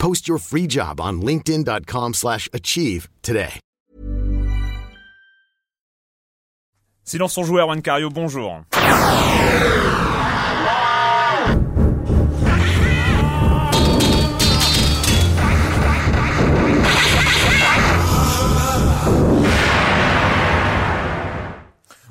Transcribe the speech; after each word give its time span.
Post 0.00 0.26
your 0.26 0.38
free 0.38 0.66
job 0.66 1.00
on 1.00 1.20
linkedin.com/achieve 1.22 2.14
slash 2.14 2.48
achieve 2.52 3.08
today. 3.22 3.60
Silence 7.04 7.38
on 7.38 7.44
joueur, 7.44 7.66
Juan 7.66 7.82
Cario, 7.82 8.08
bonjour. 8.08 8.64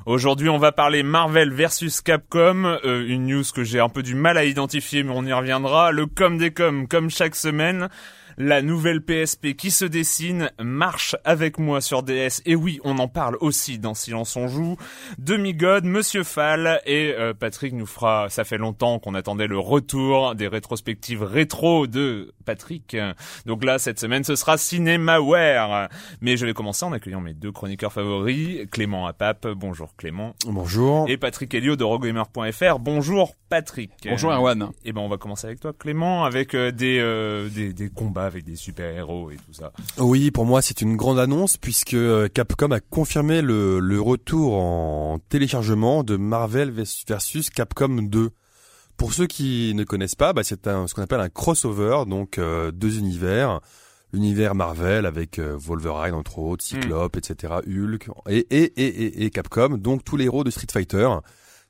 Aujourd'hui, 0.06 0.48
on 0.48 0.56
va 0.56 0.72
parler 0.72 1.02
Marvel 1.02 1.52
versus 1.52 2.00
Capcom, 2.00 2.64
euh, 2.64 3.04
une 3.06 3.26
news 3.26 3.44
que 3.54 3.64
j'ai 3.64 3.80
un 3.80 3.90
peu 3.90 4.02
du 4.02 4.14
mal 4.14 4.38
à 4.38 4.44
identifier, 4.44 5.02
mais 5.02 5.12
on 5.14 5.26
y 5.26 5.32
reviendra. 5.32 5.92
Le 5.92 6.06
com 6.06 6.38
des 6.38 6.52
com, 6.52 6.88
comme 6.88 7.10
chaque 7.10 7.34
semaine. 7.34 7.90
La 8.42 8.62
nouvelle 8.62 9.02
PSP 9.02 9.52
qui 9.54 9.70
se 9.70 9.84
dessine 9.84 10.50
marche 10.58 11.14
avec 11.24 11.58
moi 11.58 11.82
sur 11.82 12.02
DS. 12.02 12.40
Et 12.46 12.54
oui, 12.54 12.80
on 12.84 12.96
en 12.98 13.06
parle 13.06 13.36
aussi 13.40 13.78
dans 13.78 13.92
Silence 13.92 14.34
on 14.34 14.48
joue. 14.48 14.78
Demi-God, 15.18 15.84
Monsieur 15.84 16.24
Fall 16.24 16.80
et 16.86 17.12
euh, 17.18 17.34
Patrick 17.34 17.74
nous 17.74 17.84
fera. 17.84 18.30
Ça 18.30 18.44
fait 18.44 18.56
longtemps 18.56 18.98
qu'on 18.98 19.12
attendait 19.12 19.46
le 19.46 19.58
retour 19.58 20.34
des 20.34 20.48
rétrospectives 20.48 21.22
rétro 21.22 21.86
de 21.86 22.32
Patrick. 22.46 22.96
Donc 23.44 23.62
là, 23.62 23.78
cette 23.78 24.00
semaine, 24.00 24.24
ce 24.24 24.36
sera 24.36 24.56
Cinemaware. 24.56 25.90
Mais 26.22 26.38
je 26.38 26.46
vais 26.46 26.54
commencer 26.54 26.86
en 26.86 26.92
accueillant 26.92 27.20
mes 27.20 27.34
deux 27.34 27.52
chroniqueurs 27.52 27.92
favoris, 27.92 28.66
Clément 28.70 29.06
Apap. 29.06 29.48
Bonjour 29.48 29.94
Clément. 29.96 30.34
Bonjour. 30.46 31.10
Et 31.10 31.18
Patrick 31.18 31.52
Helio 31.52 31.76
de 31.76 31.84
Rogamer.fr. 31.84 32.78
Bonjour 32.78 33.36
Patrick. 33.50 33.90
Bonjour 34.08 34.32
Erwan. 34.32 34.70
Et 34.86 34.92
ben 34.94 35.02
on 35.02 35.08
va 35.08 35.18
commencer 35.18 35.46
avec 35.46 35.60
toi 35.60 35.74
Clément, 35.78 36.24
avec 36.24 36.54
euh, 36.54 36.70
des, 36.70 37.00
euh, 37.00 37.50
des 37.50 37.74
des 37.74 37.90
combats 37.90 38.29
avec 38.30 38.44
des 38.44 38.56
super-héros 38.56 39.30
et 39.30 39.36
tout 39.36 39.52
ça. 39.52 39.72
Oui, 39.98 40.30
pour 40.30 40.46
moi, 40.46 40.62
c'est 40.62 40.80
une 40.80 40.96
grande 40.96 41.18
annonce 41.18 41.56
puisque 41.56 41.94
euh, 41.94 42.28
Capcom 42.28 42.70
a 42.70 42.80
confirmé 42.80 43.42
le, 43.42 43.80
le 43.80 44.00
retour 44.00 44.54
en 44.54 45.18
téléchargement 45.28 46.04
de 46.04 46.16
Marvel 46.16 46.70
versus 46.70 47.50
Capcom 47.50 48.02
2. 48.02 48.30
Pour 48.96 49.12
ceux 49.12 49.26
qui 49.26 49.72
ne 49.74 49.84
connaissent 49.84 50.14
pas, 50.14 50.32
bah, 50.32 50.44
c'est 50.44 50.66
ce 50.66 50.94
qu'on 50.94 51.02
appelle 51.02 51.20
un 51.20 51.28
crossover, 51.28 52.04
donc 52.06 52.38
euh, 52.38 52.70
deux 52.70 52.98
univers. 52.98 53.60
L'univers 54.12 54.56
Marvel 54.56 55.06
avec 55.06 55.38
euh, 55.38 55.56
Wolverine 55.56 56.14
entre 56.14 56.40
autres, 56.40 56.64
Cyclope, 56.64 57.16
etc., 57.16 57.54
Hulk 57.66 58.08
et, 58.28 58.38
et, 58.50 58.64
et, 58.76 59.04
et, 59.04 59.24
et 59.24 59.30
Capcom, 59.30 59.78
donc 59.78 60.04
tous 60.04 60.16
les 60.16 60.24
héros 60.24 60.42
de 60.42 60.50
Street 60.50 60.66
Fighter. 60.70 61.08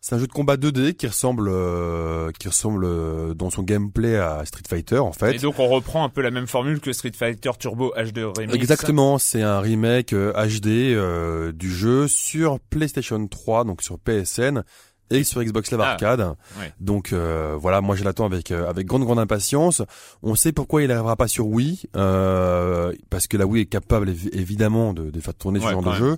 C'est 0.03 0.15
un 0.15 0.19
jeu 0.19 0.27
de 0.27 0.33
combat 0.33 0.57
2D 0.57 0.95
qui 0.95 1.07
ressemble, 1.07 1.49
euh, 1.53 2.31
qui 2.39 2.49
ressemble 2.49 2.85
euh, 2.87 3.35
dans 3.35 3.51
son 3.51 3.63
gameplay 3.63 4.17
à 4.17 4.43
Street 4.47 4.63
Fighter 4.67 4.99
en 4.99 5.13
fait. 5.13 5.35
Et 5.35 5.39
donc 5.39 5.59
on 5.59 5.69
reprend 5.69 6.05
un 6.05 6.09
peu 6.09 6.23
la 6.23 6.31
même 6.31 6.47
formule 6.47 6.81
que 6.81 6.93
Street 6.95 7.13
Fighter 7.15 7.51
Turbo 7.59 7.93
HD 7.95 8.21
Remix. 8.25 8.55
Exactement, 8.55 9.19
c'est 9.19 9.43
un 9.43 9.61
remake 9.61 10.15
euh, 10.15 10.33
HD 10.33 10.69
euh, 10.95 11.53
du 11.53 11.71
jeu 11.71 12.09
sur 12.09 12.61
PlayStation 12.61 13.27
3, 13.27 13.65
donc 13.65 13.83
sur 13.83 13.99
PSN 13.99 14.63
et 15.11 15.23
sur 15.23 15.43
Xbox 15.45 15.71
Live 15.71 15.81
Ah, 15.83 15.91
Arcade. 15.91 16.21
ouais. 16.59 16.73
Donc 16.81 17.13
euh, 17.13 17.57
voilà, 17.61 17.83
moi 17.83 17.95
je 17.95 18.03
l'attends 18.03 18.25
avec 18.25 18.53
euh, 18.53 18.71
avec 18.71 18.87
grande 18.87 19.05
grande 19.05 19.19
impatience. 19.19 19.83
On 20.23 20.35
sait 20.35 20.53
pourquoi 20.53 20.81
il 20.83 20.89
n'arrivera 20.89 21.17
pas 21.17 21.29
sur 21.29 21.47
Wii, 21.49 21.83
euh, 21.97 22.93
parce 23.11 23.27
que 23.27 23.37
la 23.37 23.45
Wii 23.45 23.65
est 23.65 23.67
capable 23.67 24.09
évi- 24.09 24.31
évidemment 24.33 24.95
de, 24.95 25.11
de 25.11 25.21
faire 25.21 25.35
tourner 25.35 25.61
ce 25.61 25.67
Ouais, 25.67 25.73
genre 25.73 25.83
quand 25.83 25.91
de 25.91 25.97
jeu. 25.97 26.17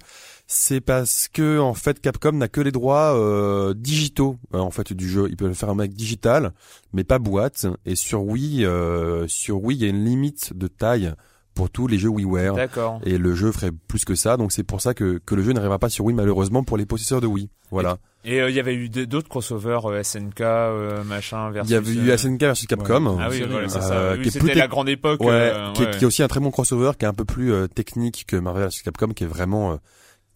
C'est 0.54 0.82
parce 0.82 1.28
que 1.32 1.58
en 1.58 1.72
fait 1.72 1.98
Capcom 1.98 2.32
n'a 2.32 2.46
que 2.46 2.60
les 2.60 2.72
droits 2.72 3.18
euh, 3.18 3.72
digitaux 3.74 4.36
euh, 4.54 4.58
en 4.58 4.70
fait 4.70 4.92
du 4.92 5.08
jeu. 5.08 5.26
Il 5.30 5.36
peut 5.36 5.46
le 5.46 5.54
faire 5.54 5.70
un 5.70 5.74
mec 5.74 5.94
digital, 5.94 6.52
mais 6.92 7.04
pas 7.04 7.18
boîte. 7.18 7.66
Et 7.86 7.94
sur 7.94 8.22
Wii, 8.22 8.66
euh, 8.66 9.26
sur 9.28 9.64
Wii, 9.64 9.78
il 9.78 9.82
y 9.82 9.86
a 9.86 9.88
une 9.88 10.04
limite 10.04 10.52
de 10.54 10.66
taille 10.66 11.14
pour 11.54 11.70
tous 11.70 11.86
les 11.86 11.98
jeux 11.98 12.10
WiiWare. 12.10 12.54
D'accord. 12.54 13.00
Et 13.02 13.16
le 13.16 13.34
jeu 13.34 13.50
ferait 13.50 13.70
plus 13.88 14.04
que 14.04 14.14
ça, 14.14 14.36
donc 14.36 14.52
c'est 14.52 14.62
pour 14.62 14.82
ça 14.82 14.92
que, 14.92 15.18
que 15.24 15.34
le 15.34 15.42
jeu 15.42 15.54
n'arrivera 15.54 15.78
pas 15.78 15.88
sur 15.88 16.04
Wii 16.04 16.14
malheureusement 16.14 16.64
pour 16.64 16.76
les 16.76 16.84
possesseurs 16.84 17.22
de 17.22 17.26
Wii. 17.26 17.48
Voilà. 17.70 17.96
Et 18.24 18.41
euh, 18.41 18.50
il 18.50 18.54
y 18.54 18.60
avait 18.60 18.74
eu 18.74 18.88
d'autres 18.88 19.28
crossovers 19.28 19.86
euh, 19.86 20.02
SNK 20.02 20.41
euh, 20.42 21.02
machin 21.04 21.50
versus. 21.50 21.70
Il 21.70 21.74
y 21.74 21.76
avait 21.76 21.92
eu 21.92 22.10
euh, 22.10 22.16
SNK 22.16 22.41
versus 22.41 22.66
Capcom. 22.66 23.18
Ah 23.18 23.28
oui, 23.30 23.42
voilà, 23.48 23.68
c'est 23.68 23.80
ça. 23.80 24.12
Oui, 24.12 24.22
qui 24.22 24.28
est 24.28 24.30
C'était 24.30 24.44
plus 24.52 24.58
la 24.58 24.68
grande 24.68 24.88
époque. 24.88 25.20
Ouais, 25.22 25.52
qui, 25.74 25.82
est, 25.82 25.86
ouais. 25.86 25.91
qui 25.98 26.04
est 26.04 26.06
aussi 26.06 26.22
un 26.22 26.28
très 26.28 26.38
bon 26.38 26.50
crossover, 26.50 26.92
qui 26.98 27.04
est 27.04 27.08
un 27.08 27.14
peu 27.14 27.24
plus 27.24 27.52
euh, 27.52 27.66
technique 27.66 28.24
que 28.28 28.36
Marvel 28.36 28.68
vs 28.68 28.82
Capcom, 28.84 29.08
qui 29.08 29.24
est 29.24 29.26
vraiment, 29.26 29.72
euh, 29.72 29.76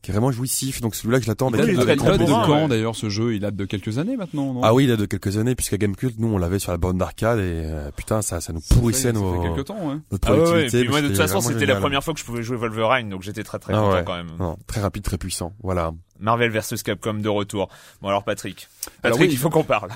qui 0.03 0.11
est 0.11 0.15
vraiment 0.15 0.31
jouissif. 0.31 0.81
Donc 0.81 0.95
celui-là 0.95 1.19
que 1.19 1.25
je 1.25 1.31
l'attends 1.31 1.51
Il 1.51 1.57
date 1.57 1.67
de 1.67 1.81
avec 1.81 2.01
ouais. 2.01 2.27
quand 2.47 2.69
d'ailleurs 2.69 2.95
ce 2.95 3.09
jeu? 3.09 3.34
Il 3.34 3.41
date 3.41 3.57
de 3.57 3.65
quelques 3.65 3.99
années 3.99 4.17
maintenant, 4.17 4.53
non? 4.55 4.61
Ah 4.62 4.73
oui, 4.75 4.84
il 4.84 4.91
a 4.93 4.97
de 4.97 5.05
quelques 5.07 5.37
années, 5.37 5.55
puisqu'à 5.55 5.79
Gamecult, 5.79 6.15
nous 6.19 6.29
on 6.29 6.39
l'avait 6.39 6.59
sur 6.59 6.71
la 6.73 6.79
borne 6.79 6.99
d'arcade 6.99 7.39
et 7.39 7.43
euh, 7.65 7.91
putain, 7.97 8.23
ça, 8.23 8.41
ça 8.41 8.53
nous 8.53 8.61
pourrissait 8.61 9.03
ça 9.03 9.09
fait, 9.12 9.15
ça 9.15 9.21
nos, 9.21 9.43
fait 9.43 9.49
quelques 9.49 9.67
temps, 9.67 9.89
ouais. 9.89 9.97
notre 10.12 10.29
Ah 10.29 10.33
ouais, 10.33 10.39
ouais, 10.39 10.43
et 10.43 10.47
productivité. 10.51 10.81
puis 10.83 10.89
moi 10.91 11.03
de 11.03 11.09
toute 11.09 11.17
façon 11.17 11.41
c'était 11.41 11.67
la 11.67 11.77
première 11.77 12.05
fois 12.05 12.15
que 12.15 12.21
je 12.21 12.25
pouvais 12.25 12.43
jouer 12.43 12.56
Wolverine 12.56 13.09
donc 13.09 13.23
j'étais 13.23 13.43
très 13.45 13.59
très 13.59 13.73
Ah 13.75 13.79
content 13.79 13.93
ouais. 13.97 14.05
quand 14.06 14.17
même. 14.17 14.31
Non, 14.39 14.56
très 14.67 14.81
rapide, 14.81 15.03
très 15.03 15.19
puissant. 15.19 15.53
Voilà. 15.62 15.93
Marvel 16.21 16.50
versus 16.50 16.82
Capcom 16.82 17.15
de 17.15 17.28
retour. 17.28 17.69
Bon 18.03 18.09
alors 18.09 18.25
Patrick. 18.25 18.69
Patrick 19.03 19.04
Alors 19.04 19.19
oui. 19.21 19.28
il 19.31 19.37
faut 19.38 19.50
qu'on 19.50 19.65
parle. 19.65 19.91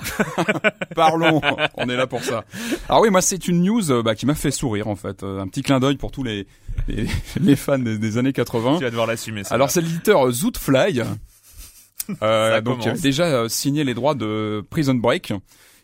Parlons, 0.95 1.41
on 1.77 1.89
est 1.89 1.95
là 1.95 2.07
pour 2.07 2.23
ça. 2.23 2.43
Alors 2.89 3.01
oui, 3.01 3.09
moi 3.09 3.21
c'est 3.21 3.47
une 3.47 3.61
news 3.63 3.91
euh, 3.91 4.03
bah, 4.03 4.15
qui 4.15 4.25
m'a 4.25 4.35
fait 4.35 4.51
sourire 4.51 4.87
en 4.87 4.95
fait, 4.95 5.23
Euh, 5.23 5.39
un 5.39 5.47
petit 5.47 5.61
clin 5.63 5.79
d'œil 5.79 5.97
pour 5.97 6.11
tous 6.11 6.23
les 6.23 6.47
les, 6.87 7.07
les 7.41 7.55
fans 7.55 7.79
des, 7.79 7.97
des 7.97 8.17
années 8.17 8.33
80. 8.33 8.77
tu 8.77 8.83
vas 8.83 8.89
devoir 8.89 9.07
l'assumer. 9.07 9.43
ça. 9.43 9.55
Alors 9.55 9.69
c'est 9.69 9.81
l'éditeur 9.81 10.27
euh, 10.27 10.31
Zootfly, 10.31 11.01
euh, 12.23 12.61
donc 12.61 12.79
commence. 12.81 12.97
euh, 12.99 13.01
déjà 13.01 13.49
signé 13.49 13.83
les 13.83 13.93
droits 13.93 14.15
de 14.15 14.63
Prison 14.69 14.95
Break, 14.95 15.33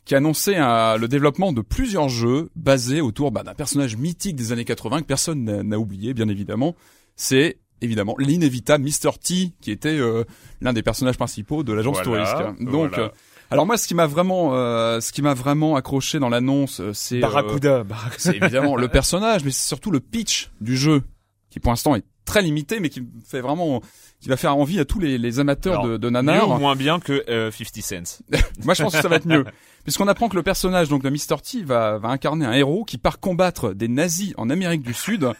qui 0.05 0.15
a 0.15 0.17
annoncé 0.17 0.55
euh, 0.55 0.97
le 0.97 1.07
développement 1.07 1.51
de 1.53 1.61
plusieurs 1.61 2.09
jeux 2.09 2.49
basés 2.55 3.01
autour 3.01 3.31
bah, 3.31 3.43
d'un 3.43 3.53
personnage 3.53 3.95
mythique 3.97 4.35
des 4.35 4.51
années 4.51 4.65
80 4.65 5.01
que 5.01 5.05
personne 5.05 5.43
n'a 5.61 5.79
oublié, 5.79 6.13
bien 6.13 6.29
évidemment. 6.29 6.75
C'est 7.15 7.57
évidemment 7.81 8.15
l'inévitable 8.19 8.83
Mr. 8.83 9.11
T, 9.23 9.51
qui 9.61 9.71
était 9.71 9.97
euh, 9.99 10.23
l'un 10.61 10.73
des 10.73 10.83
personnages 10.83 11.17
principaux 11.17 11.63
de 11.63 11.73
l'agence 11.73 12.01
Voilà, 12.03 12.33
touriste. 12.33 12.61
Donc, 12.71 12.89
voilà. 12.89 13.03
euh, 13.05 13.09
alors 13.49 13.65
moi, 13.65 13.77
ce 13.77 13.87
qui 13.87 13.95
m'a 13.95 14.07
vraiment, 14.07 14.49
euh, 14.55 14.99
ce 14.99 15.11
qui 15.13 15.21
m'a 15.21 15.33
vraiment 15.33 15.75
accroché 15.77 16.19
dans 16.19 16.29
l'annonce, 16.29 16.81
euh, 16.81 16.91
c'est 16.93 17.17
euh, 17.17 17.21
Barracuda. 17.21 17.83
Barracuda. 17.83 18.17
c'est 18.19 18.35
évidemment 18.37 18.75
le 18.75 18.87
personnage, 18.89 19.43
mais 19.45 19.51
c'est 19.51 19.67
surtout 19.67 19.91
le 19.91 19.99
pitch 20.01 20.51
du 20.59 20.75
jeu, 20.75 21.01
qui 21.49 21.59
pour 21.59 21.71
l'instant 21.71 21.95
est 21.95 22.03
très 22.25 22.41
limité, 22.41 22.81
mais 22.81 22.89
qui 22.89 22.99
me 22.99 23.07
fait 23.25 23.39
vraiment, 23.39 23.81
qui 24.19 24.27
va 24.27 24.35
faire 24.35 24.57
envie 24.57 24.81
à 24.81 24.85
tous 24.85 24.99
les, 24.99 25.17
les 25.17 25.39
amateurs 25.39 25.79
Alors, 25.79 25.85
de, 25.93 25.97
de 25.97 26.07
Mieux 26.07 26.11
nanar. 26.11 26.49
ou 26.49 26.57
moins 26.59 26.75
bien 26.75 26.99
que 26.99 27.23
euh, 27.29 27.49
50 27.51 27.81
Cent. 27.81 28.21
Moi, 28.65 28.73
je 28.73 28.83
pense 28.83 28.93
que 28.93 29.01
ça 29.01 29.07
va 29.07 29.15
être 29.15 29.25
mieux. 29.27 29.45
Puisqu'on 29.85 30.09
apprend 30.09 30.27
que 30.27 30.35
le 30.35 30.43
personnage 30.43 30.89
donc 30.89 31.01
de 31.03 31.09
Mr. 31.09 31.37
T 31.41 31.63
va, 31.63 31.97
va 31.99 32.09
incarner 32.09 32.45
un 32.45 32.51
héros 32.51 32.83
qui 32.83 32.97
part 32.97 33.21
combattre 33.21 33.71
des 33.73 33.87
nazis 33.87 34.33
en 34.35 34.49
Amérique 34.49 34.81
du 34.81 34.93
Sud, 34.93 35.31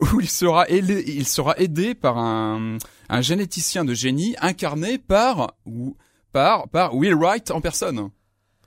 où 0.00 0.20
il 0.20 0.28
sera 0.30 0.68
aidé, 0.68 1.04
il 1.06 1.26
sera 1.26 1.54
aidé 1.58 1.94
par 1.94 2.18
un, 2.18 2.78
un 3.08 3.20
généticien 3.20 3.84
de 3.84 3.94
génie 3.94 4.34
incarné 4.40 4.98
par 4.98 5.54
ou 5.66 5.96
par 6.32 6.68
par 6.68 6.94
Will 6.94 7.14
Wright 7.14 7.50
en 7.50 7.60
personne, 7.60 8.08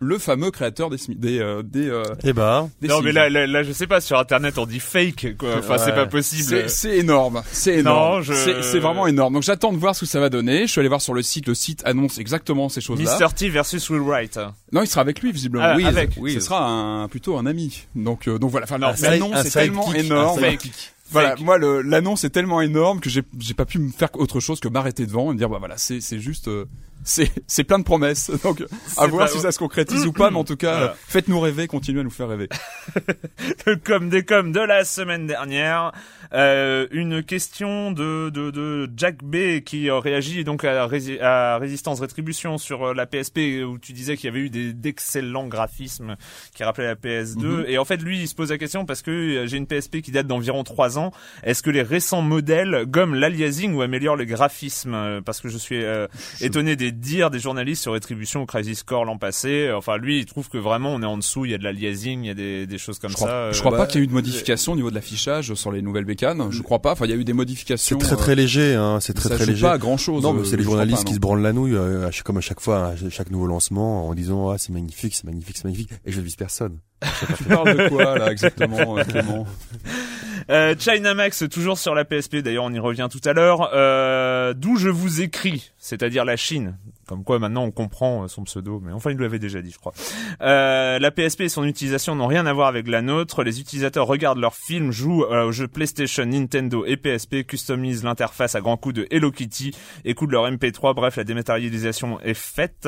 le 0.02 0.18
fameux 0.18 0.52
créateur 0.52 0.90
des 0.90 0.98
des 1.16 1.40
euh, 1.40 1.64
des, 1.64 1.88
euh, 1.88 2.04
Eh 2.26 2.34
ben, 2.34 2.70
des 2.82 2.90
Non 2.90 3.02
mais 3.02 3.14
là, 3.14 3.30
là, 3.30 3.48
là, 3.48 3.64
je 3.64 3.72
sais 3.72 3.88
pas, 3.88 4.02
sur 4.02 4.20
internet 4.20 4.58
on 4.58 4.66
dit 4.66 4.82
fake, 4.82 5.38
quoi. 5.38 5.56
Enfin, 5.60 5.78
c'est 5.78 5.86
Ouais. 5.92 5.96
pas 5.96 6.06
possible. 6.08 6.44
C'est, 6.44 6.68
c'est 6.68 6.98
énorme, 6.98 7.42
c'est 7.54 7.76
énorme, 7.76 8.16
Non, 8.18 8.22
je- 8.22 8.34
c'est, 8.34 8.62
c'est 8.64 8.80
vraiment 8.80 9.08
énorme. 9.08 9.34
Donc 9.36 9.44
j'attends 9.44 9.72
de 9.72 9.78
voir 9.78 9.96
ce 9.96 10.02
que 10.02 10.06
ça 10.06 10.20
va 10.20 10.30
donner. 10.30 10.68
Je 10.68 10.72
suis 10.74 10.80
allé 10.80 10.90
voir 10.90 11.02
sur 11.02 11.14
le 11.14 11.22
site, 11.22 11.48
le 11.48 11.56
site 11.56 11.82
annonce 11.86 12.18
exactement 12.20 12.68
ces 12.68 12.82
choses-là. 12.82 13.18
Mr. 13.18 13.34
T 13.34 13.48
versus 13.48 13.90
Will 13.90 14.02
Wright. 14.02 14.38
Non, 14.74 14.82
il 14.82 14.88
sera 14.88 15.00
avec 15.02 15.22
lui 15.22 15.32
visiblement. 15.32 15.64
Ah, 15.66 15.76
oui, 15.78 15.86
avec, 15.86 16.12
oui, 16.18 16.34
ce 16.34 16.42
sera 16.42 16.68
un, 16.68 17.08
plutôt 17.08 17.38
un 17.38 17.46
ami. 17.46 17.86
Donc, 17.96 18.28
euh, 18.28 18.38
donc 18.38 18.52
voilà. 18.52 18.66
Enfin, 18.66 18.80
non, 18.80 18.94
side- 18.96 19.06
l'annonce 19.06 19.36
un 19.38 19.44
est 19.44 19.50
tellement 19.52 19.94
énorme. 19.94 20.40
Fake. 20.42 20.93
Voilà, 21.12 21.36
moi 21.40 21.58
le 21.58 21.82
l'annonce 21.82 22.24
est 22.24 22.30
tellement 22.30 22.62
énorme 22.62 23.00
que 23.00 23.10
j'ai 23.10 23.24
j'ai 23.40 23.54
pas 23.54 23.66
pu 23.66 23.78
me 23.78 23.92
faire 23.92 24.10
autre 24.16 24.40
chose 24.40 24.60
que 24.60 24.68
m'arrêter 24.68 25.06
devant 25.06 25.30
et 25.32 25.34
me 25.34 25.38
dire 25.38 25.50
bah 25.50 25.60
voilà 25.60 25.78
c'est 25.78 26.02
c'est 26.02 26.20
juste 26.20 26.48
euh, 26.48 26.66
c'est 27.04 27.32
c'est 27.48 27.64
plein 27.64 27.80
de 27.80 27.84
promesses 27.84 28.32
donc 28.44 28.64
à 28.98 29.08
voir 29.08 29.28
si 29.30 29.40
ça 29.40 29.52
se 29.52 29.60
concrétise 29.60 30.06
ou 30.06 30.14
pas 30.14 30.32
mais 30.32 30.38
en 30.38 30.44
tout 30.44 30.56
cas 30.56 30.78
Voilà. 30.78 30.96
faites-nous 31.08 31.40
rêver 31.40 31.68
continuez 31.68 32.02
à 32.02 32.04
nous 32.04 32.10
faire 32.10 32.28
rêver. 32.30 32.50
Le 33.66 33.76
com 33.76 34.10
des 34.10 34.24
com 34.24 34.52
de 34.52 34.60
la 34.60 34.84
semaine 34.86 35.28
dernière. 35.28 35.92
Euh, 36.34 36.88
une 36.92 37.22
question 37.24 37.92
de, 37.92 38.30
de, 38.30 38.50
de 38.52 38.90
Jack 38.98 39.24
B 39.24 39.60
qui 39.64 39.90
euh, 39.90 40.00
réagit 40.00 40.44
donc 40.44 40.64
à, 40.64 40.88
Rési- 40.88 41.20
à 41.22 41.58
Résistance 41.60 42.00
Rétribution 42.00 42.58
sur 42.58 42.88
euh, 42.88 42.94
la 42.94 43.06
PSP 43.06 43.64
où 43.68 43.78
tu 43.78 43.94
disais 43.94 44.18
qu'il 44.18 44.26
y 44.26 44.30
avait 44.30 44.40
eu 44.40 44.50
d'excellents 44.74 45.48
graphismes 45.48 46.16
qui 46.56 46.64
rappelaient 46.64 46.88
la 46.88 46.96
PS2 46.96 47.44
Mhm. 47.44 47.66
et 47.68 47.78
en 47.78 47.86
fait 47.86 47.98
lui 48.02 48.20
il 48.22 48.28
se 48.28 48.36
pose 48.36 48.50
la 48.52 48.58
question 48.58 48.86
parce 48.86 49.02
que 49.02 49.12
euh, 49.12 49.48
j'ai 49.48 49.58
une 49.58 49.68
PSP 49.68 50.02
qui 50.02 50.12
date 50.12 50.26
d'environ 50.28 50.64
3 50.64 50.98
ans 50.98 51.12
est-ce 51.44 51.62
que 51.62 51.70
les 51.70 51.82
récents 51.84 52.22
modèles 52.22 52.86
gomment 52.88 53.16
l'aliasing 53.16 53.74
ou 53.76 53.82
améliorent 53.82 54.16
les 54.16 54.26
graphismes? 54.26 54.94
Euh, 54.94 55.22
parce 55.22 55.40
que 55.42 55.50
je 55.50 55.58
suis 55.58 55.84
euh, 55.84 56.08
étonné 56.42 56.76
des 56.76 56.92
dires 56.94 57.30
des 57.30 57.40
journalistes 57.40 57.82
sur 57.84 57.94
Rétribution 57.94 58.42
ou 58.42 58.46
Crisis 58.46 58.84
Core 58.84 59.06
l'an 59.06 59.18
passé 59.18 59.72
enfin 59.76 59.98
lui 59.98 60.20
il 60.20 60.26
trouve 60.26 60.50
que 60.50 60.58
vraiment 60.58 60.94
on 60.94 61.02
est 61.02 61.06
en 61.06 61.18
dessous 61.18 61.46
il 61.46 61.52
y 61.52 61.54
a 61.54 61.58
de 61.58 61.64
l'aliasing 61.64 62.24
il 62.24 62.28
y 62.28 62.32
a 62.32 62.34
des, 62.34 62.68
des 62.68 62.78
choses 62.78 63.00
comme 63.00 63.10
Je 63.12 63.16
crois, 63.16 63.28
ça 63.28 63.52
je 63.52 63.60
crois 63.60 63.72
bah, 63.72 63.78
pas 63.80 63.88
qu'il 63.88 64.00
y 64.00 64.02
ait 64.02 64.06
eu 64.06 64.08
de 64.08 64.14
modification 64.14 64.74
au 64.74 64.76
niveau 64.76 64.90
de 64.90 64.96
l'affichage 64.96 65.54
sur 65.54 65.72
les 65.72 65.82
nouvelles 65.82 66.06
bécanes. 66.06 66.48
Je 66.52 66.62
crois 66.62 66.80
pas. 66.80 66.92
Enfin 66.92 67.06
il 67.06 67.12
y 67.12 67.14
a 67.14 67.18
eu 67.18 67.24
des 67.24 67.32
c'est 67.32 67.38
modifications. 67.38 67.98
très 67.98 68.16
très 68.16 68.36
léger, 68.36 68.76
hein, 68.76 69.00
c'est 69.02 69.16
euh, 69.18 69.20
très 69.20 69.30
ça 69.30 69.36
très 69.36 69.46
joue 69.46 69.52
léger. 69.52 69.62
pas 69.64 69.74
à 69.74 69.78
grand 69.78 69.98
chose. 69.98 70.24
Non, 70.24 70.34
mais 70.34 70.46
c'est 70.46 70.58
les 70.58 70.64
journalistes 70.64 71.06
qui 71.06 71.14
se 71.14 71.20
branlent 71.20 71.42
la 71.42 71.54
nouille, 71.54 71.76
euh, 71.76 72.10
comme 72.24 72.38
à 72.38 72.42
chaque 72.42 72.60
fois, 72.60 72.88
à 72.88 73.10
chaque 73.10 73.32
nouveau 73.32 73.48
lancement, 73.48 74.08
en 74.08 74.14
disant 74.14 74.50
ah 74.50 74.58
c'est 74.58 74.72
magnifique, 74.72 75.16
c'est 75.16 75.26
magnifique, 75.26 75.58
c'est 75.58 75.66
magnifique, 75.66 75.90
et 76.06 76.12
je 76.12 76.20
ne 76.20 76.26
vise 76.26 76.36
personne. 76.36 76.80
Tu 77.38 77.44
parles 77.44 77.76
de 77.76 77.90
quoi 77.90 78.18
là 78.18 78.32
exactement 78.32 78.98
euh, 78.98 79.04
Clément? 79.04 79.46
Euh, 80.50 80.76
Chinamax, 80.78 81.46
toujours 81.50 81.78
sur 81.78 81.96
la 81.96 82.06
PSP, 82.06 82.38
d'ailleurs 82.38 82.66
on 82.66 82.74
y 82.74 82.80
revient 82.80 83.08
tout 83.12 83.22
à 83.28 83.34
l'heure, 83.34 83.70
euh, 83.74 84.54
d'où 84.54 84.78
je 84.78 84.90
vous 84.90 85.22
écris, 85.22 85.72
c'est-à-dire 85.78 86.26
la 86.26 86.36
Chine. 86.36 86.78
Comme 87.08 87.24
quoi 87.24 87.38
maintenant 87.38 87.64
on 87.64 87.72
comprend 87.72 88.24
euh, 88.24 88.28
son 88.28 88.44
pseudo, 88.44 88.82
mais 88.84 88.92
enfin 88.94 89.12
il 89.12 89.18
l'avait 89.18 89.40
déjà 89.40 89.62
dit 89.62 89.72
je 89.72 89.78
crois. 89.78 89.94
Euh, 90.42 91.00
la 91.00 91.12
PSP 91.12 91.42
et 91.42 91.50
son 91.50 91.66
utilisation 91.66 92.16
n'ont 92.16 92.28
rien 92.28 92.46
à 92.46 92.54
voir 92.54 92.68
avec 92.68 92.88
la 92.88 93.02
nôtre. 93.02 93.44
Les 93.44 93.60
utilisateurs 93.60 94.08
regardent 94.08 94.40
leurs 94.40 94.56
films, 94.56 94.92
jouent 94.92 95.26
euh, 95.26 95.46
aux 95.46 95.52
jeux 95.52 95.68
PlayStation, 95.68 96.26
Nintendo 96.26 96.86
et 96.86 96.96
PSP, 96.96 97.44
customisent 97.46 98.04
l'interface 98.04 98.56
à 98.56 98.62
grands 98.62 98.78
coups 98.78 98.96
de 98.96 99.08
Hello 99.12 99.32
Kitty, 99.32 99.76
écoutent 100.06 100.32
leur 100.32 100.50
MP3, 100.50 100.96
bref 100.96 101.18
la 101.18 101.24
dématérialisation 101.24 102.20
est 102.22 102.34
faite. 102.34 102.88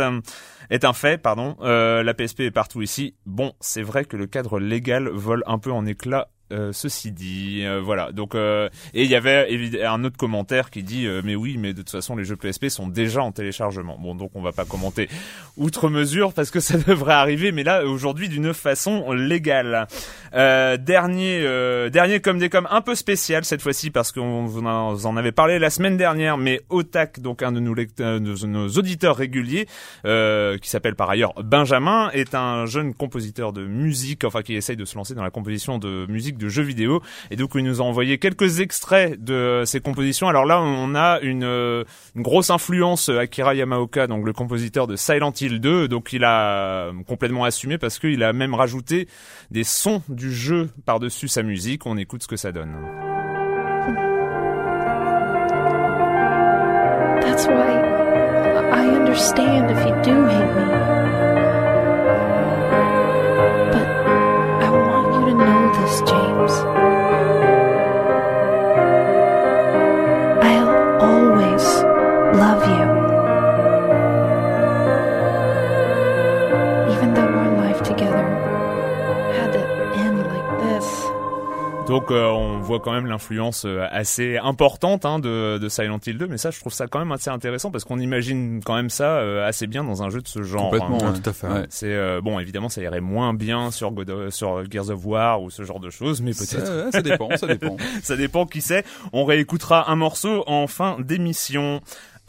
Est 0.69 0.84
un 0.84 0.94
fait, 0.94 1.22
pardon. 1.22 1.56
Euh, 1.62 2.04
la 2.04 2.13
PSP 2.13 2.42
est 2.42 2.52
partout 2.52 2.81
ici. 2.81 3.16
Bon, 3.25 3.54
c'est 3.60 3.84
vrai 3.84 4.06
que 4.06 4.18
le 4.18 4.25
cadre 4.25 4.60
légal 4.60 5.10
vole 5.10 5.44
un 5.46 5.60
peu 5.60 5.72
en 5.72 5.86
éclats 5.86 6.30
euh, 6.51 6.71
ceci 6.74 7.12
dit, 7.12 7.63
euh, 7.63 7.81
voilà. 7.81 8.12
Donc 8.12 8.36
euh, 8.36 8.69
et 8.94 9.03
il 9.03 9.09
y 9.09 9.15
avait 9.15 9.83
un 9.83 10.03
autre 10.03 10.18
commentaire 10.18 10.69
qui 10.69 10.83
dit 10.83 11.07
euh, 11.07 11.21
mais 11.24 11.36
oui, 11.36 11.57
mais 11.57 11.74
de 11.74 11.80
toute 11.80 11.89
façon 11.89 12.15
les 12.15 12.24
jeux 12.24 12.36
PSP 12.36 12.68
sont 12.68 12.88
déjà 12.88 13.24
en 13.24 13.31
téléchargement. 13.31 13.97
Bon 14.00 14.13
donc 14.13 14.31
on 14.36 14.42
va 14.42 14.51
pas 14.51 14.65
commenter 14.65 15.09
outre 15.57 15.89
mesure 15.89 16.33
parce 16.33 16.51
que 16.51 16.59
ça 16.65 16.77
devrait 16.77 17.13
arriver, 17.13 17.51
mais 17.51 17.63
là 17.63 17.86
aujourd'hui 17.86 18.30
d'une 18.30 18.53
façon 18.53 19.12
légale. 19.12 19.88
Euh, 20.33 20.77
dernier 20.77 21.42
euh, 21.44 21.89
dernier 21.89 22.19
comme 22.19 22.39
des 22.39 22.50
comme 22.50 22.68
un 22.69 22.81
peu 22.81 22.94
spécial 22.94 23.45
cette 23.45 23.62
fois-ci 23.62 23.89
parce 23.89 24.12
qu'on 24.12 24.45
vous 24.45 24.65
en, 24.65 25.18
avait 25.18 25.31
parlé 25.31 25.59
la 25.59 25.69
semaine 25.69 25.97
dernière, 25.97 26.38
mais 26.38 26.62
Otak 26.69 27.21
donc 27.21 27.42
un 27.42 27.53
de 27.53 27.59
nos, 27.59 27.74
de 27.74 28.45
nos 28.45 28.68
auditeurs 28.68 29.15
réguliers 29.15 29.65
qui 30.03 30.69
s'appelle 30.69 30.95
par 30.95 31.09
ailleurs 31.09 31.33
Benjamin 31.44 32.09
est 32.12 32.36
un 32.36 32.65
jeune 32.65 32.94
compositeur 32.94 33.53
de 33.53 33.65
musique, 33.65 34.24
enfin 34.24 34.44
qui 34.44 34.56
essaye 34.56 34.75
de 34.75 34.86
se 34.86 34.95
lancer 34.95 35.15
dans 35.15 35.24
la 35.24 35.31
composition 35.31 35.80
de 35.80 36.06
musique 36.07 36.35
de 36.38 36.50
jeux 36.50 36.64
vidéo. 36.64 37.02
Et 37.32 37.36
donc 37.36 37.52
il 37.56 37.64
nous 37.64 37.82
a 37.82 37.84
envoyé 37.84 38.18
quelques 38.18 38.60
extraits 38.60 39.24
de 39.24 39.64
ses 39.66 39.80
compositions. 39.80 40.28
Alors 40.28 40.46
là, 40.46 40.62
on 40.62 40.96
a 40.96 41.20
une, 41.22 41.44
euh, 41.44 41.84
grosse 42.16 42.50
influence 42.50 43.10
euh, 43.10 43.20
Akira 43.20 43.56
Yamaoka, 43.56 44.08
donc 44.08 44.26
le 44.26 44.34
compositeur 44.34 44.88
de 44.88 44.96
Silent 44.96 45.34
Hill 45.40 45.60
2. 45.60 45.88
Donc 45.88 46.14
il 46.14 46.24
a 46.24 46.88
euh, 46.88 46.94
complètement 47.08 47.44
assumé 47.44 47.78
parce 47.78 48.00
qu'il 48.00 48.24
a 48.24 48.34
même 48.34 48.54
rajouté 48.54 49.08
des 49.52 49.64
sons 49.64 50.02
du 50.10 50.32
jeu 50.32 50.70
par-dessus 50.86 51.28
sa 51.28 51.44
musique. 51.44 51.86
On 51.86 51.98
écoute 51.98 52.24
ce 52.24 52.28
que 52.28 52.38
ça 52.38 52.52
donne. 52.52 52.76
Donc 81.95 82.12
euh, 82.12 82.27
on 82.30 82.59
voit 82.59 82.80
quand 82.81 82.92
même 82.92 83.06
l'influence 83.06 83.63
euh, 83.65 83.86
assez 83.89 84.38
importante 84.38 85.06
hein, 85.06 85.19
de, 85.19 85.57
de 85.57 85.69
Silent 85.69 86.00
Hill 86.06 86.18
2, 86.18 86.27
mais 86.27 86.38
ça 86.38 86.51
je 86.51 86.59
trouve 86.59 86.74
ça 86.74 86.88
quand 86.88 87.00
même 87.00 87.12
assez 87.13 87.30
intéressant 87.30 87.71
parce 87.71 87.83
qu'on 87.86 88.00
imagine 88.00 88.59
quand 88.65 88.75
même 88.75 88.89
ça 88.89 89.18
euh, 89.19 89.47
assez 89.47 89.65
bien 89.65 89.83
dans 89.83 90.03
un 90.03 90.09
jeu 90.09 90.21
de 90.21 90.27
ce 90.27 90.44
genre. 90.44 90.71
Complètement. 90.71 90.97
hein. 91.03 91.13
ouais. 91.13 91.19
tout 91.21 91.30
à 91.30 91.33
fait. 91.33 91.47
Ouais. 91.47 91.65
C'est 91.69 91.94
euh, 91.94 92.19
bon 92.21 92.38
évidemment 92.39 92.68
ça 92.68 92.81
irait 92.81 93.00
moins 93.01 93.33
bien 93.33 93.71
sur 93.71 93.92
God 93.92 94.09
of- 94.09 94.30
sur 94.33 94.69
Gears 94.69 94.89
of 94.89 95.06
War 95.06 95.42
ou 95.42 95.50
ce 95.50 95.63
genre 95.63 95.80
de 95.80 95.89
choses, 95.89 96.21
mais 96.21 96.31
peut-être 96.31 96.66
Ça, 96.66 96.92
ça 96.92 97.02
dépend, 97.02 97.30
ça 97.37 97.47
dépend. 97.47 97.78
ça 98.04 98.16
dépend 98.18 98.45
qui 98.45 98.59
sait. 98.61 98.83
On 99.14 99.23
réécoutera 99.23 99.90
un 99.90 99.95
morceau 99.95 100.44
en 100.47 100.68
fin 100.68 100.97
d'émission. 100.99 101.80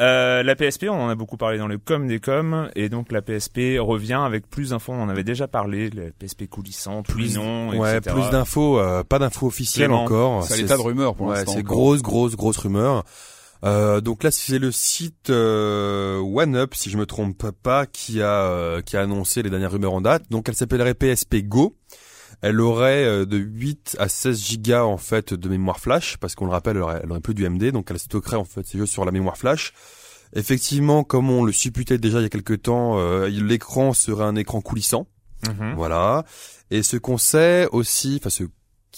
Euh, 0.01 0.43
la 0.43 0.55
PSP, 0.57 0.85
on 0.91 1.01
en 1.01 1.09
a 1.09 1.15
beaucoup 1.15 1.37
parlé 1.39 1.57
dans 1.57 1.69
le 1.69 1.79
com 1.79 2.07
des 2.07 2.21
coms, 2.21 2.69
et 2.77 2.89
donc 2.89 3.13
la 3.13 3.23
PSP 3.23 3.79
revient 3.79 4.21
avec 4.23 4.49
plus 4.49 4.71
d'infos. 4.71 4.93
On 4.93 5.03
en 5.03 5.09
avait 5.09 5.25
déjà 5.25 5.49
parlé, 5.49 5.89
la 5.91 6.11
PSP 6.19 6.47
coulissante, 6.49 7.07
oui, 7.15 7.33
non, 7.35 7.71
Ouais, 7.79 7.97
etc. 7.97 8.15
plus 8.15 8.31
d'infos, 8.31 8.79
euh, 8.79 9.03
pas 9.05 9.19
d'infos 9.19 9.47
officielles 9.47 9.87
Clément, 9.89 10.05
encore. 10.05 10.45
C'est 10.45 10.55
à 10.55 10.57
l'état 10.59 10.77
de 10.77 10.83
rumeur 10.83 11.15
pour 11.15 11.29
Ouais, 11.29 11.37
l'instant. 11.37 11.53
c'est 11.55 11.63
grosse, 11.63 12.03
grosse, 12.03 12.37
grosse 12.37 12.59
rumeur. 12.59 13.05
Euh, 13.65 14.03
donc 14.03 14.23
là, 14.23 14.31
c'est 14.31 14.59
le 14.59 14.71
site 14.71 15.31
euh, 15.31 16.19
OneUp, 16.19 16.75
si 16.75 16.91
je 16.91 16.99
me 16.99 17.07
trompe 17.07 17.51
pas, 17.63 17.87
qui 17.87 18.21
a 18.21 18.43
euh, 18.43 18.83
qui 18.83 18.99
a 18.99 19.01
annoncé 19.01 19.43
les 19.43 19.49
dernières 19.49 19.73
rumeurs 19.73 19.95
en 19.95 20.03
date. 20.03 20.25
Donc 20.31 20.49
elle 20.51 20.55
s'appellerait 20.55 20.93
PSP 20.95 21.37
Go. 21.43 21.75
Elle 22.43 22.61
aurait 22.61 23.05
euh, 23.05 23.27
de 23.27 23.37
8 23.37 23.97
à 23.99 24.09
16 24.09 24.43
gigas 24.43 24.85
en 24.85 24.97
fait 24.97 25.35
de 25.35 25.49
mémoire 25.49 25.81
flash, 25.81 26.17
parce 26.19 26.35
qu'on 26.35 26.47
le 26.47 26.53
rappelle, 26.53 26.77
elle 26.77 26.83
aurait, 26.83 27.01
elle 27.03 27.11
aurait 27.11 27.21
plus 27.21 27.35
du 27.35 27.49
MD, 27.49 27.73
donc 27.73 27.91
elle 27.91 27.99
stockerait 27.99 28.37
en 28.37 28.45
fait 28.45 28.67
ses 28.67 28.79
jeux 28.79 28.87
sur 28.87 29.05
la 29.05 29.13
mémoire 29.13 29.37
flash. 29.37 29.73
Effectivement, 30.35 31.05
comme 31.05 31.31
on 31.31 31.45
le 31.45 31.53
supputait 31.53 31.99
déjà 31.99 32.19
il 32.19 32.23
y 32.23 32.27
a 32.27 32.29
quelques 32.29 32.63
temps, 32.63 32.99
euh, 32.99 33.29
l'écran 33.29 33.93
serait 33.93 34.25
un 34.25 34.37
écran 34.37 34.61
coulissant. 34.61 35.07
Mhm. 35.47 35.75
Voilà. 35.77 36.25
Et 36.71 36.83
ce 36.83 36.97
qu'on 36.97 37.19
sait 37.19 37.69
aussi, 37.73 38.19
enfin 38.21 38.31
ce 38.31 38.45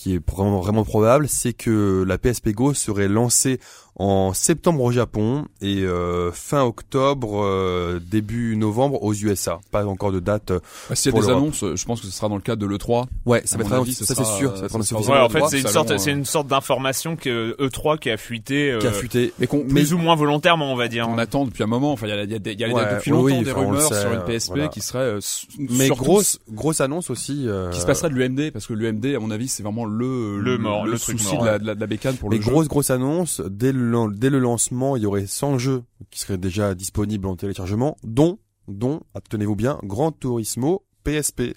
qui 0.01 0.15
est 0.15 0.31
vraiment, 0.31 0.61
vraiment 0.61 0.85
probable, 0.85 1.27
c'est 1.29 1.53
que 1.53 2.05
la 2.07 2.19
PSP 2.19 2.51
Go 2.51 2.73
serait 2.75 3.09
lancée 3.09 3.59
en 4.01 4.33
septembre 4.33 4.85
au 4.85 4.93
Japon 4.93 5.47
et 5.61 5.83
euh, 5.83 6.31
fin 6.31 6.63
octobre, 6.63 7.43
euh, 7.43 7.99
début 7.99 8.55
novembre 8.57 9.03
aux 9.03 9.13
USA. 9.13 9.59
Pas 9.73 9.85
encore 9.87 10.13
de 10.13 10.21
date. 10.21 10.53
euh, 10.53 10.61
Bah, 10.89 10.95
S'il 10.95 11.13
y 11.13 11.19
a 11.19 11.21
des 11.21 11.29
annonces, 11.31 11.65
je 11.75 11.85
pense 11.85 12.01
que 12.01 12.07
ce 12.07 12.13
sera 12.13 12.29
dans 12.29 12.37
le 12.37 12.41
cadre 12.43 12.63
de 12.63 12.67
l'E3. 12.73 13.07
Ouais, 13.27 13.43
ça 13.45 13.57
va 13.59 13.65
être 13.65 13.73
avis, 13.73 13.95
ça, 13.95 14.05
ce 14.07 14.15
c'est 14.15 14.25
sûr. 14.25 14.57
Ça 14.57 14.69
sera 14.69 15.01
Ouais, 15.01 15.19
en 15.19 15.29
fait, 15.29 15.43
c'est 15.51 15.61
une 15.63 15.67
sorte, 15.67 15.91
euh, 15.91 15.99
c'est 15.99 16.13
une 16.13 16.25
sorte 16.25 16.47
d'information 16.47 17.17
que 17.17 17.57
E3 17.59 17.99
qui 17.99 18.09
a 18.11 18.17
fuité, 18.17 18.71
euh, 18.71 18.79
qui 18.79 18.87
a 18.87 18.93
fuité. 18.93 19.33
Mais 19.41 19.49
qu'on 19.49 19.65
plus 19.65 19.93
ou 19.93 19.99
moins 19.99 20.15
volontairement, 20.15 20.73
on 20.73 20.77
va 20.77 20.87
dire. 20.87 21.09
on 21.09 21.19
attend 21.19 21.45
depuis 21.45 21.65
un 21.65 21.67
moment. 21.67 21.91
Enfin, 21.91 22.07
il 22.07 22.11
y 22.11 22.13
a, 22.13 22.23
y 22.23 22.35
a, 22.35 22.39
des- 22.39 22.53
il 22.53 22.61
y 22.61 22.65
a 22.65 22.69
Ouais, 22.69 22.95
depuis 22.95 23.11
oui, 23.13 23.33
longtemps 23.33 23.43
des 23.43 23.51
enfin, 23.51 23.61
rumeurs 23.67 23.89
sait, 23.93 24.01
sur 24.01 24.13
une 24.13 24.23
PSP 24.25 24.49
voilà. 24.51 24.69
qui 24.69 24.81
serait 24.81 24.99
euh, 25.01 25.21
Mais 25.59 25.89
grosse, 25.89 26.39
grosse 26.49 26.81
annonce 26.81 27.11
aussi. 27.11 27.49
euh, 27.49 27.71
qui 27.71 27.81
se 27.81 27.87
passerait 27.87 28.11
de 28.11 28.15
l'UMD 28.15 28.53
parce 28.53 28.69
que 28.69 28.75
l'UMD 28.75 29.07
à 29.17 29.19
mon 29.19 29.33
avis 29.33 29.49
c'est 29.49 29.65
vraiment 29.65 29.87
le 29.89 30.39
Le 30.41 30.59
mort, 30.59 30.87
le 30.87 30.99
truc 30.99 31.19
souci 31.19 31.35
mort, 31.35 31.43
de, 31.43 31.47
la, 31.47 31.53
ouais. 31.55 31.59
de 31.61 31.67
la- 31.67 31.75
de 31.75 31.81
la 31.81 31.87
bécane 31.87 32.17
pour 32.17 32.31
le 32.31 32.37
Et 32.37 32.41
jeu. 32.43 32.51
grosse 32.51 32.69
grosse 32.69 32.91
annonce, 32.91 33.41
dès 33.49 33.73
le, 33.73 34.13
dès 34.15 34.31
le 34.31 34.39
lancement, 34.39 34.97
il 34.97 35.03
y 35.03 35.07
aurait 35.07 35.27
100 35.27 35.59
jeux 35.59 35.83
qui 36.11 36.21
seraient 36.21 36.39
déjà 36.39 36.75
disponibles 36.75 37.27
en 37.27 37.37
téléchargement, 37.37 37.97
dont, 38.05 38.39
dont, 38.69 39.01
tenez-vous 39.29 39.57
bien, 39.57 39.79
Gran 39.83 40.13
Turismo 40.13 40.85
PSP. 41.05 41.55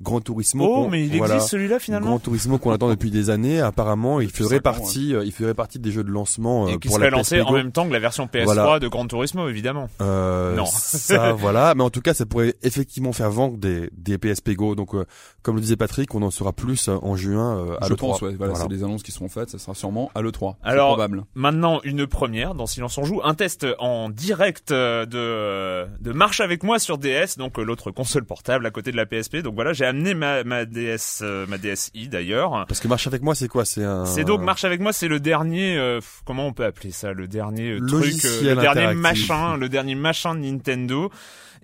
Gran 0.00 0.20
Turismo. 0.20 0.66
Oh, 0.68 0.88
mais 0.90 1.04
il 1.06 1.16
voilà, 1.18 1.34
existe 1.36 1.50
celui-là 1.52 1.78
finalement. 1.78 2.08
Gran 2.08 2.18
Turismo 2.18 2.58
qu'on 2.58 2.72
attend 2.72 2.88
depuis 2.88 3.10
des 3.10 3.30
années. 3.30 3.60
Apparemment, 3.60 4.20
il 4.20 4.30
cinq 4.30 4.52
ans, 4.56 4.60
partie, 4.62 5.14
euh, 5.14 5.24
il 5.24 5.32
ferait 5.32 5.54
partie 5.54 5.78
des 5.78 5.90
jeux 5.90 6.04
de 6.04 6.10
lancement 6.10 6.66
euh, 6.66 6.70
Et 6.70 6.78
qui 6.78 6.88
pour 6.88 6.96
serait 6.96 7.10
la 7.10 7.16
lancé 7.16 7.40
en 7.40 7.52
même 7.52 7.72
temps 7.72 7.86
que 7.86 7.92
la 7.92 7.98
version 7.98 8.26
PS3 8.26 8.44
Voilà. 8.44 8.78
de 8.78 8.88
Gran 8.88 9.06
Turismo, 9.06 9.48
évidemment. 9.48 9.88
Euh, 10.00 10.56
Non. 10.56 10.66
ça, 10.66 11.32
voilà. 11.36 11.74
Mais 11.74 11.82
en 11.82 11.90
tout 11.90 12.00
cas, 12.00 12.14
ça 12.14 12.26
pourrait 12.26 12.54
effectivement 12.62 13.12
faire 13.12 13.30
vendre 13.30 13.56
des, 13.58 13.90
des 13.96 14.18
PSP 14.18 14.50
Go. 14.50 14.74
Donc, 14.74 14.94
euh, 14.94 15.04
comme 15.42 15.56
le 15.56 15.60
disait 15.60 15.76
Patrick, 15.76 16.14
on 16.14 16.22
en 16.22 16.30
saura 16.30 16.52
plus 16.52 16.88
en 16.88 17.16
juin 17.16 17.56
euh, 17.58 17.76
à 17.80 17.86
je 17.86 17.92
l'E3. 17.94 17.96
pense, 17.96 18.22
ouais, 18.22 18.34
voilà, 18.34 18.52
Voilà. 18.54 18.68
c'est 18.68 18.74
des 18.76 18.84
annonces 18.84 19.02
qui 19.02 19.12
seront 19.12 19.28
faites, 19.28 19.50
ça 19.50 19.58
sera 19.58 19.74
sûrement 19.74 20.10
à 20.14 20.22
l'E3. 20.22 20.56
C'est 20.62 20.68
Alors, 20.70 20.88
probable. 20.88 21.24
Maintenant, 21.34 21.80
une 21.84 22.06
première 22.06 22.54
dans 22.54 22.66
Silence 22.66 22.98
on 22.98 23.04
joue, 23.04 23.20
un 23.24 23.34
test 23.34 23.66
en 23.78 24.08
direct 24.10 24.72
de 24.72 25.86
de 26.00 26.12
marche 26.12 26.40
avec 26.40 26.62
moi 26.62 26.78
sur 26.78 26.98
DS, 26.98 27.36
donc 27.38 27.58
l'autre 27.58 27.90
console 27.90 28.24
portable 28.24 28.66
à 28.66 28.70
côté 28.70 28.81
de 28.90 28.96
la 28.96 29.06
PSP. 29.06 29.36
Donc 29.38 29.54
voilà, 29.54 29.72
j'ai 29.72 29.84
amené 29.84 30.14
ma 30.14 30.42
ma 30.44 30.64
DS 30.64 31.20
euh, 31.22 31.46
ma 31.46 31.58
DSi 31.58 32.08
d'ailleurs. 32.08 32.64
Parce 32.66 32.80
que 32.80 32.88
marche 32.88 33.06
avec 33.06 33.22
moi, 33.22 33.34
c'est 33.34 33.48
quoi? 33.48 33.64
C'est 33.64 33.84
un. 33.84 34.06
C'est 34.06 34.24
donc 34.24 34.42
marche 34.42 34.64
avec 34.64 34.80
moi, 34.80 34.92
c'est 34.92 35.08
le 35.08 35.20
dernier 35.20 35.76
euh, 35.76 36.00
comment 36.24 36.46
on 36.46 36.52
peut 36.52 36.64
appeler 36.64 36.90
ça, 36.90 37.12
le 37.12 37.28
dernier 37.28 37.72
euh, 37.72 37.86
truc, 37.86 38.24
euh, 38.24 38.54
le 38.54 38.60
dernier 38.60 38.94
machin, 38.94 39.56
le 39.56 39.68
dernier 39.68 39.94
machin 39.94 40.34
de 40.34 40.40
Nintendo. 40.40 41.10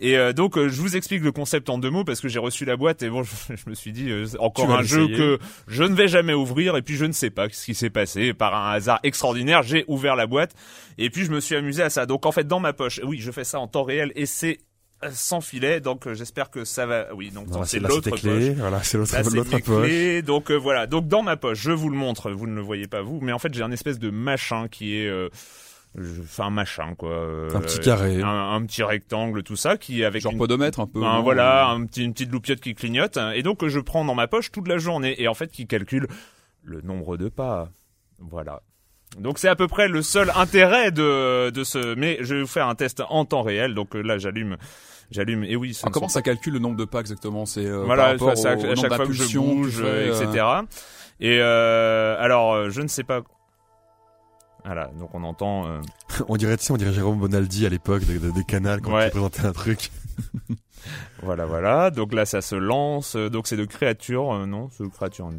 Et 0.01 0.17
euh, 0.17 0.33
donc 0.33 0.57
euh, 0.57 0.69
je 0.69 0.81
vous 0.81 0.97
explique 0.97 1.23
le 1.23 1.33
concept 1.33 1.69
en 1.71 1.79
deux 1.79 1.91
mots 1.91 2.05
parce 2.05 2.21
que 2.21 2.29
j'ai 2.29 2.39
reçu 2.39 2.65
la 2.65 2.77
boîte 2.77 3.03
et 3.03 3.11
bon 3.11 3.25
je, 3.25 3.33
je 3.57 3.69
me 3.69 3.75
suis 3.75 3.93
dit 3.93 4.11
euh, 4.11 4.27
encore 4.39 4.71
un 4.71 4.83
jeu 4.83 5.09
que 5.09 5.39
je 5.67 5.83
ne 5.83 5.95
vais 5.95 6.07
jamais 6.07 6.35
ouvrir 6.35 6.77
et 6.77 6.83
puis 6.83 6.95
je 6.97 7.05
ne 7.05 7.13
sais 7.13 7.31
pas 7.31 7.49
ce 7.49 7.65
qui 7.65 7.75
s'est 7.75 7.91
passé 7.91 8.33
par 8.33 8.55
un 8.55 8.73
hasard 8.73 9.01
extraordinaire 9.03 9.65
j'ai 9.65 9.85
ouvert 9.89 10.15
la 10.15 10.29
boîte 10.29 10.55
et 10.99 11.11
puis 11.11 11.25
je 11.25 11.33
me 11.33 11.41
suis 11.41 11.57
amusé 11.57 11.83
à 11.83 11.91
ça 11.91 12.07
donc 12.07 12.27
en 12.27 12.33
fait 12.33 12.47
dans 12.47 12.61
ma 12.61 12.73
poche 12.73 13.01
oui 13.05 13.19
je 13.19 13.33
fais 13.33 13.43
ça 13.43 13.59
en 13.59 13.67
temps 13.67 13.83
réel 13.83 14.13
et 14.15 14.27
c'est 14.27 14.59
euh, 14.59 14.68
sans 15.13 15.41
filet 15.41 15.81
donc 15.81 16.07
euh, 16.07 16.15
j'espère 16.15 16.51
que 16.51 16.65
ça 16.65 16.85
va 16.87 17.15
oui 17.15 17.31
donc 17.31 17.47
Voilà, 17.49 17.67
c'est 17.67 17.79
là, 17.81 17.89
l'autre 17.89 18.11
poche 18.11 18.21
clés. 18.23 18.51
Voilà, 18.55 18.83
c'est 18.83 18.99
l'autre 18.99 19.15
Là, 19.15 19.23
c'est 19.25 19.37
l'autre 19.37 19.55
mes 19.55 19.61
poche. 19.63 19.87
clés. 19.87 20.23
Donc 20.23 20.51
euh, 20.51 20.57
voilà. 20.57 20.87
Donc 20.87 21.07
dans 21.09 21.23
ma 21.23 21.37
poche, 21.37 21.61
je 21.61 21.71
vous 21.73 21.89
le 21.91 21.97
montre. 21.97 22.31
Vous 22.31 22.47
ne 22.47 22.55
le 22.55 22.61
voyez 22.63 22.87
pas 22.89 23.01
vous, 23.03 23.21
mais 23.21 23.33
en 23.33 23.39
fait 23.39 23.53
j'ai 23.55 23.63
un 23.63 23.71
espèce 23.71 23.99
de 23.99 24.11
machin 24.11 24.67
qui 24.69 24.97
est, 24.97 25.07
euh, 25.07 25.29
je- 25.97 26.21
enfin 26.23 26.47
un 26.47 26.51
machin 26.51 26.95
quoi. 26.97 27.11
euh, 27.11 27.49
Un 27.55 27.61
petit 27.61 27.79
carré. 27.79 28.21
un, 28.23 28.53
un 28.55 28.67
petit 28.67 28.83
rectangle, 28.83 29.43
tout 29.45 29.57
ça, 29.57 29.77
qui 29.77 30.03
avec 30.05 30.23
Genre 30.23 30.33
une, 30.33 30.39
podomètre 30.39 30.81
un 30.81 30.87
peu. 30.87 31.03
un, 31.05 31.21
voilà, 31.21 31.69
un 31.69 31.85
petit, 31.87 32.05
une 32.05 32.13
petite 32.13 32.33
loupiote 32.33 32.61
qui 32.61 32.75
clignote, 32.75 33.19
et 33.35 33.43
donc 33.43 33.63
euh, 33.63 33.69
je 33.69 33.79
prends 33.81 34.05
dans 34.05 34.15
ma 34.17 34.27
poche 34.27 34.51
toute 34.51 34.67
la 34.69 34.79
journée, 34.79 35.21
et 35.23 35.29
en 35.29 35.35
fait 35.35 35.51
qui 35.51 35.67
calcule 35.67 36.09
le 36.65 36.81
nombre 36.83 37.17
de 37.17 37.29
pas. 37.29 37.71
Voilà. 38.19 38.63
Donc 39.19 39.39
c'est 39.39 39.49
à 39.49 39.57
peu 39.57 39.67
près 39.69 39.89
le 39.89 40.03
seul 40.03 40.31
intérêt 40.37 40.91
de 40.93 41.51
de 41.51 41.65
ce. 41.65 41.95
Mais 41.95 42.19
je 42.21 42.35
vais 42.37 42.41
vous 42.43 42.47
faire 42.47 42.69
un 42.69 42.75
test 42.75 43.03
en 43.09 43.25
temps 43.25 43.43
réel. 43.43 43.75
Donc 43.75 43.95
là 43.95 44.19
j'allume, 44.19 44.57
j'allume. 45.11 45.45
Et 45.45 45.57
oui. 45.57 45.77
Ah, 45.83 45.89
comment 45.91 46.09
sont 46.09 46.15
ça 46.15 46.23
calcule 46.23 46.53
le 46.53 46.59
nombre 46.59 46.77
de 46.77 46.85
pas 46.85 47.01
exactement? 47.01 47.47
C'est 47.47 47.65
euh, 47.67 47.83
voilà, 47.85 48.03
par 48.03 48.13
rapport 48.13 48.37
ça, 48.37 48.57
ça, 48.57 48.57
au, 48.57 48.69
au 48.69 48.73
à 48.73 48.75
chaque 48.77 48.95
fois 48.95 49.07
que 49.07 49.13
je 49.13 49.39
bouge, 49.39 49.77
fais, 49.79 49.83
euh, 49.85 50.15
euh, 50.15 50.23
etc. 50.31 50.45
Et 51.21 51.39
euh, 51.41 52.17
alors, 52.21 52.71
je 52.71 52.81
ne 52.83 52.87
sais 52.89 53.03
pas. 53.03 53.23
Voilà, 54.65 54.89
donc 54.99 55.15
on 55.15 55.25
entend. 55.25 55.67
euh, 55.67 55.81
On 56.29 56.37
dirait, 56.37 56.57
tu 56.59 56.65
sais, 56.65 56.73
on 56.73 56.77
dirait 56.77 56.93
Jérôme 56.93 57.19
Bonaldi 57.19 57.65
à 57.65 57.71
l'époque 57.71 58.05
de- 58.05 58.19
de- 58.19 58.31
des 58.31 58.45
canals 58.45 58.81
quand 58.83 58.93
Ouais. 58.95 59.07
il 59.07 59.11
présentait 59.11 59.47
un 59.47 59.53
truc. 59.53 59.91
voilà, 61.23 61.47
voilà. 61.47 61.91
Donc 61.91 62.13
là, 62.13 62.27
ça 62.27 62.41
se 62.43 62.55
lance. 62.55 63.17
Donc 63.17 63.47
c'est 63.47 63.57
de 63.57 63.65
créatures, 63.65 64.33
euh, 64.35 64.47
non, 64.47 64.69
c'est 64.71 64.85
de 64.85 64.89
créatures. 64.91 65.31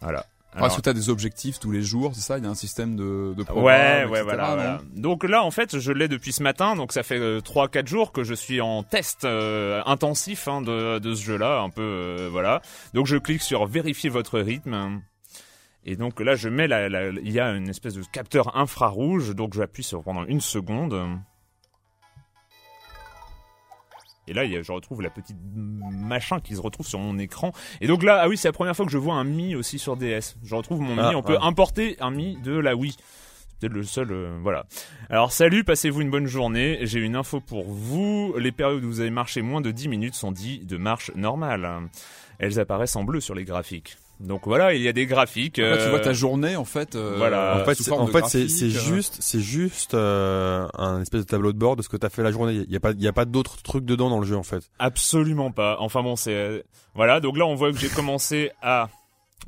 Voilà. 0.00 0.24
Ah, 0.60 0.66
Est-ce 0.66 0.76
que 0.76 0.80
t'as 0.82 0.92
des 0.92 1.08
objectifs 1.10 1.58
tous 1.58 1.70
les 1.70 1.82
jours, 1.82 2.12
c'est 2.14 2.20
ça 2.20 2.38
Il 2.38 2.44
y 2.44 2.46
a 2.46 2.50
un 2.50 2.54
système 2.54 2.96
de, 2.96 3.34
de 3.36 3.42
programme, 3.42 3.64
Ouais, 3.64 4.00
etc., 4.02 4.12
ouais, 4.12 4.22
voilà. 4.22 4.80
Donc 4.94 5.24
là, 5.24 5.42
en 5.44 5.50
fait, 5.50 5.78
je 5.78 5.92
l'ai 5.92 6.08
depuis 6.08 6.32
ce 6.32 6.42
matin. 6.42 6.76
Donc 6.76 6.92
ça 6.92 7.02
fait 7.02 7.18
euh, 7.18 7.40
trois, 7.40 7.68
quatre 7.68 7.86
jours 7.88 8.12
que 8.12 8.24
je 8.24 8.34
suis 8.34 8.60
en 8.60 8.82
test 8.82 9.24
euh, 9.24 9.82
intensif 9.86 10.48
hein, 10.48 10.60
de, 10.62 10.98
de 10.98 11.14
ce 11.14 11.22
jeu-là, 11.24 11.60
un 11.60 11.70
peu, 11.70 11.82
euh, 11.82 12.28
voilà. 12.30 12.60
Donc 12.94 13.06
je 13.06 13.16
clique 13.16 13.42
sur 13.42 13.66
vérifier 13.66 14.10
votre 14.10 14.38
rythme. 14.40 15.00
Et 15.84 15.96
donc 15.96 16.20
là, 16.20 16.34
je 16.34 16.48
mets 16.48 16.66
la, 16.68 16.88
la- 16.88 17.08
il 17.08 17.30
y 17.32 17.40
a 17.40 17.50
une 17.52 17.68
espèce 17.68 17.94
de 17.94 18.02
capteur 18.12 18.56
infrarouge. 18.56 19.34
Donc 19.34 19.54
j'appuie 19.54 19.82
sur 19.84 20.02
pendant 20.02 20.24
une 20.24 20.40
seconde. 20.40 20.94
Et 24.28 24.34
là, 24.34 24.44
je 24.46 24.72
retrouve 24.72 25.02
la 25.02 25.10
petite 25.10 25.36
machin 25.46 26.40
qui 26.40 26.54
se 26.54 26.60
retrouve 26.60 26.86
sur 26.86 26.98
mon 26.98 27.18
écran. 27.18 27.52
Et 27.80 27.86
donc 27.86 28.02
là, 28.02 28.20
ah 28.22 28.28
oui, 28.28 28.36
c'est 28.36 28.48
la 28.48 28.52
première 28.52 28.76
fois 28.76 28.86
que 28.86 28.92
je 28.92 28.98
vois 28.98 29.14
un 29.14 29.24
Mi 29.24 29.54
aussi 29.54 29.78
sur 29.78 29.96
DS. 29.96 30.36
Je 30.42 30.54
retrouve 30.54 30.80
mon 30.80 30.94
Mi. 30.94 31.00
Ah, 31.02 31.12
On 31.16 31.22
peut 31.22 31.38
importer 31.40 31.96
un 32.00 32.10
Mi 32.10 32.36
de 32.42 32.52
la 32.52 32.76
Wii. 32.76 32.92
C'est 32.92 33.60
peut-être 33.60 33.72
le 33.72 33.82
seul, 33.82 34.12
euh, 34.12 34.38
voilà. 34.40 34.66
Alors 35.10 35.32
salut, 35.32 35.64
passez-vous 35.64 36.00
une 36.00 36.10
bonne 36.10 36.26
journée. 36.26 36.78
J'ai 36.82 37.00
une 37.00 37.16
info 37.16 37.40
pour 37.40 37.64
vous. 37.64 38.34
Les 38.38 38.52
périodes 38.52 38.84
où 38.84 38.88
vous 38.88 39.00
avez 39.00 39.10
marché 39.10 39.42
moins 39.42 39.60
de 39.60 39.70
10 39.70 39.88
minutes 39.88 40.14
sont 40.14 40.30
dites 40.30 40.66
de 40.66 40.76
marche 40.76 41.10
normale. 41.16 41.68
Elles 42.38 42.60
apparaissent 42.60 42.96
en 42.96 43.04
bleu 43.04 43.20
sur 43.20 43.34
les 43.34 43.44
graphiques. 43.44 43.96
Donc 44.20 44.46
voilà, 44.46 44.74
il 44.74 44.82
y 44.82 44.88
a 44.88 44.92
des 44.92 45.06
graphiques. 45.06 45.54
Tu 45.54 45.62
euh, 45.62 45.90
vois 45.90 46.00
ta 46.00 46.12
journée 46.12 46.56
en 46.56 46.64
fait. 46.64 46.96
euh, 46.96 47.14
voilà. 47.16 47.60
en 47.60 47.64
fait, 47.64 47.74
c'est, 47.76 47.88
forme 47.88 48.02
en 48.02 48.06
de 48.06 48.10
fait, 48.10 48.24
c'est, 48.26 48.38
graphique, 48.40 48.50
c'est 48.50 48.64
euh. 48.64 48.94
juste, 48.94 49.16
c'est 49.20 49.40
juste 49.40 49.94
euh, 49.94 50.66
un 50.76 51.00
espèce 51.02 51.20
de 51.20 51.26
tableau 51.26 51.52
de 51.52 51.58
bord 51.58 51.76
de 51.76 51.82
ce 51.82 51.88
que 51.88 51.96
t'as 51.96 52.08
fait 52.08 52.22
la 52.22 52.32
journée. 52.32 52.64
Il 52.66 52.72
y 52.72 52.76
a 52.76 52.80
pas, 52.80 52.90
il 52.90 53.02
y 53.02 53.08
a 53.08 53.12
pas 53.12 53.24
d'autres 53.26 53.62
trucs 53.62 53.84
dedans 53.84 54.10
dans 54.10 54.18
le 54.18 54.26
jeu 54.26 54.36
en 54.36 54.42
fait. 54.42 54.68
Absolument 54.78 55.52
pas. 55.52 55.76
Enfin 55.78 56.02
bon, 56.02 56.16
c'est 56.16 56.34
euh, 56.34 56.62
voilà. 56.94 57.20
Donc 57.20 57.36
là, 57.38 57.46
on 57.46 57.54
voit 57.54 57.70
que 57.70 57.78
j'ai 57.78 57.88
commencé 57.88 58.50
à 58.60 58.88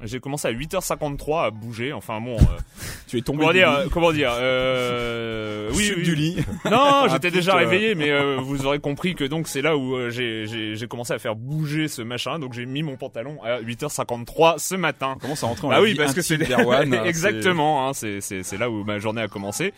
j'ai 0.03 0.21
commencé 0.21 0.49
à 0.49 0.53
8h53 0.53 1.45
à 1.47 1.51
bouger. 1.51 1.93
Enfin 1.93 2.21
bon, 2.21 2.37
euh, 2.37 2.45
Tu 3.09 3.19
es 3.19 3.23
tombé. 3.23 3.39
comment 3.41 3.53
du 3.53 3.59
dire, 3.59 3.69
lit. 3.71 3.77
euh, 3.77 3.89
comment 3.93 4.13
dire, 4.13 4.33
euh, 4.35 5.71
oui, 5.75 5.93
oui. 5.97 6.03
du 6.03 6.15
lit. 6.15 6.37
Non, 6.71 7.07
j'étais 7.11 7.31
déjà 7.31 7.53
euh. 7.55 7.59
réveillé, 7.59 7.95
mais 7.95 8.11
euh, 8.11 8.37
vous 8.41 8.67
aurez 8.67 8.79
compris 8.79 9.15
que 9.15 9.25
donc 9.25 9.49
c'est 9.49 9.63
là 9.63 9.77
où 9.77 9.97
euh, 9.97 10.11
j'ai 10.11 10.47
j'ai 10.47 10.77
j'ai 10.77 10.87
commencé 10.87 11.13
à 11.13 11.19
faire 11.19 11.37
bouger 11.37 11.89
ce 11.89 12.03
machin. 12.03 12.39
Donc 12.39 12.53
j'ai 12.53 12.67
mis 12.67 12.83
mon 12.83 12.97
pantalon 12.97 13.43
à 13.43 13.61
8h53 13.61 14.59
ce 14.59 14.75
matin. 14.75 15.17
Comment 15.21 15.35
ça 15.37 15.47
rentre 15.47 15.63
dans 15.63 15.71
Ah 15.71 15.83
oui, 15.83 15.95
parce 15.95 16.15
que 16.15 16.23
c'est 16.23 16.41
hein, 16.53 17.05
exactement. 17.05 17.89
Hein, 17.89 17.93
c'est 17.93 18.21
c'est 18.21 18.43
c'est 18.43 18.57
là 18.59 18.71
où 18.71 18.85
ma 18.85 18.99
journée 18.99 19.23
a 19.23 19.29
commencé. 19.29 19.73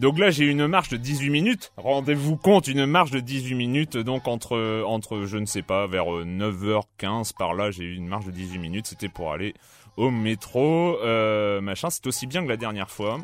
Donc 0.00 0.18
là, 0.18 0.30
j'ai 0.30 0.46
une 0.46 0.66
marche 0.66 0.88
de 0.88 0.96
18 0.96 1.28
minutes. 1.28 1.72
Rendez-vous 1.76 2.38
compte, 2.38 2.68
une 2.68 2.86
marche 2.86 3.10
de 3.10 3.20
18 3.20 3.54
minutes. 3.54 3.96
Donc 3.98 4.28
entre 4.28 4.82
entre 4.86 5.26
je 5.26 5.36
ne 5.36 5.44
sais 5.44 5.60
pas 5.60 5.86
vers 5.86 6.10
euh, 6.10 6.24
9h15 6.24 7.34
par 7.36 7.52
là, 7.52 7.70
j'ai 7.70 7.84
eu 7.84 7.96
une 7.96 8.08
marche 8.08 8.24
de 8.24 8.30
18 8.30 8.58
minutes. 8.58 8.86
C'était 8.86 9.10
pour 9.10 9.30
aller 9.30 9.52
au 9.98 10.10
métro, 10.10 10.96
euh, 11.02 11.60
machin. 11.60 11.90
C'est 11.90 12.06
aussi 12.06 12.26
bien 12.26 12.42
que 12.42 12.48
la 12.48 12.56
dernière 12.56 12.90
fois. 12.90 13.18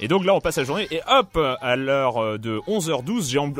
Et 0.00 0.08
donc 0.08 0.24
là, 0.24 0.34
on 0.34 0.40
passe 0.40 0.58
la 0.58 0.64
journée 0.64 0.86
et 0.90 1.00
hop, 1.08 1.38
à 1.60 1.76
l'heure 1.76 2.18
euh, 2.22 2.38
de 2.38 2.58
11h12, 2.68 3.30
j'ai 3.30 3.38
en, 3.38 3.50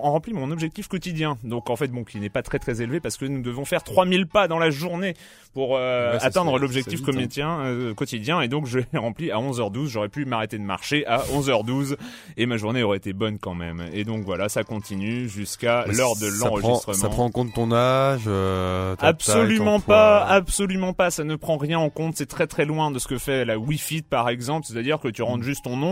rempli 0.00 0.32
mon 0.32 0.50
objectif 0.50 0.88
quotidien. 0.88 1.38
Donc 1.44 1.70
en 1.70 1.76
fait, 1.76 1.88
bon, 1.88 2.04
qui 2.04 2.18
n'est 2.18 2.28
pas 2.28 2.42
très 2.42 2.58
très 2.58 2.82
élevé 2.82 3.00
parce 3.00 3.16
que 3.16 3.24
nous 3.26 3.42
devons 3.42 3.64
faire 3.64 3.82
3000 3.84 4.26
pas 4.26 4.48
dans 4.48 4.58
la 4.58 4.70
journée 4.70 5.14
pour 5.52 5.76
euh, 5.76 6.12
Ouais, 6.14 6.18
atteindre 6.22 6.58
l'objectif 6.58 7.00
quotidien, 7.02 7.60
euh, 7.60 7.94
quotidien. 7.94 8.40
Et 8.40 8.48
donc 8.48 8.66
je 8.66 8.80
l'ai 8.80 8.98
rempli 8.98 9.30
à 9.30 9.36
11h12. 9.38 9.86
J'aurais 9.86 10.08
pu 10.08 10.24
m'arrêter 10.24 10.58
de 10.58 10.64
marcher 10.64 11.06
à 11.06 11.18
11h12 11.32 11.96
et 12.36 12.46
ma 12.46 12.56
journée 12.56 12.82
aurait 12.82 12.96
été 12.96 13.12
bonne 13.12 13.38
quand 13.38 13.54
même. 13.54 13.84
Et 13.92 14.02
donc 14.04 14.24
voilà, 14.24 14.48
ça 14.48 14.64
continue 14.64 15.28
jusqu'à 15.28 15.84
l'heure 15.86 16.16
de 16.16 16.26
l'enregistrement. 16.26 16.94
Ça 16.94 17.08
prend 17.08 17.26
en 17.26 17.30
compte 17.30 17.54
ton 17.54 17.70
âge. 17.72 18.22
euh, 18.26 18.96
ta 18.96 19.06
Absolument 19.06 19.78
taille, 19.78 19.86
pas, 19.86 20.24
absolument 20.26 20.92
pas. 20.92 21.10
Ça 21.10 21.22
ne 21.22 21.36
prend 21.36 21.56
rien 21.56 21.78
en 21.78 21.88
compte. 21.90 22.16
C'est 22.16 22.26
très 22.26 22.48
très 22.48 22.64
loin 22.64 22.90
de 22.90 22.98
ce 22.98 23.06
que 23.06 23.18
fait 23.18 23.44
la 23.44 23.56
Wii 23.58 23.78
Fit 23.78 24.02
par 24.02 24.28
exemple. 24.28 24.66
C'est-à-dire 24.66 24.98
que 24.98 25.08
tu 25.08 25.22
Mm. 25.22 25.26
rentres 25.26 25.44
juste 25.44 25.64
ton 25.64 25.76
nom 25.76 25.83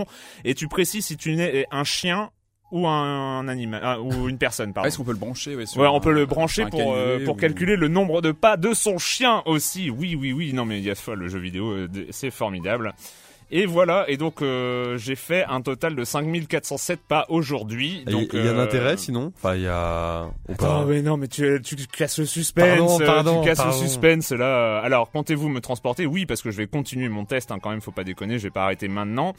et 0.44 0.54
tu 0.54 0.68
précises 0.68 1.06
si 1.06 1.16
tu 1.16 1.38
es 1.40 1.66
un 1.70 1.84
chien 1.84 2.30
ou 2.70 2.88
un 2.88 3.46
animal 3.48 3.80
ah, 3.84 4.00
ou 4.00 4.28
une 4.30 4.38
personne. 4.38 4.72
Pardon. 4.72 4.88
Est-ce 4.88 4.96
qu'on 4.96 5.04
peut 5.04 5.12
le 5.12 5.18
brancher 5.18 5.54
ouais, 5.54 5.64
on 5.76 5.96
un- 5.96 6.00
peut 6.00 6.12
le 6.12 6.24
brancher 6.24 6.64
pour 6.66 6.94
euh, 6.94 7.06
canivet 7.12 7.24
pour 7.26 7.34
ou- 7.34 7.38
calculer 7.38 7.76
le 7.76 7.88
nombre 7.88 8.22
de 8.22 8.32
pas 8.32 8.56
de 8.56 8.72
son 8.72 8.96
chien 8.98 9.42
aussi. 9.44 9.90
Oui, 9.90 10.14
oui, 10.18 10.32
oui. 10.32 10.52
Non, 10.54 10.64
mais 10.64 10.78
il 10.78 10.84
y 10.84 10.90
a 10.90 10.94
folle 10.94 11.18
le 11.18 11.28
jeu 11.28 11.38
vidéo, 11.38 11.70
euh, 11.70 11.88
c'est 12.10 12.30
formidable. 12.30 12.94
Et 13.54 13.66
voilà. 13.66 14.06
Et 14.08 14.16
donc 14.16 14.40
euh, 14.40 14.96
j'ai 14.96 15.14
fait 15.14 15.44
un 15.44 15.60
total 15.60 15.94
de 15.94 16.04
5407 16.04 17.00
pas 17.06 17.26
aujourd'hui. 17.28 18.02
Donc 18.06 18.30
il 18.32 18.42
y 18.42 18.48
a 18.48 18.52
un 18.52 18.58
euh, 18.58 18.64
intérêt 18.64 18.96
sinon? 18.96 19.30
Enfin, 19.36 19.54
il 19.56 19.62
y 19.62 19.68
a. 19.68 20.30
pas? 20.46 20.52
Attends, 20.54 20.86
mais 20.86 21.02
non, 21.02 21.18
mais 21.18 21.28
tu, 21.28 21.60
tu 21.62 21.76
casses 21.86 22.18
le 22.18 22.24
suspense. 22.24 22.66
Pardon, 22.66 23.00
euh, 23.00 23.06
pardon, 23.06 23.40
tu 23.42 23.48
casses 23.48 23.58
pardon. 23.58 23.78
le 23.78 23.86
suspense 23.86 24.32
là. 24.32 24.80
Alors, 24.80 25.10
comptez-vous 25.10 25.50
me 25.50 25.60
transporter? 25.60 26.06
Oui, 26.06 26.24
parce 26.24 26.40
que 26.40 26.50
je 26.50 26.56
vais 26.56 26.66
continuer 26.66 27.10
mon 27.10 27.26
test. 27.26 27.52
Hein, 27.52 27.58
quand 27.62 27.68
même, 27.68 27.82
faut 27.82 27.92
pas 27.92 28.04
déconner. 28.04 28.38
Je 28.38 28.44
vais 28.44 28.50
pas 28.50 28.64
arrêter 28.64 28.88
maintenant. 28.88 29.34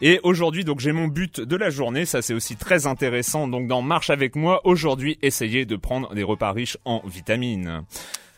Et 0.00 0.20
aujourd'hui, 0.22 0.64
donc, 0.64 0.80
j'ai 0.80 0.92
mon 0.92 1.08
but 1.08 1.40
de 1.40 1.56
la 1.56 1.68
journée. 1.68 2.06
Ça, 2.06 2.22
c'est 2.22 2.32
aussi 2.32 2.56
très 2.56 2.86
intéressant. 2.86 3.46
Donc, 3.46 3.66
dans 3.68 3.82
Marche 3.82 4.08
avec 4.08 4.36
moi, 4.36 4.62
aujourd'hui, 4.64 5.18
essayez 5.20 5.66
de 5.66 5.76
prendre 5.76 6.14
des 6.14 6.22
repas 6.22 6.52
riches 6.52 6.78
en 6.86 7.02
vitamines. 7.06 7.82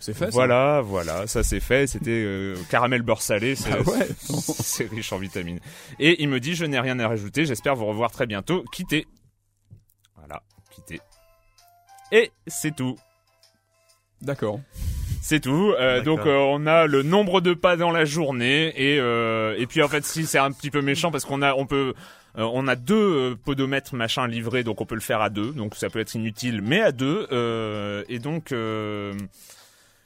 C'est 0.03 0.15
fait. 0.15 0.25
ça 0.25 0.31
Voilà, 0.33 0.81
voilà, 0.81 1.29
ça 1.29 1.45
c'est 1.45 1.61
fait. 1.61 1.87
C'était 1.87 2.11
euh, 2.11 2.57
caramel 2.69 3.03
beurre 3.03 3.23
salé. 3.23 3.55
C'est 3.55 3.71
Ah 3.71 3.81
ouais. 3.83 4.09
c'est 4.27 4.91
riche 4.91 5.13
en 5.13 5.19
vitamines. 5.19 5.61
Et 6.01 6.21
il 6.21 6.29
me 6.29 6.41
dit, 6.41 6.57
je 6.57 6.65
n'ai 6.65 6.81
rien 6.81 6.99
à 6.99 7.07
rajouter. 7.07 7.47
J'espère 7.47 7.77
vous 7.77 7.87
revoir 7.87 8.11
très 8.11 8.27
bientôt. 8.27 8.65
Quittez. 8.73 9.07
Voilà, 10.17 10.43
quittez. 10.73 11.01
Et 12.11 12.33
c'est 12.49 12.75
tout. 12.75 12.99
D'accord. 14.21 14.59
C'est 15.21 15.39
tout. 15.39 15.73
Euh, 15.79 16.03
donc 16.03 16.27
euh, 16.27 16.37
on 16.37 16.67
a 16.67 16.89
le 16.89 17.05
nombre 17.05 17.41
de 17.41 17.55
pas 17.55 17.77
dans 17.77 17.93
la 17.93 18.05
journée 18.05 18.73
et 18.77 18.99
euh, 18.99 19.55
et 19.57 19.69
puis 19.69 19.85
en 19.85 19.89
fait 19.89 20.05
si 20.05 20.27
c'est 20.27 20.39
un 20.39 20.51
petit 20.51 20.71
peu 20.73 20.83
méchant 20.83 21.13
parce 21.13 21.25
qu'on 21.25 21.43
a 21.43 21.55
on 21.55 21.65
peut 21.65 21.95
on 22.35 22.67
a 22.67 22.75
deux 22.75 23.37
podomètres 23.45 23.95
machin 23.95 24.27
livrés 24.27 24.65
donc 24.65 24.81
on 24.81 24.87
peut 24.87 24.97
le 24.97 25.01
faire 25.01 25.21
à 25.21 25.31
deux 25.31 25.53
donc 25.53 25.77
ça 25.77 25.91
peut 25.91 26.01
être 26.01 26.17
inutile 26.17 26.61
mais 26.61 26.81
à 26.81 26.91
deux 26.91 27.29
et 28.09 28.19
donc 28.19 28.53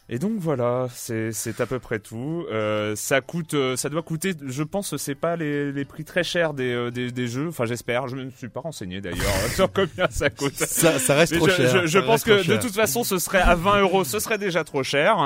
et 0.09 0.19
donc 0.21 0.35
voilà, 0.39 0.87
c'est 0.95 1.33
à 1.61 1.67
peu 1.67 1.79
près 1.81 1.99
tout. 1.99 2.47
Euh, 2.53 2.95
ça 2.95 3.21
coûte, 3.21 3.55
euh, 3.55 3.75
ça 3.77 3.89
doit 3.89 4.03
coûter, 4.03 4.35
je 4.47 4.63
pense, 4.63 4.97
c'est 4.97 5.15
pas 5.17 5.35
les, 5.37 5.73
les 5.73 5.85
prix 5.85 6.05
très 6.05 6.23
chers 6.23 6.55
des, 6.55 6.73
euh, 6.73 6.91
des 6.91 7.11
des 7.11 7.27
jeux. 7.27 7.49
Enfin, 7.49 7.65
j'espère. 7.65 8.07
Je 8.07 8.15
ne 8.17 8.25
me 8.25 8.31
suis 8.31 8.49
pas 8.49 8.61
renseigné 8.61 9.01
d'ailleurs 9.01 9.19
sur 9.55 9.73
combien 9.73 10.07
ça 10.11 10.31
coûte. 10.31 10.55
Ça, 10.55 10.99
ça 11.01 11.15
reste 11.15 11.33
Mais 11.33 11.39
trop 11.39 11.49
je, 11.49 11.55
cher. 11.55 11.81
je- 11.83 11.87
je 11.89 11.99
pense 11.99 12.23
que 12.23 12.47
de 12.47 12.57
toute 12.57 12.75
façon, 12.75 13.03
ce 13.03 13.19
serait 13.19 13.41
à 13.41 13.57
20 13.57 13.81
euros, 13.81 14.05
ce 14.05 14.21
serait 14.21 14.39
déjà 14.39 14.63
trop 14.63 14.83
cher. 14.85 15.19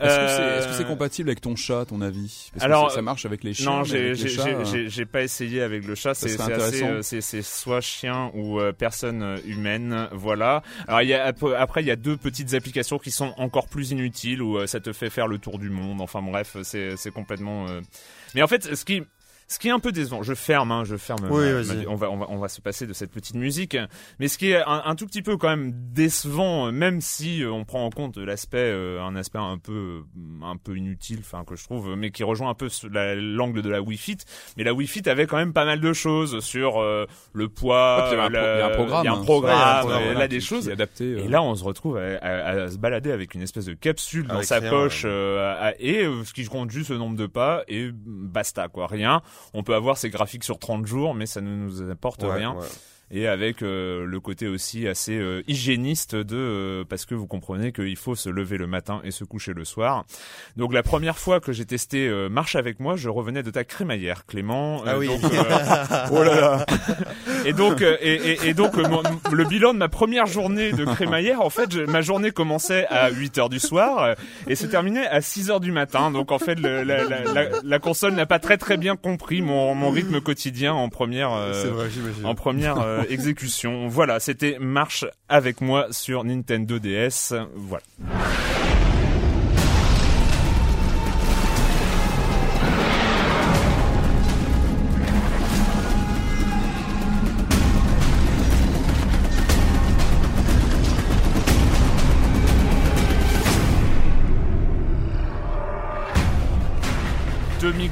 Est-ce 0.00 0.66
que 0.68 0.72
c'est 0.74 0.82
Euh, 0.84 0.86
compatible 0.86 1.28
avec 1.28 1.40
ton 1.40 1.56
chat, 1.56 1.84
ton 1.86 2.00
avis? 2.00 2.50
Parce 2.52 2.60
que 2.60 2.64
Alors, 2.66 2.90
ça, 2.90 2.96
ça 2.96 3.02
marche 3.02 3.26
avec 3.26 3.44
les 3.44 3.54
chiens. 3.54 3.70
Non, 3.70 3.84
j'ai 3.84 4.10
euh, 4.10 4.86
j'ai- 4.88 5.04
pas 5.06 5.22
essayé 5.22 5.62
avec 5.62 5.86
le 5.86 5.94
chat. 5.94 6.14
C'est 6.14 6.40
assez, 6.40 6.82
euh, 6.84 7.02
c'est 7.02 7.42
soit 7.42 7.80
chien 7.80 8.30
ou 8.34 8.58
personne 8.78 9.38
humaine, 9.46 10.08
voilà. 10.12 10.62
Alors 10.88 11.02
il 11.02 11.08
y 11.08 11.14
a 11.14 11.24
ap- 11.26 11.44
après 11.58 11.82
il 11.82 11.86
y 11.86 11.90
a 11.90 11.96
deux 11.96 12.16
petites 12.16 12.54
applications 12.54 12.98
qui 12.98 13.10
sont 13.10 13.32
encore 13.36 13.68
plus 13.68 13.90
inutiles 13.90 14.42
où 14.42 14.66
ça 14.66 14.80
te 14.80 14.92
fait 14.92 15.10
faire 15.10 15.26
le 15.28 15.38
tour 15.38 15.58
du 15.58 15.70
monde. 15.70 16.00
Enfin 16.00 16.22
bref, 16.22 16.56
c'est 16.62 17.10
complètement. 17.12 17.66
Mais 18.34 18.42
en 18.42 18.46
fait, 18.46 18.74
ce 18.74 18.84
qui 18.84 19.02
ce 19.52 19.58
qui 19.58 19.66
est 19.66 19.72
un 19.72 19.80
peu 19.80 19.90
décevant, 19.90 20.22
je 20.22 20.32
ferme, 20.32 20.70
hein, 20.70 20.84
je 20.84 20.96
ferme. 20.96 21.26
Oui, 21.28 21.44
ma- 21.44 21.52
vas-y. 21.62 21.84
ma- 21.84 21.90
on 21.90 21.96
va, 21.96 22.08
on 22.10 22.16
va, 22.18 22.26
on 22.28 22.38
va 22.38 22.48
se 22.48 22.60
passer 22.60 22.86
de 22.86 22.92
cette 22.92 23.10
petite 23.10 23.34
musique. 23.34 23.76
Mais 24.20 24.28
ce 24.28 24.38
qui 24.38 24.52
est 24.52 24.62
un, 24.62 24.82
un 24.84 24.94
tout 24.94 25.06
petit 25.06 25.22
peu 25.22 25.36
quand 25.36 25.48
même 25.48 25.72
décevant, 25.92 26.70
même 26.70 27.00
si 27.00 27.42
euh, 27.42 27.50
on 27.50 27.64
prend 27.64 27.84
en 27.84 27.90
compte 27.90 28.16
l'aspect, 28.16 28.58
euh, 28.58 29.02
un 29.02 29.16
aspect 29.16 29.40
un 29.40 29.58
peu, 29.58 30.02
un 30.44 30.56
peu 30.56 30.76
inutile, 30.76 31.18
enfin 31.20 31.42
que 31.44 31.56
je 31.56 31.64
trouve, 31.64 31.96
mais 31.96 32.12
qui 32.12 32.22
rejoint 32.22 32.50
un 32.50 32.54
peu 32.54 32.68
la- 32.92 33.16
l'angle 33.16 33.62
de 33.62 33.68
la 33.68 33.82
Wii 33.82 33.98
Fit. 33.98 34.18
Mais 34.56 34.62
la 34.62 34.72
Wii 34.72 34.86
Fit 34.86 35.08
avait 35.08 35.26
quand 35.26 35.36
même 35.36 35.52
pas 35.52 35.64
mal 35.64 35.80
de 35.80 35.92
choses 35.92 36.38
sur 36.44 36.80
euh, 36.80 37.06
le 37.32 37.48
poids. 37.48 38.08
il 38.12 38.16
y 38.16 38.20
a 38.20 38.22
un 38.22 38.28
pro- 38.28 38.32
la- 38.34 38.54
il 38.54 38.58
y 38.58 38.62
a 38.62 38.66
un 38.66 38.70
programme. 38.70 39.02
il 39.02 39.06
y 39.06 39.08
a 39.08 39.12
un 39.14 39.22
programme, 39.24 39.50
Ouais, 39.50 39.56
il 39.56 39.58
y 39.58 39.64
a 39.64 39.78
un 39.78 39.80
programme, 40.00 40.18
là 40.18 40.28
des 40.28 40.40
choses. 40.40 40.62
qui 40.64 40.70
est 40.70 40.74
adapté. 40.74 41.04
euh. 41.04 41.24
Et 41.24 41.28
là, 41.28 41.42
on 41.42 41.56
se 41.56 41.64
retrouve 41.64 41.96
à, 41.96 42.18
à- 42.22 42.62
à 42.62 42.68
se 42.70 42.78
balader 42.78 43.10
avec 43.10 43.34
une 43.34 43.42
espèce 43.42 43.64
de 43.64 43.74
capsule 43.74 44.28
dans 44.28 44.34
Avec 44.34 44.46
sa 44.46 44.60
rien, 44.60 44.70
poche 44.70 45.02
ouais. 45.04 45.10
euh, 45.10 45.54
à- 45.70 45.74
et 45.80 46.04
ce 46.24 46.32
qui 46.32 46.44
compte 46.44 46.70
juste 46.70 46.90
le 46.90 46.98
nombre 46.98 47.16
de 47.16 47.26
pas 47.26 47.62
et 47.66 47.90
basta 47.92 48.68
quoi, 48.68 48.86
rien. 48.86 49.22
On 49.54 49.62
peut 49.62 49.74
avoir 49.74 49.96
ces 49.98 50.10
graphiques 50.10 50.44
sur 50.44 50.58
30 50.58 50.86
jours, 50.86 51.14
mais 51.14 51.26
ça 51.26 51.40
ne 51.40 51.54
nous 51.54 51.90
apporte 51.90 52.22
Ouais, 52.22 52.32
rien. 52.32 52.54
ouais. 52.54 52.66
Et 53.12 53.26
avec 53.26 53.62
euh, 53.62 54.04
le 54.06 54.20
côté 54.20 54.46
aussi 54.46 54.86
assez 54.86 55.16
euh, 55.18 55.42
hygiéniste 55.48 56.14
de 56.14 56.36
euh, 56.36 56.84
parce 56.88 57.06
que 57.06 57.14
vous 57.16 57.26
comprenez 57.26 57.72
qu'il 57.72 57.96
faut 57.96 58.14
se 58.14 58.28
lever 58.28 58.56
le 58.56 58.68
matin 58.68 59.00
et 59.02 59.10
se 59.10 59.24
coucher 59.24 59.52
le 59.52 59.64
soir. 59.64 60.04
Donc 60.56 60.72
la 60.72 60.82
première 60.84 61.18
fois 61.18 61.40
que 61.40 61.50
j'ai 61.52 61.64
testé 61.64 62.06
euh, 62.06 62.28
Marche 62.28 62.54
avec 62.54 62.78
moi, 62.78 62.94
je 62.96 63.08
revenais 63.08 63.42
de 63.42 63.50
ta 63.50 63.64
crémaillère, 63.64 64.26
Clément. 64.26 64.82
Ah 64.86 64.96
oui. 64.96 65.08
donc, 65.08 65.20
oh 66.12 66.22
là 66.22 66.40
là. 66.40 66.66
Et 67.46 67.52
donc, 67.52 67.80
et, 67.82 67.94
et, 68.14 68.48
et 68.48 68.54
donc 68.54 68.76
mon- 68.76 69.02
le 69.32 69.44
bilan 69.44 69.72
de 69.74 69.78
ma 69.78 69.88
première 69.88 70.26
journée 70.26 70.70
de 70.72 70.84
crémaillère, 70.84 71.40
en 71.40 71.50
fait, 71.50 71.72
je- 71.72 71.80
ma 71.80 72.02
journée 72.02 72.30
commençait 72.30 72.86
à 72.88 73.10
8 73.10 73.38
heures 73.38 73.48
du 73.48 73.58
soir 73.58 74.14
et 74.46 74.54
se 74.54 74.66
terminait 74.66 75.06
à 75.08 75.20
6 75.20 75.50
heures 75.50 75.60
du 75.60 75.72
matin. 75.72 76.10
Donc 76.12 76.30
en 76.30 76.38
fait, 76.38 76.54
le- 76.60 76.84
la, 76.84 77.02
la, 77.04 77.24
la, 77.24 77.48
la 77.62 77.78
console 77.80 78.14
n'a 78.14 78.26
pas 78.26 78.38
très 78.38 78.56
très 78.56 78.76
bien 78.76 78.94
compris 78.94 79.42
mon, 79.42 79.74
mon 79.74 79.90
rythme 79.90 80.20
quotidien 80.20 80.74
en 80.74 80.88
première. 80.90 81.32
euh, 81.32 81.64
vrai, 81.72 81.88
en 82.24 82.34
première 82.34 82.78
euh, 82.78 82.99
exécution. 83.08 83.88
Voilà, 83.88 84.20
c'était 84.20 84.58
Marche 84.58 85.04
avec 85.28 85.60
moi 85.60 85.88
sur 85.90 86.24
Nintendo 86.24 86.78
DS. 86.78 87.34
Voilà. 87.54 87.82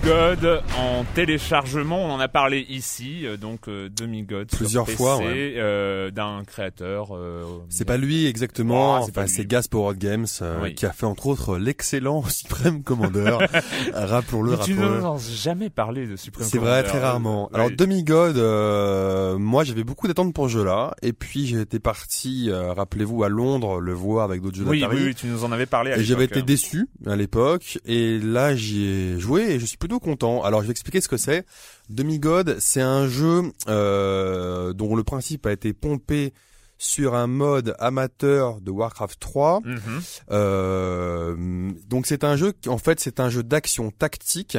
Demigod 0.02 0.62
en 0.78 1.04
téléchargement, 1.14 2.04
on 2.04 2.10
en 2.12 2.20
a 2.20 2.28
parlé 2.28 2.64
ici, 2.68 3.26
euh, 3.26 3.36
donc 3.36 3.68
euh, 3.68 3.88
Demigod 3.88 4.48
sur 4.48 4.58
Plusieurs 4.58 4.84
PC, 4.84 4.96
fois, 4.96 5.18
ouais. 5.18 5.54
euh, 5.56 6.10
d'un 6.10 6.42
créateur. 6.46 7.14
euh, 7.16 7.44
C'est 7.68 7.84
pas 7.84 7.96
lui 7.96 8.26
exactement, 8.26 9.02
c'est 9.02 9.10
enfin, 9.10 9.26
c'est 9.26 9.46
Gaspower 9.46 9.94
Games 9.96 10.26
euh, 10.42 10.60
Oui. 10.62 10.74
qui 10.74 10.86
a 10.86 10.92
fait 10.92 11.06
entre 11.06 11.26
autres 11.26 11.58
l'excellent 11.58 12.22
Supreme 12.28 12.82
Commander. 12.82 13.38
Rappelons-le, 13.94 14.52
Mais 14.52 14.58
tu 14.64 14.74
ne 14.74 14.84
rappelons-le. 14.84 15.18
jamais 15.34 15.68
parlé 15.70 16.06
de 16.06 16.16
Supreme 16.16 16.46
C'est 16.46 16.58
vrai, 16.58 16.82
Commander. 16.82 16.88
très 16.88 17.00
rarement. 17.00 17.50
Alors 17.52 17.66
oui. 17.68 17.76
Demigod, 17.76 18.36
euh, 18.36 19.36
moi 19.38 19.64
j'avais 19.64 19.84
beaucoup 19.84 20.06
d'attentes 20.06 20.32
pour 20.32 20.48
ce 20.48 20.52
jeu-là, 20.54 20.94
et 21.02 21.12
puis 21.12 21.46
j'étais 21.46 21.80
parti, 21.80 22.50
euh, 22.50 22.72
rappelez-vous, 22.72 23.24
à 23.24 23.28
Londres 23.28 23.80
le 23.80 23.92
voir 23.94 24.24
avec 24.24 24.42
d'autres 24.42 24.56
jeux 24.58 24.64
oui, 24.66 24.80
d'Atari. 24.80 24.98
oui, 25.00 25.04
oui, 25.08 25.14
tu 25.14 25.26
nous 25.26 25.44
en 25.44 25.50
avais 25.52 25.66
parlé. 25.66 25.92
À 25.92 25.98
Et 25.98 26.04
j'avais 26.04 26.24
été 26.24 26.42
déçu 26.42 26.88
à 27.06 27.16
l'époque, 27.16 27.78
et 27.84 28.18
là 28.18 28.54
j'y 28.54 28.84
ai 28.86 29.18
joué 29.18 29.42
et 29.50 29.58
je 29.58 29.66
suis 29.66 29.76
plutôt 29.76 29.87
content. 29.96 30.42
Alors 30.42 30.60
je 30.62 30.66
vais 30.66 30.72
expliquer 30.72 31.00
ce 31.00 31.08
que 31.08 31.16
c'est. 31.16 31.46
Demigod, 31.88 32.56
c'est 32.60 32.82
un 32.82 33.08
jeu 33.08 33.50
euh, 33.68 34.72
dont 34.74 34.94
le 34.94 35.02
principe 35.04 35.46
a 35.46 35.52
été 35.52 35.72
pompé 35.72 36.32
sur 36.76 37.14
un 37.14 37.26
mode 37.26 37.74
amateur 37.80 38.60
de 38.60 38.70
Warcraft 38.70 39.18
3. 39.18 39.60
Mhm. 39.64 40.00
Euh, 40.30 41.72
donc 41.88 42.06
c'est 42.06 42.24
un 42.24 42.36
jeu, 42.36 42.52
qui- 42.52 42.68
en 42.68 42.78
fait 42.78 43.00
c'est 43.00 43.20
un 43.20 43.30
jeu 43.30 43.42
d'action 43.42 43.90
tactique 43.90 44.58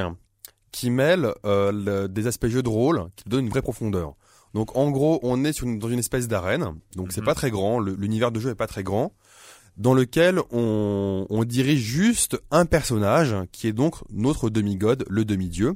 qui 0.72 0.90
mêle 0.90 1.34
euh, 1.46 1.72
le- 1.72 2.08
des 2.08 2.28
aspects 2.28 2.48
jeux 2.48 2.64
de 2.64 2.70
rôle, 2.70 3.06
qui 3.16 3.28
donne 3.30 3.46
une 3.46 3.50
vraie 3.50 3.62
profondeur. 3.62 4.16
Donc 4.54 4.76
en 4.76 4.90
gros, 4.92 5.20
on 5.24 5.44
est 5.44 5.54
sur 5.54 5.68
une- 5.68 5.80
dans 5.80 5.90
une 5.90 6.00
espèce 6.00 6.28
d'arène, 6.28 6.76
donc 6.96 7.12
c'est 7.12 7.22
Mhm. 7.22 7.26
pas 7.26 7.36
très 7.36 7.52
grand, 7.52 7.80
l'univers 7.80 8.32
de 8.32 8.40
jeu 8.40 8.50
est 8.50 8.56
pas 8.56 8.68
très 8.68 8.84
grand, 8.84 9.14
dans 9.80 9.94
lequel 9.94 10.40
on, 10.52 11.26
on 11.30 11.44
dirige 11.46 11.80
juste 11.80 12.40
un 12.52 12.66
personnage 12.66 13.34
qui 13.52 13.68
est 13.68 13.74
donc 13.74 13.96
notre 14.12 14.50
demi-god, 14.50 15.06
le 15.10 15.26
demi-dieu. 15.26 15.76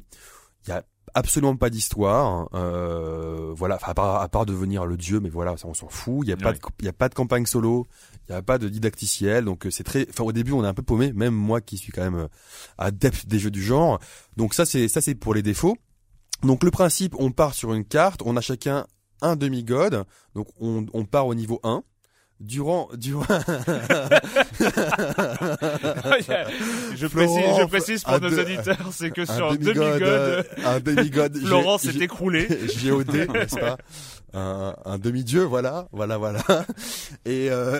Il 0.65 0.69
y 0.69 0.73
a 0.73 0.83
absolument 1.13 1.55
pas 1.55 1.69
d'histoire, 1.69 2.49
euh, 2.53 3.53
voilà, 3.55 3.79
à 3.81 3.93
part, 3.93 4.21
à 4.21 4.27
part 4.27 4.45
devenir 4.45 4.85
le 4.85 4.97
dieu, 4.97 5.19
mais 5.19 5.29
voilà, 5.29 5.55
ça 5.57 5.67
on 5.67 5.73
s'en 5.73 5.87
fout. 5.87 6.19
Il 6.23 6.29
y 6.29 6.33
a 6.33 6.37
pas 6.37 6.51
de, 6.51 6.59
il 6.79 6.85
y 6.85 6.89
a 6.89 6.93
pas 6.93 7.07
de 7.07 7.13
campagne 7.13 7.45
solo, 7.45 7.87
il 8.27 8.33
y 8.33 8.35
a 8.35 8.41
pas 8.41 8.57
de 8.57 8.67
didacticiel, 8.67 9.45
donc 9.45 9.65
euh, 9.65 9.71
c'est 9.71 9.83
très, 9.83 10.05
enfin 10.09 10.23
au 10.25 10.31
début 10.31 10.51
on 10.51 10.63
est 10.63 10.67
un 10.67 10.73
peu 10.73 10.83
paumé, 10.83 11.13
même 11.13 11.33
moi 11.33 11.61
qui 11.61 11.77
suis 11.77 11.91
quand 11.91 12.03
même 12.03 12.15
euh, 12.15 12.27
adepte 12.77 13.27
des 13.27 13.39
jeux 13.39 13.51
du 13.51 13.63
genre. 13.63 13.99
Donc 14.35 14.53
ça 14.53 14.65
c'est 14.65 14.89
ça 14.89 14.99
c'est 15.01 15.15
pour 15.15 15.33
les 15.33 15.43
défauts. 15.43 15.77
Donc 16.41 16.63
le 16.63 16.71
principe, 16.71 17.15
on 17.19 17.31
part 17.31 17.53
sur 17.53 17.73
une 17.73 17.85
carte, 17.85 18.21
on 18.25 18.35
a 18.35 18.41
chacun 18.41 18.85
un 19.21 19.37
demi-god, 19.37 20.03
donc 20.35 20.47
on, 20.59 20.85
on 20.93 21.05
part 21.05 21.27
au 21.27 21.35
niveau 21.35 21.61
1. 21.63 21.83
Durant, 22.45 22.89
durant, 22.93 23.23
je, 26.95 27.07
Florent, 27.07 27.35
précise, 27.35 27.57
je 27.59 27.65
précise 27.65 28.03
pour 28.03 28.13
un 28.13 28.19
nos 28.19 28.29
de- 28.29 28.41
auditeurs, 28.41 28.89
c'est 28.91 29.11
que 29.11 29.21
un 29.21 29.25
sur 29.35 29.51
euh, 29.51 29.55
Demigod, 29.57 30.45
un 30.65 30.79
demi-god. 30.79 31.37
j'ai- 31.39 31.45
Florent 31.47 31.77
s'est 31.77 31.95
écroulé. 31.97 32.47
JOD, 32.77 33.13
n'est-ce 33.33 33.55
pas? 33.59 33.77
Un, 34.35 34.75
un 34.85 34.97
demi-dieu, 34.97 35.43
voilà, 35.43 35.87
voilà, 35.91 36.17
voilà. 36.17 36.43
Et, 37.23 37.49
euh, 37.51 37.79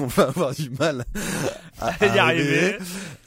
on 0.00 0.06
va 0.06 0.24
avoir 0.24 0.52
du 0.54 0.68
mal 0.70 1.04
à, 1.80 1.92
À 2.00 2.06
y 2.06 2.18
arriver. 2.18 2.76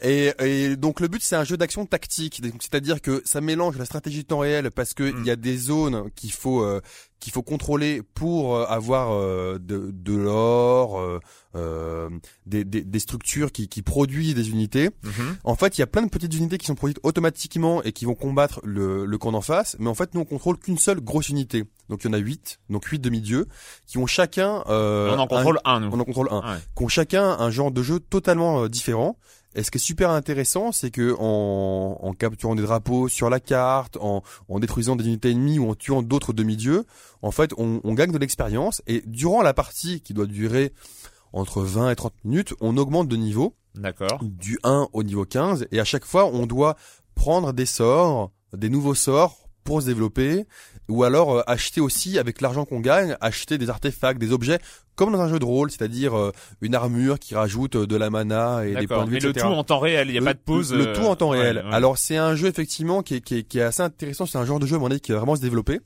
Et, 0.01 0.33
et 0.43 0.75
donc 0.75 0.99
le 0.99 1.07
but 1.07 1.23
c'est 1.23 1.37
un 1.37 1.45
jeu 1.45 1.55
d'action 1.57 1.85
tactique, 1.85 2.41
c'est-à-dire 2.59 3.01
que 3.01 3.21
ça 3.25 3.39
mélange 3.41 3.77
la 3.77 3.85
stratégie 3.85 4.23
de 4.23 4.27
temps 4.27 4.39
réel 4.39 4.69
parce 4.71 4.93
que 4.93 5.03
il 5.03 5.15
Mm. 5.15 5.25
y 5.25 5.31
a 5.31 5.35
des 5.37 5.57
zones 5.57 6.09
qu'il 6.15 6.31
faut 6.33 6.61
euh, 6.61 6.81
qu'il 7.19 7.33
faut 7.33 7.41
contrôler 7.43 8.01
pour 8.13 8.55
euh, 8.55 8.65
avoir 8.65 9.11
euh, 9.11 9.57
de, 9.59 9.89
de 9.91 10.15
l'or, 10.15 10.99
euh, 10.99 11.19
euh, 11.55 12.09
des, 12.45 12.63
des, 12.63 12.81
des 12.83 12.99
structures 12.99 13.51
qui, 13.51 13.67
qui 13.67 13.81
produisent 13.81 14.35
des 14.35 14.49
unités. 14.51 14.89
Mhm. 15.03 15.37
En 15.43 15.55
fait, 15.55 15.77
il 15.77 15.81
y 15.81 15.83
a 15.83 15.87
plein 15.87 16.03
de 16.03 16.09
petites 16.09 16.33
unités 16.35 16.57
qui 16.57 16.67
sont 16.67 16.75
produites 16.75 16.99
automatiquement 17.03 17.81
et 17.83 17.91
qui 17.91 18.05
vont 18.05 18.13
combattre 18.15 18.61
le, 18.63 19.05
le 19.05 19.17
camp 19.17 19.31
d'en 19.31 19.41
face, 19.41 19.75
mais 19.79 19.87
en 19.89 19.95
fait, 19.95 20.13
nous 20.13 20.21
on 20.21 20.25
contrôle 20.25 20.57
qu'une 20.57 20.77
seule 20.77 21.01
grosse 21.01 21.29
unité. 21.29 21.63
Donc 21.89 22.03
il 22.03 22.07
y 22.07 22.09
en 22.09 22.13
a 22.13 22.17
huit, 22.17 22.59
donc 22.69 22.85
huit 22.85 22.99
demi-dieux, 22.99 23.47
qui 23.87 23.97
ont 23.97 24.05
chacun 24.07 24.63
euh, 24.67 25.09
on 25.15 25.19
en 25.19 25.23
un- 25.23 25.27
contrôle 25.27 25.59
un, 25.65 25.79
nous. 25.79 25.89
on 25.91 25.99
en 25.99 26.03
contrôle 26.05 26.27
un, 26.31 26.41
Ouais. 26.41 26.59
qui 26.75 26.83
ont 26.83 26.87
chacun 26.87 27.23
un 27.39 27.49
genre 27.49 27.71
de 27.71 27.81
jeu 27.81 27.99
totalement 27.99 28.61
euh, 28.63 28.69
différent. 28.69 29.17
Et 29.57 29.63
ce 29.63 29.71
qui 29.71 29.79
est 29.79 29.81
super 29.81 30.11
intéressant, 30.11 30.71
c'est 30.71 30.91
que 30.91 31.15
en, 31.19 31.97
en 31.99 32.13
capturant 32.13 32.53
des 32.53 32.61
drapeaux 32.61 33.07
sur 33.07 33.27
la 33.29 33.39
carte, 33.39 33.97
en, 33.99 34.21
en 34.47 34.59
détruisant 34.59 34.95
des 34.95 35.05
unités 35.05 35.31
ennemies 35.31 35.57
ou 35.57 35.67
en 35.69 35.73
tuant 35.73 36.03
d'autres 36.03 36.31
demi-dieux, 36.31 36.85
en 37.23 37.31
fait, 37.31 37.53
on, 37.57 37.81
on 37.83 37.93
gagne 37.95 38.11
de 38.11 38.19
l'expérience. 38.19 38.83
Et 38.85 39.01
durant 39.07 39.41
la 39.41 39.55
partie 39.55 40.01
qui 40.01 40.13
doit 40.13 40.27
durer 40.27 40.73
entre 41.33 41.63
20 41.63 41.89
et 41.89 41.95
30 41.95 42.13
minutes, 42.23 42.53
on 42.61 42.77
augmente 42.77 43.07
de 43.07 43.15
niveau 43.15 43.55
D'accord. 43.73 44.19
du 44.21 44.59
1 44.63 44.89
au 44.93 45.03
niveau 45.03 45.25
15 45.25 45.67
et 45.71 45.79
à 45.79 45.85
chaque 45.85 46.05
fois 46.05 46.25
on 46.25 46.45
doit 46.45 46.77
prendre 47.15 47.51
des 47.51 47.65
sorts, 47.65 48.31
des 48.55 48.69
nouveaux 48.69 48.95
sorts 48.95 49.46
pour 49.67 49.81
se 49.81 49.87
développer, 49.87 50.45
ou 50.87 51.03
alors 51.03 51.35
euh, 51.39 51.41
acheter 51.45 51.81
aussi 51.81 52.17
avec 52.17 52.39
l'argent 52.41 52.63
qu'on 52.63 52.79
gagne, 52.79 53.17
acheter 53.19 53.57
des 53.57 53.69
artefacts, 53.69 54.17
des 54.19 54.31
objets 54.31 54.59
comme 54.95 55.11
dans 55.11 55.19
un 55.21 55.27
jeu 55.29 55.37
de 55.37 55.45
rôle, 55.45 55.69
c'est-à-dire 55.69 56.17
euh, 56.17 56.31
une 56.61 56.73
armure 56.73 57.19
qui 57.19 57.35
rajoute 57.35 57.75
euh, 57.75 57.85
de 57.85 57.95
la 57.97 58.09
mana 58.09 58.65
et 58.65 58.73
des 58.75 58.87
points 58.87 59.03
de 59.03 59.09
vue, 59.09 59.15
Mais 59.15 59.19
le 59.19 59.29
etc. 59.29 59.45
tout 59.45 59.51
en 59.53 59.63
temps 59.63 59.79
réel, 59.79 60.07
il 60.07 60.13
n'y 60.13 60.17
a 60.17 60.21
Le- 60.21 60.25
pas 60.25 60.33
de 60.33 60.39
pause. 60.39 60.73
Le 60.73 60.87
euh, 60.87 60.95
tout 60.95 61.01
en 61.05 61.15
temps 61.15 61.31
ouais, 61.31 61.41
réel. 61.41 61.57
ouais. 61.57 61.73
Alors 61.75 61.97
c'est 61.99 62.17
un 62.17 62.33
jeu 62.35 62.47
effectivement 62.47 63.03
qui 63.03 63.15
est, 63.15 63.21
qui 63.21 63.35
est, 63.39 63.43
qui 63.43 63.59
est 63.59 63.63
assez 63.63 63.81
intéressant. 63.83 64.25
C'est 64.25 64.37
un 64.39 64.45
genre 64.45 64.59
de 64.59 64.65
jeu, 64.65 64.77
à 64.77 64.79
mon 64.79 64.89
avis, 64.89 65.01
qui 65.01 65.11
va 65.11 65.17
vraiment 65.19 65.35
se 65.35 65.41
développer 65.41 65.81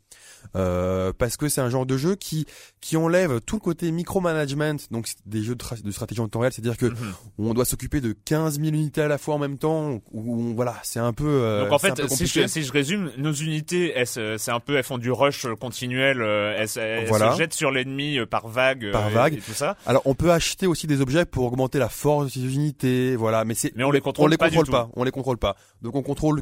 euh, 0.55 1.13
parce 1.17 1.37
que 1.37 1.47
c'est 1.49 1.61
un 1.61 1.69
genre 1.69 1.85
de 1.85 1.97
jeu 1.97 2.15
qui 2.15 2.45
qui 2.81 2.97
enlève 2.97 3.39
tout 3.41 3.55
le 3.57 3.61
côté 3.61 3.91
micromanagement. 3.91 4.75
Donc 4.91 5.07
des 5.25 5.41
jeux 5.43 5.55
de, 5.55 5.63
tra- 5.63 5.81
de 5.81 5.91
stratégie 5.91 6.21
en 6.21 6.27
temps 6.27 6.39
réel, 6.39 6.51
c'est-à-dire 6.53 6.77
que 6.77 6.87
Mhm. 6.87 6.95
on 7.39 7.53
doit 7.53 7.65
s'occuper 7.65 8.01
de 8.01 8.13
15 8.25 8.55
000 8.59 8.67
unités 8.73 9.01
à 9.01 9.07
la 9.07 9.17
fois 9.17 9.35
en 9.35 9.39
même 9.39 9.57
temps. 9.57 9.99
Où, 10.11 10.33
on- 10.35 10.53
voilà, 10.53 10.75
c'est 10.83 10.99
un 10.99 11.13
peu. 11.13 11.25
euh, 11.27 11.63
Donc 11.63 11.73
en 11.73 11.79
fait, 11.79 12.07
si 12.09 12.27
je, 12.27 12.47
si 12.47 12.63
je 12.63 12.71
résume, 12.71 13.11
nos 13.17 13.33
unités, 13.33 13.93
c'est 14.05 14.51
un 14.51 14.59
peu, 14.59 14.75
elles 14.77 14.83
font 14.83 14.97
du 14.97 15.11
rush 15.11 15.45
continuel, 15.59 16.21
euh, 16.21 16.55
elles, 16.57 16.69
elles 16.81 17.07
Voilà. 17.07 17.33
se 17.33 17.37
jettent 17.37 17.53
sur 17.53 17.71
l'ennemi 17.71 18.17
euh, 18.19 18.25
par 18.25 18.47
vague, 18.47 18.85
euh, 18.85 18.91
Par 18.91 19.09
et- 19.09 19.13
vague. 19.13 19.33
et 19.35 19.41
tout 19.41 19.53
ça. 19.53 19.77
Alors 19.85 20.01
on 20.05 20.15
peut 20.15 20.31
acheter 20.31 20.67
aussi 20.67 20.87
des 20.87 21.01
objets 21.01 21.25
pour 21.25 21.45
augmenter 21.45 21.79
la 21.79 21.89
force 21.89 22.25
de 22.25 22.29
ces 22.31 22.55
unités, 22.55 23.15
voilà. 23.15 23.45
Mais 23.45 23.53
c'est 23.53 23.71
Mais 23.75 23.83
on 23.83 23.91
les 23.91 24.01
contrôle 24.01 24.25
on 24.25 24.27
les 24.29 24.37
pas 24.37 24.49
du 24.49 24.57
contrôle 24.57 24.65
tout. 24.65 24.71
pas, 24.71 24.89
on 24.95 25.03
les 25.03 25.11
contrôle 25.11 25.37
pas. 25.37 25.55
Donc 25.81 25.95
on 25.95 26.01
contrôle 26.03 26.41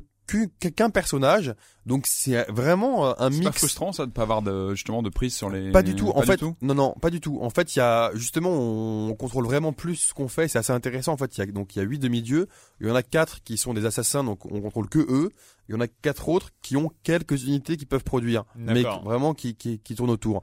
qu'un 0.75 0.89
personnage. 0.89 1.53
Donc 1.85 2.05
c'est 2.07 2.49
vraiment 2.51 3.07
euh, 3.07 3.13
un 3.17 3.31
C'est 3.31 3.39
pas 3.39 3.45
mix. 3.49 3.57
frustrant 3.57 3.91
ça 3.91 4.05
de 4.05 4.11
pas 4.11 4.21
avoir 4.21 4.41
de, 4.41 4.73
justement 4.75 5.01
de 5.01 5.09
prise 5.09 5.33
sur 5.35 5.49
les. 5.49 5.71
Pas 5.71 5.81
du 5.81 5.95
tout. 5.95 6.09
En 6.09 6.21
fait, 6.21 6.37
tout 6.37 6.55
non, 6.61 6.75
non, 6.75 6.95
pas 7.01 7.09
du 7.09 7.19
tout. 7.21 7.39
En 7.41 7.49
fait, 7.49 7.75
il 7.75 7.79
y 7.79 7.81
a 7.81 8.11
justement, 8.13 8.51
on 8.51 9.13
contrôle 9.15 9.45
vraiment 9.45 9.73
plus 9.73 9.95
ce 9.95 10.13
qu'on 10.13 10.27
fait. 10.27 10.47
C'est 10.47 10.59
assez 10.59 10.73
intéressant. 10.73 11.13
En 11.13 11.17
fait, 11.17 11.37
il 11.37 11.39
y 11.39 11.43
a 11.43 11.45
donc 11.47 11.75
il 11.75 11.79
y 11.79 11.81
a 11.81 11.85
huit 11.85 11.99
demi-dieux. 11.99 12.47
Il 12.81 12.87
y 12.87 12.91
en 12.91 12.95
a 12.95 13.03
quatre 13.03 13.43
qui 13.43 13.57
sont 13.57 13.73
des 13.73 13.85
assassins, 13.85 14.23
donc 14.23 14.45
on 14.45 14.61
contrôle 14.61 14.87
que 14.89 14.99
eux. 14.99 15.29
Il 15.67 15.73
y 15.73 15.75
en 15.77 15.81
a 15.81 15.87
quatre 15.87 16.29
autres 16.29 16.49
qui 16.61 16.77
ont 16.77 16.91
quelques 17.03 17.43
unités 17.43 17.77
qui 17.77 17.85
peuvent 17.85 18.03
produire, 18.03 18.43
mais 18.55 18.83
vraiment 19.03 19.33
qui, 19.33 19.55
qui 19.55 19.79
qui 19.79 19.95
tournent 19.95 20.09
autour. 20.11 20.41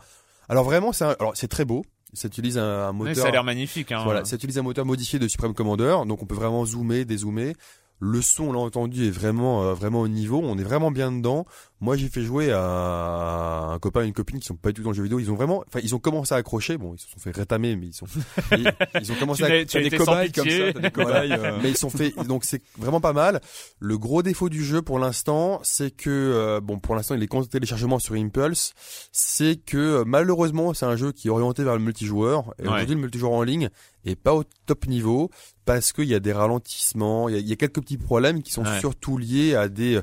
Alors 0.49 0.65
vraiment, 0.65 0.93
c'est 0.93 1.05
un- 1.05 1.17
alors 1.19 1.33
c'est 1.37 1.49
très 1.49 1.65
beau. 1.65 1.85
Ça 2.13 2.29
utilise 2.29 2.57
un, 2.57 2.93
moteur. 2.93 3.17
ça 3.17 3.29
a 3.29 3.31
l'air 3.31 3.45
magnifique. 3.45 3.93
Hein. 3.93 4.03
Voilà, 4.05 4.25
ça 4.25 4.37
utilise 4.37 4.57
un 4.59 4.63
moteur 4.63 4.87
modifié 4.87 5.19
de 5.19 5.29
Supreme 5.29 5.53
Commander, 5.55 5.97
donc 6.07 6.23
on 6.23 6.27
peut 6.27 6.37
vraiment 6.37 6.65
zoomer, 6.65 7.05
dézoomer. 7.05 7.53
Le 7.99 8.21
son, 8.21 8.45
on 8.49 8.53
l'a 8.53 8.59
entendu, 8.59 9.07
est 9.07 9.11
vraiment 9.11 9.63
euh, 9.65 9.73
vraiment 9.75 10.01
au 10.03 10.09
niveau. 10.09 10.41
On 10.45 10.59
est 10.59 10.63
vraiment 10.65 10.91
bien 10.91 11.11
dedans. 11.11 11.47
Moi, 11.81 11.97
j'ai 11.97 12.09
fait 12.09 12.23
jouer 12.23 12.53
à 12.53 13.71
un 13.73 13.79
copain 13.79 14.03
et 14.03 14.07
une 14.07 14.13
copine 14.13 14.39
qui 14.39 14.47
sont 14.47 14.55
pas 14.57 14.71
du 14.71 14.75
tout 14.77 14.83
dans 14.83 14.91
le 14.91 14.97
jeu 14.97 15.03
vidéo. 15.03 15.19
Ils 15.19 15.31
ont 15.31 15.35
vraiment, 15.35 15.63
enfin, 15.67 15.81
ils 15.83 15.95
ont 15.95 15.99
commencé 15.99 16.35
à 16.35 16.39
accrocher. 16.39 16.77
Bon, 16.79 16.95
ils 16.95 16.99
se 17.01 17.09
sont 17.09 17.19
fait 17.19 17.35
rétamer, 17.35 17.75
mais 17.77 17.87
ils 17.87 17.93
sont, 17.95 18.07
ils, 18.53 18.71
ils 19.01 19.13
ont 19.13 19.15
commencé 19.17 19.45
Tu 19.45 19.53
à 19.53 19.65
tu 19.65 19.77
as 19.79 19.89
des 19.89 19.97
cobayes 19.97 20.33
comme 20.33 20.49
ça, 20.49 20.73
des 20.73 20.91
cobayes. 20.91 21.33
euh, 21.33 21.59
mais 21.63 21.71
ils 21.71 21.77
sont 21.77 21.91
faits 21.91 22.15
donc 22.27 22.45
c'est 22.45 22.63
vraiment 22.79 23.01
pas 23.01 23.13
mal. 23.13 23.41
Le 23.79 23.99
gros 23.99 24.23
défaut 24.23 24.49
du 24.49 24.65
jeu 24.65 24.83
pour 24.83 24.99
l'instant, 24.99 25.61
c'est 25.63 25.91
que 25.91 26.11
euh, 26.11 26.61
bon 26.61 26.79
pour 26.79 26.95
l'instant 26.97 27.15
il 27.15 27.23
est 27.23 27.27
compte 27.27 27.49
téléchargement 27.49 27.99
sur 27.99 28.15
Impulse, 28.15 28.73
c'est 29.13 29.57
que 29.57 29.77
euh, 29.77 30.05
malheureusement 30.07 30.75
c'est 30.75 30.87
un 30.87 30.97
jeu 30.97 31.13
qui 31.13 31.29
est 31.29 31.31
orienté 31.31 31.63
vers 31.65 31.75
le 31.75 31.81
multijoueur 31.81 32.55
et 32.59 32.63
Ouais. 32.67 32.75
aujourd'hui 32.75 32.95
le 32.95 33.01
multijoueur 33.03 33.33
en 33.33 33.43
ligne 33.43 33.69
est 34.05 34.17
pas 34.17 34.35
au 34.35 34.45
top 34.67 34.87
niveau 34.87 35.31
parce 35.67 35.93
qu'il 35.93 36.05
y 36.09 36.15
a 36.15 36.21
des 36.21 36.33
ralentissements, 36.33 37.29
il 37.29 37.35
y 37.35 37.39
a, 37.39 37.41
il 37.41 37.49
y 37.49 37.53
a 37.53 37.57
quelques 37.57 37.81
petits 37.83 37.99
problèmes 37.99 38.43
qui 38.43 38.53
sont 38.53 38.65
Ouais. 38.65 38.81
surtout 38.81 39.19
liés 39.19 39.55
à 39.55 39.69
des 39.69 39.97
euh, 39.97 40.03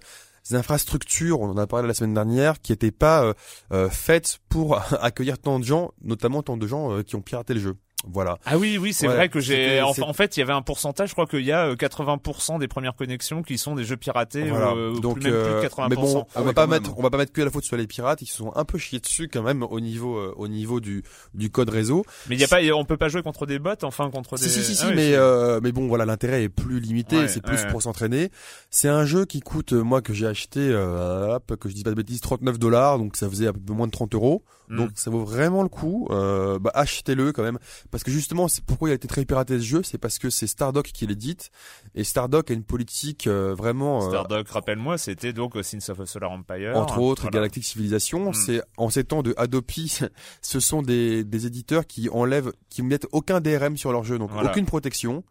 des 0.49 0.55
infrastructures, 0.57 1.39
on 1.39 1.49
en 1.51 1.57
a 1.57 1.67
parlé 1.67 1.87
la 1.87 1.93
semaine 1.93 2.13
dernière, 2.13 2.59
qui 2.61 2.73
n'étaient 2.73 2.91
pas 2.91 3.23
euh, 3.23 3.33
euh, 3.71 3.89
faites 3.89 4.39
pour 4.49 4.77
accueillir 5.01 5.37
tant 5.39 5.57
de 5.57 5.63
gens, 5.63 5.91
notamment 6.03 6.43
tant 6.43 6.57
de 6.57 6.67
gens 6.67 6.91
euh, 6.91 7.01
qui 7.01 7.15
ont 7.15 7.21
piraté 7.21 7.53
le 7.53 7.61
jeu. 7.61 7.75
Voilà. 8.05 8.37
Ah 8.45 8.57
oui, 8.57 8.77
oui, 8.77 8.91
c'est 8.93 9.07
Ouais, 9.07 9.15
vrai 9.15 9.29
que 9.29 9.39
j'ai. 9.39 9.81
En, 9.81 10.13
fait, 10.13 10.35
il 10.35 10.41
y 10.41 10.43
avait 10.43 10.51
un 10.53 10.61
pourcentage. 10.61 11.09
Je 11.09 11.13
crois 11.13 11.25
qu'il 11.25 11.41
y 11.45 11.51
a 11.51 11.67
euh, 11.67 11.75
80% 11.75 12.59
des 12.59 12.67
premières 12.67 12.95
connexions 12.95 13.43
qui 13.43 13.57
sont 13.57 13.75
des 13.75 13.85
jeux 13.85 13.95
piratés, 13.97 14.49
Voilà. 14.49 14.71
euh, 14.71 14.91
ou 14.91 14.99
Donc, 14.99 15.19
plus, 15.21 15.31
même 15.31 15.41
plus 15.41 15.49
euh, 15.51 15.61
de 15.61 15.67
80%. 15.67 15.89
mais 15.89 15.95
bon, 15.95 16.25
Ah 16.35 16.37
on 16.37 16.39
ouais, 16.41 16.45
va 16.47 16.53
pas 16.53 16.67
même. 16.67 16.81
mettre, 16.81 16.97
on 16.97 17.01
va 17.01 17.09
pas 17.09 17.17
mettre 17.17 17.31
que 17.31 17.41
la 17.41 17.49
faute 17.49 17.63
sur 17.63 17.77
les 17.77 17.87
pirates, 17.87 18.21
ils 18.21 18.25
se 18.27 18.35
sont 18.37 18.51
un 18.55 18.65
peu 18.65 18.77
chiés 18.77 18.99
dessus 18.99 19.29
quand 19.31 19.41
même 19.43 19.63
au 19.63 19.79
niveau, 19.79 20.17
euh, 20.17 20.33
au 20.37 20.47
niveau 20.49 20.79
du, 20.81 21.03
du 21.33 21.49
code 21.49 21.69
réseau. 21.69 22.03
Mais 22.27 22.35
il 22.35 22.41
y 22.41 22.43
a 22.43 22.47
pas, 22.47 22.59
on 22.75 22.83
peut 22.85 22.97
pas 22.97 23.07
jouer 23.09 23.23
contre 23.23 23.45
des 23.45 23.57
bots, 23.59 23.69
enfin 23.83 24.09
contre 24.11 24.35
des. 24.37 24.43
Si 24.43 24.49
si 24.49 24.63
si, 24.63 24.75
si 24.75 24.83
Ah 24.83 24.89
oui, 24.89 24.95
mais 24.95 25.13
euh, 25.15 25.59
mais 25.63 25.71
bon 25.71 25.87
voilà, 25.87 26.05
l'intérêt 26.05 26.43
est 26.43 26.49
plus 26.49 26.79
limité, 26.81 27.17
Ouais, 27.19 27.27
c'est 27.29 27.41
plus 27.41 27.55
ouais. 27.63 27.67
pour 27.71 27.81
s'entraîner. 27.81 28.29
C'est 28.69 28.89
un 28.89 29.05
jeu 29.05 29.25
qui 29.25 29.39
coûte, 29.39 29.73
euh, 29.73 29.81
moi 29.81 30.01
que 30.01 30.13
j'ai 30.13 30.27
acheté, 30.27 30.59
euh, 30.59 31.35
hop, 31.35 31.55
que 31.55 31.69
je 31.69 31.73
dis 31.73 31.83
pas 31.83 31.91
de 31.91 31.95
bêtises, 31.95 32.19
39 32.21 32.59
dollars, 32.59 32.97
donc 32.99 33.15
ça 33.15 33.29
faisait 33.29 33.47
un 33.47 33.53
peu 33.53 33.71
moins 33.73 33.87
de 33.87 33.91
30 33.91 34.13
euros. 34.15 34.43
Mm. 34.69 34.77
Donc 34.77 34.89
ça 34.95 35.09
vaut 35.11 35.23
vraiment 35.25 35.61
le 35.61 35.69
coup. 35.69 36.07
Euh, 36.11 36.57
bah, 36.59 36.71
achetez-le 36.73 37.31
quand 37.33 37.43
même, 37.43 37.59
parce 37.93 38.03
que 38.03 38.09
justement, 38.09 38.47
c'est 38.47 38.63
pourquoi 38.65 38.89
il 38.89 38.91
a 38.91 38.95
été 38.95 39.07
très 39.07 39.23
piraté 39.23 39.59
ce 39.59 39.63
jeu, 39.63 39.83
c'est 39.83 39.99
parce 39.99 40.17
que 40.17 40.31
c'est 40.31 40.47
Stardock 40.47 40.87
qui 40.87 41.05
l'édite 41.05 41.51
et 41.93 42.03
Stardock 42.03 42.49
a 42.49 42.53
une 42.55 42.63
politique 42.63 43.27
euh, 43.27 43.53
vraiment. 43.53 44.03
euh, 44.03 44.09
Stardock, 44.09 44.49
rappelle-moi, 44.49 44.97
c'était 44.97 45.31
donc 45.31 45.53
Sins 45.61 45.91
of 45.91 45.99
a 45.99 46.05
Solar 46.07 46.31
Empire. 46.31 46.75
entre 46.75 46.97
autres 46.97 47.21
Voilà. 47.21 47.35
Galactic 47.35 47.63
Civilization. 47.63 48.31
Mm. 48.31 48.33
C'est 48.33 48.61
en 48.77 48.89
ces 48.89 49.03
temps 49.03 49.21
de 49.21 49.35
Adopi, 49.37 49.99
ce 50.41 50.59
sont 50.59 50.81
des, 50.81 51.23
des 51.23 51.45
éditeurs 51.45 51.85
qui 51.85 52.09
enlèvent, 52.09 52.51
qui 52.69 52.81
mettent 52.81 53.07
aucun 53.11 53.39
DRM 53.41 53.77
sur 53.77 53.91
leur 53.91 54.03
jeu, 54.03 54.17
donc 54.17 54.31
Voilà. 54.31 54.49
aucune 54.49 54.65
protection. 54.65 55.23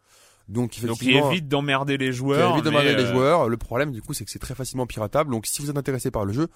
Donc 0.47 0.79
Donc 0.85 1.01
il 1.01 1.15
évite 1.15 1.47
d'emmerder 1.47 1.97
les 1.97 2.11
joueurs. 2.13 2.51
évite 2.53 2.65
de 2.65 2.69
mais, 2.69 2.75
marrer 2.77 2.95
les 2.95 3.03
euh, 3.03 3.11
joueurs. 3.13 3.49
Le 3.49 3.57
problème 3.57 3.91
du 3.91 4.01
coup, 4.01 4.13
c'est 4.13 4.25
que 4.25 4.31
c'est 4.31 4.39
très 4.39 4.55
facilement 4.55 4.85
piratable. 4.85 5.31
Donc 5.31 5.45
si 5.45 5.61
vous 5.61 5.69
êtes 5.69 5.77
intéressé 5.77 6.11
par 6.11 6.25
le 6.25 6.33
jeu, 6.33 6.47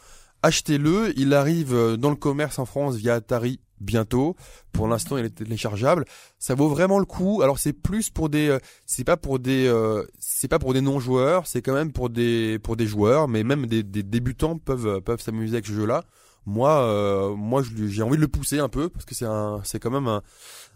achetez-le. 0.42 1.14
Il 1.18 1.34
arrive 1.34 1.74
euh, 1.74 1.98
dans 1.98 2.10
le 2.10 2.16
commerce 2.16 2.60
en 2.60 2.66
France 2.66 2.96
via 2.96 3.16
Atari 3.16 3.60
bientôt. 3.80 4.36
Pour 4.72 4.88
l'instant, 4.88 5.18
il 5.18 5.26
est 5.26 5.36
téléchargeable. 5.36 6.06
Ça 6.40 6.56
vaut 6.56 6.70
vraiment 6.70 7.00
le 7.00 7.06
coup. 7.06 7.42
Alors 7.42 7.60
c'est 7.60 7.74
plus 7.74 8.10
pour 8.10 8.30
des, 8.30 8.50
euh, 8.50 8.60
c'est 8.86 9.04
pas 9.04 9.18
pour 9.18 9.40
des, 9.40 9.68
euh, 9.68 10.04
c'est 10.20 10.48
pas 10.48 10.60
pour 10.60 10.74
des 10.74 10.82
non-joueurs. 10.82 11.48
C'est 11.48 11.62
quand 11.62 11.74
même 11.74 11.92
pour 11.92 12.10
des, 12.10 12.60
pour 12.60 12.76
des 12.76 12.88
joueurs, 12.88 13.28
mais 13.28 13.44
même 13.44 13.66
des, 13.66 13.84
des 13.84 14.04
débutants 14.04 14.58
peuvent 14.58 15.02
peuvent 15.02 15.22
s'amuser 15.22 15.56
avec 15.56 15.66
ce 15.68 15.74
jeu-là. 15.74 16.04
Moi, 16.48 16.82
euh, 16.82 17.36
moi, 17.36 17.62
j'ai 17.90 18.02
envie 18.04 18.16
de 18.16 18.22
le 18.22 18.30
pousser 18.30 18.60
un 18.60 18.70
peu 18.70 18.88
parce 18.88 19.04
que 19.04 19.14
c'est 19.14 19.26
un, 19.26 19.60
c'est 19.66 19.80
quand 19.80 19.92
même 19.92 20.08
un, 20.08 20.22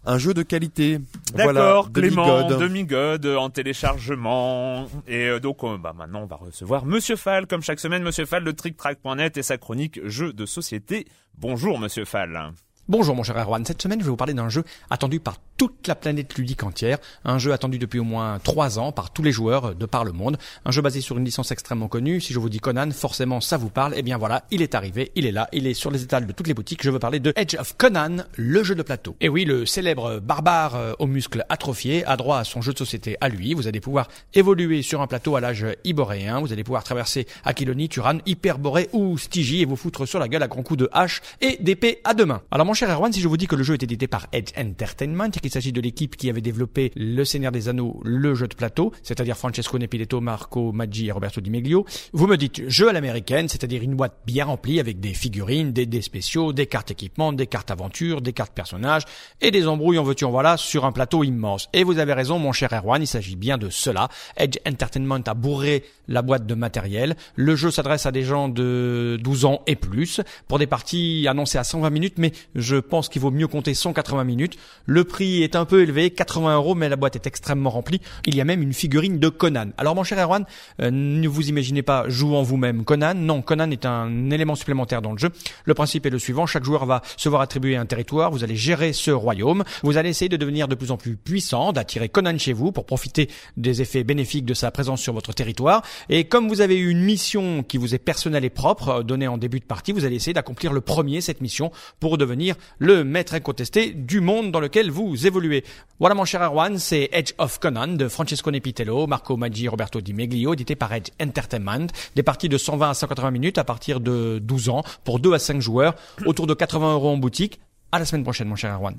un 0.05 0.17
jeu 0.17 0.33
de 0.33 0.43
qualité. 0.43 0.99
D'accord, 1.33 1.53
Voilà, 1.53 1.83
Clément, 1.93 2.43
Demigod. 2.57 3.25
En 3.25 3.49
téléchargement. 3.49 4.89
Et 5.07 5.27
euh, 5.29 5.39
donc, 5.39 5.59
bah, 5.79 5.93
maintenant, 5.97 6.23
on 6.23 6.25
va 6.25 6.35
recevoir 6.35 6.85
Monsieur 6.85 7.15
Fall, 7.15 7.47
comme 7.47 7.61
chaque 7.61 7.79
semaine, 7.79 8.03
Monsieur 8.03 8.25
Fall 8.25 8.43
de 8.43 8.51
TrickTrack.net 8.51 9.37
et 9.37 9.43
sa 9.43 9.57
chronique 9.57 10.01
Jeux 10.03 10.33
de 10.33 10.45
société. 10.45 11.07
Bonjour, 11.37 11.79
Monsieur 11.79 12.03
Fall. 12.03 12.51
Bonjour 12.89 13.15
mon 13.15 13.21
cher 13.21 13.37
Erwan, 13.37 13.63
cette 13.63 13.81
semaine 13.81 13.99
je 13.99 14.05
vais 14.05 14.09
vous 14.09 14.17
parler 14.17 14.33
d'un 14.33 14.49
jeu 14.49 14.63
attendu 14.89 15.19
par 15.19 15.37
toute 15.55 15.87
la 15.87 15.93
planète 15.93 16.35
ludique 16.35 16.63
entière, 16.63 16.97
un 17.23 17.37
jeu 17.37 17.53
attendu 17.53 17.77
depuis 17.77 17.99
au 17.99 18.03
moins 18.03 18.39
trois 18.39 18.79
ans 18.79 18.91
par 18.91 19.11
tous 19.11 19.21
les 19.21 19.31
joueurs 19.31 19.75
de 19.75 19.85
par 19.85 20.03
le 20.03 20.11
monde, 20.11 20.37
un 20.65 20.71
jeu 20.71 20.81
basé 20.81 20.99
sur 20.99 21.15
une 21.19 21.23
licence 21.23 21.51
extrêmement 21.51 21.87
connue, 21.87 22.19
si 22.19 22.33
je 22.33 22.39
vous 22.39 22.49
dis 22.49 22.59
Conan, 22.59 22.89
forcément 22.89 23.39
ça 23.39 23.57
vous 23.57 23.69
parle, 23.69 23.95
et 23.95 24.01
bien 24.01 24.17
voilà, 24.17 24.43
il 24.49 24.63
est 24.63 24.73
arrivé, 24.73 25.11
il 25.13 25.27
est 25.27 25.31
là, 25.31 25.47
il 25.53 25.67
est 25.67 25.75
sur 25.75 25.91
les 25.91 26.01
étals 26.01 26.25
de 26.25 26.31
toutes 26.31 26.47
les 26.47 26.55
boutiques, 26.55 26.81
je 26.81 26.89
veux 26.89 26.97
parler 26.97 27.19
de 27.19 27.31
Edge 27.35 27.55
of 27.55 27.77
Conan, 27.77 28.23
le 28.35 28.63
jeu 28.63 28.73
de 28.73 28.81
plateau. 28.81 29.15
Et 29.21 29.29
oui, 29.29 29.45
le 29.45 29.67
célèbre 29.67 30.19
barbare 30.19 30.75
euh, 30.75 30.93
aux 30.97 31.05
muscles 31.05 31.45
atrophiés 31.49 32.03
a 32.05 32.17
droit 32.17 32.39
à 32.39 32.43
son 32.43 32.63
jeu 32.63 32.73
de 32.73 32.79
société 32.79 33.15
à 33.21 33.29
lui, 33.29 33.53
vous 33.53 33.67
allez 33.67 33.79
pouvoir 33.79 34.07
évoluer 34.33 34.81
sur 34.81 35.01
un 35.01 35.07
plateau 35.07 35.35
à 35.35 35.41
l'âge 35.41 35.67
iboréen, 35.83 36.39
vous 36.39 36.51
allez 36.51 36.63
pouvoir 36.63 36.83
traverser 36.83 37.27
Aquiloni, 37.45 37.87
Turan, 37.87 38.17
Hyperborée 38.25 38.89
ou 38.91 39.19
Stygie 39.19 39.61
et 39.61 39.65
vous 39.65 39.75
foutre 39.75 40.07
sur 40.07 40.17
la 40.17 40.27
gueule 40.27 40.43
à 40.43 40.47
grands 40.47 40.63
coups 40.63 40.79
de 40.79 40.89
hache 40.91 41.21
et 41.41 41.57
d'épée 41.61 42.01
à 42.03 42.15
deux 42.15 42.25
mains. 42.25 42.41
Alors 42.49 42.65
mon 42.71 42.75
cher 42.75 42.89
Erwan, 42.89 43.11
si 43.11 43.19
je 43.19 43.27
vous 43.27 43.35
dis 43.35 43.47
que 43.47 43.57
le 43.57 43.63
jeu 43.63 43.73
est 43.73 43.83
édité 43.83 44.07
par 44.07 44.27
Edge 44.31 44.53
Entertainment 44.57 45.25
et 45.25 45.39
qu'il 45.41 45.51
s'agit 45.51 45.73
de 45.73 45.81
l'équipe 45.81 46.15
qui 46.15 46.29
avait 46.29 46.39
développé 46.39 46.93
Le 46.95 47.25
Seigneur 47.25 47.51
des 47.51 47.67
Anneaux, 47.67 47.99
le 48.05 48.33
jeu 48.33 48.47
de 48.47 48.55
plateau, 48.55 48.93
c'est-à-dire 49.03 49.35
Francesco 49.35 49.77
Nepiletto, 49.77 50.21
Marco 50.21 50.71
Maggi 50.71 51.07
et 51.07 51.11
Roberto 51.11 51.41
Di 51.41 51.49
Meglio, 51.49 51.85
vous 52.13 52.27
me 52.27 52.37
dites 52.37 52.69
jeu 52.69 52.87
à 52.87 52.93
l'américaine, 52.93 53.49
c'est-à-dire 53.49 53.83
une 53.83 53.95
boîte 53.95 54.19
bien 54.25 54.45
remplie 54.45 54.79
avec 54.79 55.01
des 55.01 55.13
figurines, 55.13 55.73
des 55.73 55.85
dés 55.85 56.01
spéciaux, 56.01 56.53
des 56.53 56.65
cartes 56.65 56.91
équipement, 56.91 57.33
des 57.33 57.45
cartes 57.45 57.71
aventure, 57.71 58.21
des 58.21 58.31
cartes 58.31 58.53
personnages 58.53 59.03
et 59.41 59.51
des 59.51 59.67
embrouilles 59.67 59.99
en 59.99 60.03
veux-tu 60.03 60.23
en 60.23 60.31
voilà 60.31 60.55
sur 60.55 60.85
un 60.85 60.93
plateau 60.93 61.25
immense. 61.25 61.67
Et 61.73 61.83
vous 61.83 61.99
avez 61.99 62.13
raison 62.13 62.39
mon 62.39 62.53
cher 62.53 62.71
Erwan, 62.71 63.01
il 63.01 63.07
s'agit 63.07 63.35
bien 63.35 63.57
de 63.57 63.69
cela. 63.69 64.07
Edge 64.37 64.59
Entertainment 64.65 65.19
a 65.27 65.33
bourré 65.33 65.83
la 66.07 66.21
boîte 66.21 66.45
de 66.45 66.55
matériel. 66.55 67.17
Le 67.35 67.57
jeu 67.57 67.69
s'adresse 67.69 68.05
à 68.05 68.13
des 68.13 68.23
gens 68.23 68.47
de 68.47 69.19
12 69.21 69.43
ans 69.43 69.61
et 69.67 69.75
plus 69.75 70.21
pour 70.47 70.57
des 70.57 70.67
parties 70.67 71.25
annoncées 71.27 71.57
à 71.57 71.65
120 71.65 71.89
minutes, 71.89 72.17
mais 72.17 72.31
je 72.61 72.77
pense 72.77 73.09
qu'il 73.09 73.21
vaut 73.21 73.31
mieux 73.31 73.47
compter 73.47 73.73
180 73.73 74.23
minutes. 74.23 74.57
Le 74.85 75.03
prix 75.03 75.43
est 75.43 75.55
un 75.55 75.65
peu 75.65 75.81
élevé, 75.81 76.11
80 76.11 76.55
euros, 76.55 76.75
mais 76.75 76.89
la 76.89 76.95
boîte 76.95 77.15
est 77.15 77.27
extrêmement 77.27 77.69
remplie. 77.69 78.01
Il 78.25 78.35
y 78.35 78.41
a 78.41 78.45
même 78.45 78.61
une 78.61 78.73
figurine 78.73 79.19
de 79.19 79.29
Conan. 79.29 79.69
Alors 79.77 79.95
mon 79.95 80.03
cher 80.03 80.19
Erwan, 80.19 80.45
euh, 80.81 80.91
ne 80.91 81.27
vous 81.27 81.49
imaginez 81.49 81.81
pas 81.81 82.07
jouant 82.07 82.43
vous-même 82.43 82.83
Conan. 82.83 83.13
Non, 83.15 83.41
Conan 83.41 83.69
est 83.71 83.85
un 83.85 84.29
élément 84.29 84.55
supplémentaire 84.55 85.01
dans 85.01 85.11
le 85.11 85.17
jeu. 85.17 85.29
Le 85.65 85.73
principe 85.73 86.05
est 86.05 86.09
le 86.09 86.19
suivant, 86.19 86.45
chaque 86.45 86.63
joueur 86.63 86.85
va 86.85 87.01
se 87.17 87.29
voir 87.29 87.41
attribuer 87.41 87.75
un 87.75 87.85
territoire, 87.85 88.31
vous 88.31 88.43
allez 88.43 88.55
gérer 88.55 88.93
ce 88.93 89.11
royaume, 89.11 89.63
vous 89.83 89.97
allez 89.97 90.09
essayer 90.09 90.29
de 90.29 90.37
devenir 90.37 90.67
de 90.67 90.75
plus 90.75 90.91
en 90.91 90.97
plus 90.97 91.17
puissant, 91.17 91.73
d'attirer 91.73 92.09
Conan 92.09 92.37
chez 92.37 92.53
vous 92.53 92.71
pour 92.71 92.85
profiter 92.85 93.29
des 93.57 93.81
effets 93.81 94.03
bénéfiques 94.03 94.45
de 94.45 94.53
sa 94.53 94.71
présence 94.71 95.01
sur 95.01 95.13
votre 95.13 95.33
territoire. 95.33 95.81
Et 96.09 96.25
comme 96.25 96.47
vous 96.47 96.61
avez 96.61 96.77
eu 96.77 96.89
une 96.89 97.03
mission 97.03 97.63
qui 97.63 97.77
vous 97.77 97.95
est 97.95 97.99
personnelle 97.99 98.45
et 98.45 98.49
propre, 98.49 98.89
euh, 98.89 99.03
donnée 99.03 99.27
en 99.27 99.37
début 99.37 99.59
de 99.59 99.65
partie, 99.65 99.91
vous 99.91 100.05
allez 100.05 100.15
essayer 100.15 100.33
d'accomplir 100.33 100.73
le 100.73 100.81
premier 100.81 101.21
cette 101.21 101.41
mission 101.41 101.71
pour 101.99 102.17
devenir 102.17 102.50
le 102.79 103.03
maître 103.03 103.33
incontesté 103.33 103.91
du 103.91 104.21
monde 104.21 104.51
dans 104.51 104.59
lequel 104.59 104.91
vous 104.91 105.27
évolué. 105.27 105.63
Voilà 105.99 106.15
mon 106.15 106.25
cher 106.25 106.41
Erwan, 106.41 106.77
c'est 106.77 107.09
Edge 107.11 107.33
of 107.37 107.59
Conan 107.59 107.87
de 107.87 108.07
Francesco 108.07 108.51
Nepitello, 108.51 109.07
Marco 109.07 109.37
Maggi, 109.37 109.67
Roberto 109.67 110.01
Di 110.01 110.13
Meglio, 110.13 110.53
édité 110.53 110.75
par 110.75 110.93
Edge 110.93 111.09
Entertainment. 111.21 111.87
Des 112.15 112.23
parties 112.23 112.49
de 112.49 112.57
120 112.57 112.89
à 112.89 112.93
180 112.93 113.31
minutes 113.31 113.57
à 113.57 113.63
partir 113.63 113.99
de 113.99 114.39
12 114.41 114.69
ans 114.69 114.83
pour 115.03 115.19
2 115.19 115.33
à 115.33 115.39
5 115.39 115.61
joueurs, 115.61 115.95
autour 116.25 116.47
de 116.47 116.53
80 116.53 116.93
euros 116.93 117.09
en 117.09 117.17
boutique. 117.17 117.59
À 117.91 117.99
la 117.99 118.05
semaine 118.05 118.23
prochaine 118.23 118.47
mon 118.47 118.55
cher 118.55 118.73
Erwan. 118.73 118.95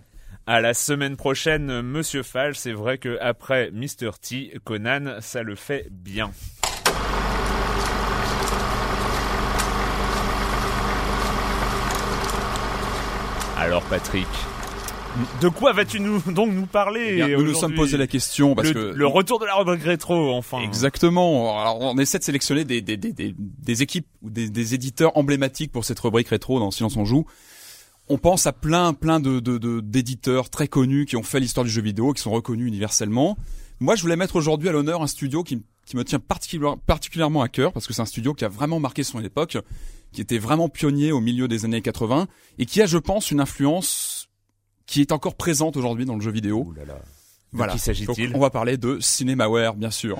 À 0.46 0.60
la 0.60 0.74
semaine 0.74 1.16
prochaine, 1.16 1.82
Monsieur 1.82 2.22
Fall. 2.24 2.56
C'est 2.56 2.72
vrai 2.72 2.98
que 2.98 3.16
après 3.20 3.70
Mr. 3.70 4.10
T, 4.20 4.52
Conan, 4.64 5.18
ça 5.20 5.42
le 5.42 5.54
fait 5.54 5.86
bien. 5.90 6.32
Alors 13.62 13.82
Patrick, 13.84 14.26
de 15.40 15.48
quoi 15.48 15.72
vas-tu 15.72 16.00
nous 16.00 16.20
donc 16.32 16.52
nous 16.52 16.66
parler 16.66 17.00
Eh 17.10 17.14
bien, 17.26 17.28
nous 17.36 17.44
nous 17.44 17.54
sommes 17.54 17.74
posé 17.74 17.96
la 17.96 18.06
question 18.08 18.54
parce 18.56 18.68
le, 18.68 18.74
que 18.74 18.96
le 18.96 19.06
retour 19.06 19.38
de 19.38 19.44
la 19.44 19.54
rubrique 19.54 19.82
rétro, 19.84 20.32
enfin. 20.32 20.60
Exactement. 20.62 21.60
Alors, 21.60 21.78
on 21.80 21.96
essaie 21.98 22.18
de 22.18 22.24
sélectionner 22.24 22.64
des, 22.64 22.80
des, 22.82 22.96
des, 22.96 23.12
des, 23.12 23.34
des 23.38 23.82
équipes 23.82 24.06
ou 24.22 24.30
des, 24.30 24.50
des 24.50 24.74
éditeurs 24.74 25.16
emblématiques 25.16 25.70
pour 25.70 25.84
cette 25.84 26.00
rubrique 26.00 26.28
rétro 26.28 26.58
dans 26.58 26.70
Silence 26.72 26.96
on 26.96 27.04
joue. 27.04 27.24
On 28.08 28.18
pense 28.18 28.46
à 28.48 28.52
plein, 28.52 28.94
plein 28.94 29.20
de, 29.20 29.38
de, 29.38 29.58
de- 29.58 29.80
d'éditeurs 29.80 30.50
très 30.50 30.66
connus 30.66 31.06
qui 31.06 31.16
ont 31.16 31.22
fait 31.22 31.38
l'histoire 31.38 31.64
du 31.64 31.70
jeu 31.70 31.82
vidéo, 31.82 32.12
qui 32.12 32.20
sont 32.20 32.32
reconnus 32.32 32.66
universellement. 32.66 33.38
Moi, 33.78 33.94
je 33.94 34.02
voulais 34.02 34.16
mettre 34.16 34.34
aujourd'hui 34.34 34.68
à 34.68 34.72
l'honneur 34.72 35.02
un 35.02 35.06
studio 35.06 35.44
qui, 35.44 35.62
qui 35.86 35.96
me 35.96 36.04
tient 36.04 36.18
particulière- 36.18 36.76
particulièrement 36.84 37.42
à 37.42 37.48
cœur 37.48 37.72
parce 37.72 37.86
que 37.86 37.92
c'est 37.94 38.02
un 38.02 38.06
studio 38.06 38.34
qui 38.34 38.44
a 38.44 38.48
vraiment 38.48 38.80
marqué 38.80 39.04
son 39.04 39.20
époque, 39.22 39.56
qui 40.12 40.20
était 40.20 40.38
vraiment 40.38 40.68
pionnier 40.68 41.12
au 41.12 41.20
milieu 41.20 41.48
des 41.48 41.64
années 41.64 41.82
80 41.82 42.28
et 42.58 42.66
qui 42.66 42.82
a, 42.82 42.86
je 42.86 42.98
pense, 42.98 43.30
une 43.30 43.40
influence 43.40 44.28
qui 44.86 45.00
est 45.00 45.12
encore 45.12 45.34
présente 45.36 45.76
aujourd'hui 45.76 46.04
dans 46.04 46.16
le 46.16 46.20
jeu 46.20 46.30
vidéo. 46.30 46.66
Ouh 46.68 46.72
là 46.72 46.84
là. 46.84 46.98
Voilà. 47.52 47.72
qui 47.72 47.78
s'agit-il? 47.78 48.28
Donc, 48.28 48.36
On 48.36 48.40
va 48.40 48.50
parler 48.50 48.76
de 48.76 48.98
Cinemaware, 49.00 49.74
bien 49.74 49.90
sûr. 49.90 50.18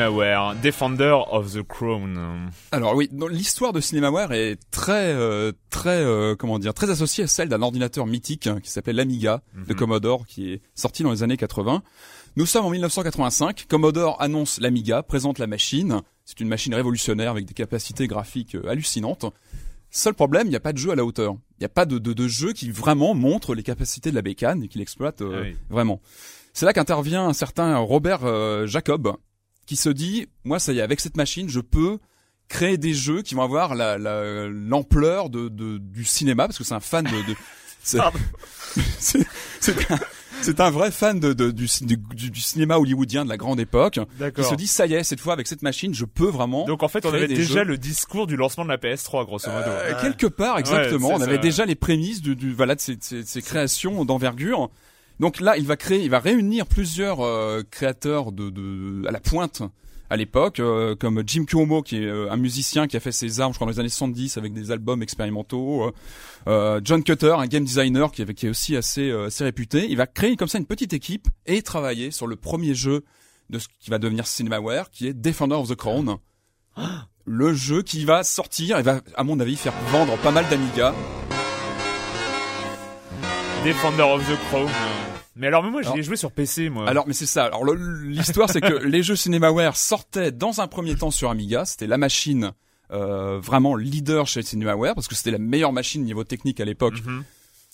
Cinemaware, 0.00 0.54
Defender 0.62 1.16
of 1.30 1.52
the 1.52 1.62
Crown. 1.62 2.50
Alors 2.72 2.94
oui, 2.96 3.10
l'histoire 3.30 3.72
de 3.74 3.80
Cinemaware 3.80 4.32
est 4.32 4.56
très 4.70 5.12
euh, 5.12 5.52
très 5.68 5.98
euh, 6.02 6.34
comment 6.36 6.58
dire 6.58 6.72
très 6.72 6.88
associée 6.90 7.24
à 7.24 7.26
celle 7.26 7.50
d'un 7.50 7.60
ordinateur 7.60 8.06
mythique 8.06 8.46
hein, 8.46 8.60
qui 8.62 8.70
s'appelait 8.70 8.94
l'Amiga 8.94 9.42
de 9.54 9.72
Mhm. 9.74 9.78
Commodore 9.78 10.26
qui 10.26 10.52
est 10.54 10.62
sorti 10.74 11.02
dans 11.02 11.10
les 11.10 11.22
années 11.22 11.36
80. 11.36 11.82
Nous 12.36 12.46
sommes 12.46 12.64
en 12.64 12.70
1985, 12.70 13.66
Commodore 13.68 14.16
annonce 14.22 14.58
l'Amiga, 14.58 15.02
présente 15.02 15.38
la 15.38 15.46
machine. 15.46 16.00
C'est 16.24 16.40
une 16.40 16.48
machine 16.48 16.74
révolutionnaire 16.74 17.30
avec 17.32 17.44
des 17.44 17.54
capacités 17.54 18.06
graphiques 18.06 18.54
euh, 18.54 18.68
hallucinantes. 18.70 19.26
Seul 19.90 20.14
problème, 20.14 20.46
il 20.46 20.50
n'y 20.50 20.56
a 20.56 20.60
pas 20.60 20.72
de 20.72 20.78
jeu 20.78 20.92
à 20.92 20.94
la 20.94 21.04
hauteur. 21.04 21.34
Il 21.58 21.60
n'y 21.62 21.66
a 21.66 21.70
pas 21.70 21.84
de, 21.84 21.98
de, 21.98 22.12
de 22.14 22.28
jeu 22.28 22.52
qui 22.54 22.70
vraiment 22.70 23.12
montre 23.14 23.54
les 23.54 23.62
capacités 23.64 24.10
de 24.10 24.14
la 24.14 24.22
bécane 24.22 24.62
et 24.62 24.68
qui 24.68 24.78
l'exploite 24.78 25.20
euh, 25.20 25.32
Ah 25.34 25.42
oui. 25.42 25.56
vraiment. 25.68 26.00
C'est 26.54 26.64
là 26.64 26.72
qu'intervient 26.72 27.26
un 27.26 27.32
certain 27.32 27.76
Robert 27.78 28.20
euh, 28.24 28.66
Jacob 28.66 29.12
qui 29.70 29.76
se 29.76 29.88
dit, 29.88 30.26
moi 30.42 30.58
ça 30.58 30.72
y 30.72 30.78
est, 30.80 30.82
avec 30.82 30.98
cette 30.98 31.16
machine, 31.16 31.48
je 31.48 31.60
peux 31.60 31.98
créer 32.48 32.76
des 32.76 32.92
jeux 32.92 33.22
qui 33.22 33.36
vont 33.36 33.42
avoir 33.42 33.76
la 33.76 33.98
la- 33.98 34.48
l'ampleur 34.48 35.30
de, 35.30 35.46
de 35.48 35.78
du 35.78 36.04
cinéma 36.04 36.46
parce 36.48 36.58
que 36.58 36.64
c'est 36.64 36.74
un 36.74 36.80
fan 36.80 37.04
de, 37.04 37.10
de 37.30 37.36
c'est 37.84 37.98
Pardon. 37.98 38.18
c'est 38.98 39.24
c'est 40.42 40.58
un, 40.60 40.70
vrai 40.70 40.90
fan 40.90 41.20
de, 41.20 41.32
de- 41.34 41.50
du, 41.52 41.66
du, 41.82 41.96
du- 41.96 42.30
du 42.30 42.40
cinéma 42.40 42.78
hollywoodien 42.78 43.24
de 43.24 43.28
la 43.28 43.36
grande 43.36 43.60
époque 43.60 44.00
qui 44.34 44.42
se 44.42 44.54
dit 44.56 44.66
ça 44.66 44.86
y 44.86 44.94
est 44.94 45.04
cette 45.04 45.20
fois 45.20 45.34
avec 45.34 45.46
cette 45.46 45.62
machine 45.62 45.94
je 45.94 46.04
peux 46.04 46.26
vraiment 46.28 46.64
Donc 46.66 46.82
en 46.82 46.88
fait, 46.88 47.06
on 47.06 47.12
avait 47.14 47.28
déjà 47.28 47.60
jeux. 47.60 47.64
le 47.64 47.78
discours 47.78 48.26
du 48.26 48.34
lancement 48.36 48.64
de 48.64 48.70
la 48.70 48.76
PS3, 48.78 49.24
grosso 49.26 49.48
modo. 49.50 49.68
Euh, 49.70 50.00
quelque 50.00 50.26
part 50.26 50.58
exactement 50.58 51.08
Ouais, 51.10 51.14
on 51.18 51.20
avait 51.20 51.36
ça. 51.36 51.42
déjà 51.42 51.64
les 51.66 51.76
prémices 51.76 52.20
du, 52.22 52.34
du 52.34 52.52
voilà 52.52 52.74
de 52.74 52.80
ces, 52.80 52.96
ces, 53.00 53.22
ces 53.24 53.42
créations 53.42 54.04
d'envergure 54.04 54.70
donc 55.20 55.38
là 55.40 55.56
il 55.56 55.66
va 55.66 55.76
créer 55.76 56.02
il 56.02 56.10
va 56.10 56.18
réunir 56.18 56.66
plusieurs 56.66 57.20
euh, 57.20 57.62
créateurs 57.70 58.32
de, 58.32 58.50
de 58.50 59.06
à 59.06 59.12
la 59.12 59.20
pointe 59.20 59.62
à 60.10 60.16
l'époque 60.16 60.58
euh, 60.58 60.96
comme 60.96 61.22
Jim 61.24 61.44
Cuomo 61.44 61.82
qui 61.82 61.98
est 61.98 62.06
euh, 62.06 62.32
un 62.32 62.36
musicien 62.36 62.88
qui 62.88 62.96
a 62.96 63.00
fait 63.00 63.12
ses 63.12 63.38
armes 63.38 63.52
je 63.52 63.58
crois 63.58 63.66
dans 63.66 63.72
les 63.72 63.78
années 63.78 63.88
70 63.88 64.36
avec 64.38 64.52
des 64.52 64.72
albums 64.72 65.02
expérimentaux 65.02 65.84
euh, 65.84 65.92
euh, 66.48 66.80
John 66.82 67.04
Cutter 67.04 67.34
un 67.38 67.46
game 67.46 67.64
designer 67.64 68.10
qui, 68.10 68.24
qui 68.34 68.46
est 68.46 68.50
aussi 68.50 68.76
assez 68.76 69.08
euh, 69.08 69.26
assez 69.26 69.44
réputé 69.44 69.86
il 69.88 69.96
va 69.96 70.08
créer 70.08 70.34
comme 70.34 70.48
ça 70.48 70.58
une 70.58 70.66
petite 70.66 70.92
équipe 70.92 71.28
et 71.46 71.62
travailler 71.62 72.10
sur 72.10 72.26
le 72.26 72.34
premier 72.34 72.74
jeu 72.74 73.04
de 73.50 73.60
ce 73.60 73.68
qui 73.78 73.90
va 73.90 73.98
devenir 73.98 74.26
Cinemaware 74.26 74.90
qui 74.90 75.06
est 75.06 75.14
Defender 75.14 75.54
of 75.54 75.68
the 75.68 75.76
Crown 75.76 76.16
le 77.26 77.54
jeu 77.54 77.82
qui 77.82 78.04
va 78.04 78.24
sortir 78.24 78.78
et 78.78 78.82
va, 78.82 79.00
à 79.14 79.24
mon 79.24 79.38
avis, 79.40 79.56
faire 79.56 79.74
vendre 79.92 80.16
pas 80.18 80.30
mal 80.30 80.48
d'Amiga. 80.48 80.94
Defender 83.64 84.02
of 84.02 84.26
the 84.26 84.36
Crown. 84.48 84.68
Mais 85.36 85.46
alors, 85.46 85.62
mais 85.62 85.70
moi, 85.70 85.82
je 85.82 85.92
l'ai 85.92 86.02
joué 86.02 86.16
sur 86.16 86.32
PC, 86.32 86.70
moi. 86.70 86.88
Alors, 86.88 87.06
mais 87.06 87.14
c'est 87.14 87.26
ça. 87.26 87.44
Alors, 87.44 87.64
l'histoire, 87.64 88.50
c'est 88.50 88.60
que 88.60 88.74
les 88.84 89.02
jeux 89.02 89.16
Cinemaware 89.16 89.76
sortaient 89.76 90.32
dans 90.32 90.60
un 90.60 90.66
premier 90.66 90.96
temps 90.96 91.10
sur 91.10 91.30
Amiga. 91.30 91.64
C'était 91.64 91.86
la 91.86 91.98
machine 91.98 92.52
euh, 92.92 93.38
vraiment 93.40 93.76
leader 93.76 94.26
chez 94.26 94.42
Cinemaware 94.42 94.94
parce 94.94 95.06
que 95.06 95.14
c'était 95.14 95.30
la 95.30 95.38
meilleure 95.38 95.72
machine 95.72 96.02
niveau 96.02 96.24
technique 96.24 96.60
à 96.60 96.64
l'époque. 96.64 97.04
Mhm. 97.04 97.22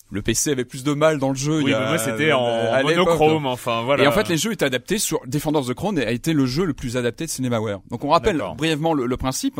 Le 0.09 0.21
PC 0.21 0.51
avait 0.51 0.63
plus 0.63 0.83
de 0.85 0.93
mal 0.93 1.17
dans 1.19 1.29
le 1.29 1.35
jeu. 1.35 1.61
oui, 1.61 1.73
mais 1.91 1.97
c'était 1.97 2.31
en 2.31 2.77
l'époque. 2.77 2.95
monochrome, 2.95 3.45
enfin, 3.45 3.81
voilà. 3.83 4.03
Et 4.03 4.07
en 4.07 4.11
fait, 4.13 4.29
les 4.29 4.37
jeux 4.37 4.53
étaient 4.53 4.65
adaptés 4.65 4.99
sur 4.99 5.19
Defender 5.25 5.59
of 5.59 5.67
the 5.67 5.73
Crown 5.73 5.97
et 5.99 6.05
a 6.05 6.11
été 6.11 6.31
le 6.31 6.45
jeu 6.45 6.63
le 6.63 6.73
plus 6.73 6.95
adapté 6.95 7.25
de 7.25 7.29
Cinemaware. 7.29 7.81
Donc, 7.89 8.05
on 8.05 8.09
rappelle 8.09 8.41
brièvement 8.55 8.93
le, 8.93 9.05
le 9.05 9.17
principe. 9.17 9.59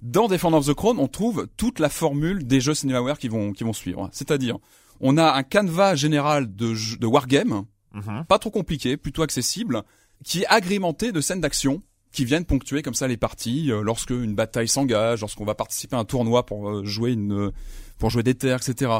Dans 0.00 0.28
Defender 0.28 0.58
of 0.58 0.66
the 0.66 0.74
Crown, 0.74 0.98
on 1.00 1.08
trouve 1.08 1.48
toute 1.56 1.80
la 1.80 1.88
formule 1.88 2.46
des 2.46 2.60
jeux 2.60 2.74
Cinemaware 2.74 3.18
qui 3.18 3.26
vont 3.28 3.52
qui 3.52 3.64
vont 3.64 3.72
suivre. 3.72 4.08
C'est-à-dire, 4.12 4.58
on 5.00 5.16
a 5.16 5.32
un 5.32 5.42
canevas 5.42 5.94
général 5.96 6.54
de, 6.54 6.74
de 6.98 7.06
wargame, 7.06 7.64
Mhm. 7.94 8.24
pas 8.28 8.38
trop 8.38 8.50
compliqué, 8.50 8.96
plutôt 8.96 9.22
accessible, 9.22 9.82
qui 10.24 10.42
est 10.42 10.46
agrémenté 10.46 11.10
de 11.10 11.20
scènes 11.20 11.40
d'action 11.40 11.82
qui 12.12 12.24
viennent 12.24 12.44
ponctuer 12.44 12.82
comme 12.82 12.94
ça 12.94 13.06
les 13.08 13.16
parties 13.16 13.70
euh, 13.72 13.82
lorsque 13.82 14.10
une 14.10 14.34
bataille 14.34 14.68
s'engage, 14.68 15.20
lorsqu'on 15.20 15.44
va 15.44 15.54
participer 15.54 15.96
à 15.96 15.98
un 15.98 16.04
tournoi 16.04 16.44
pour 16.46 16.68
euh, 16.68 16.84
jouer 16.84 17.12
une 17.12 17.50
pour 17.98 18.10
jouer 18.10 18.22
des 18.22 18.34
terres, 18.34 18.58
etc. 18.66 18.92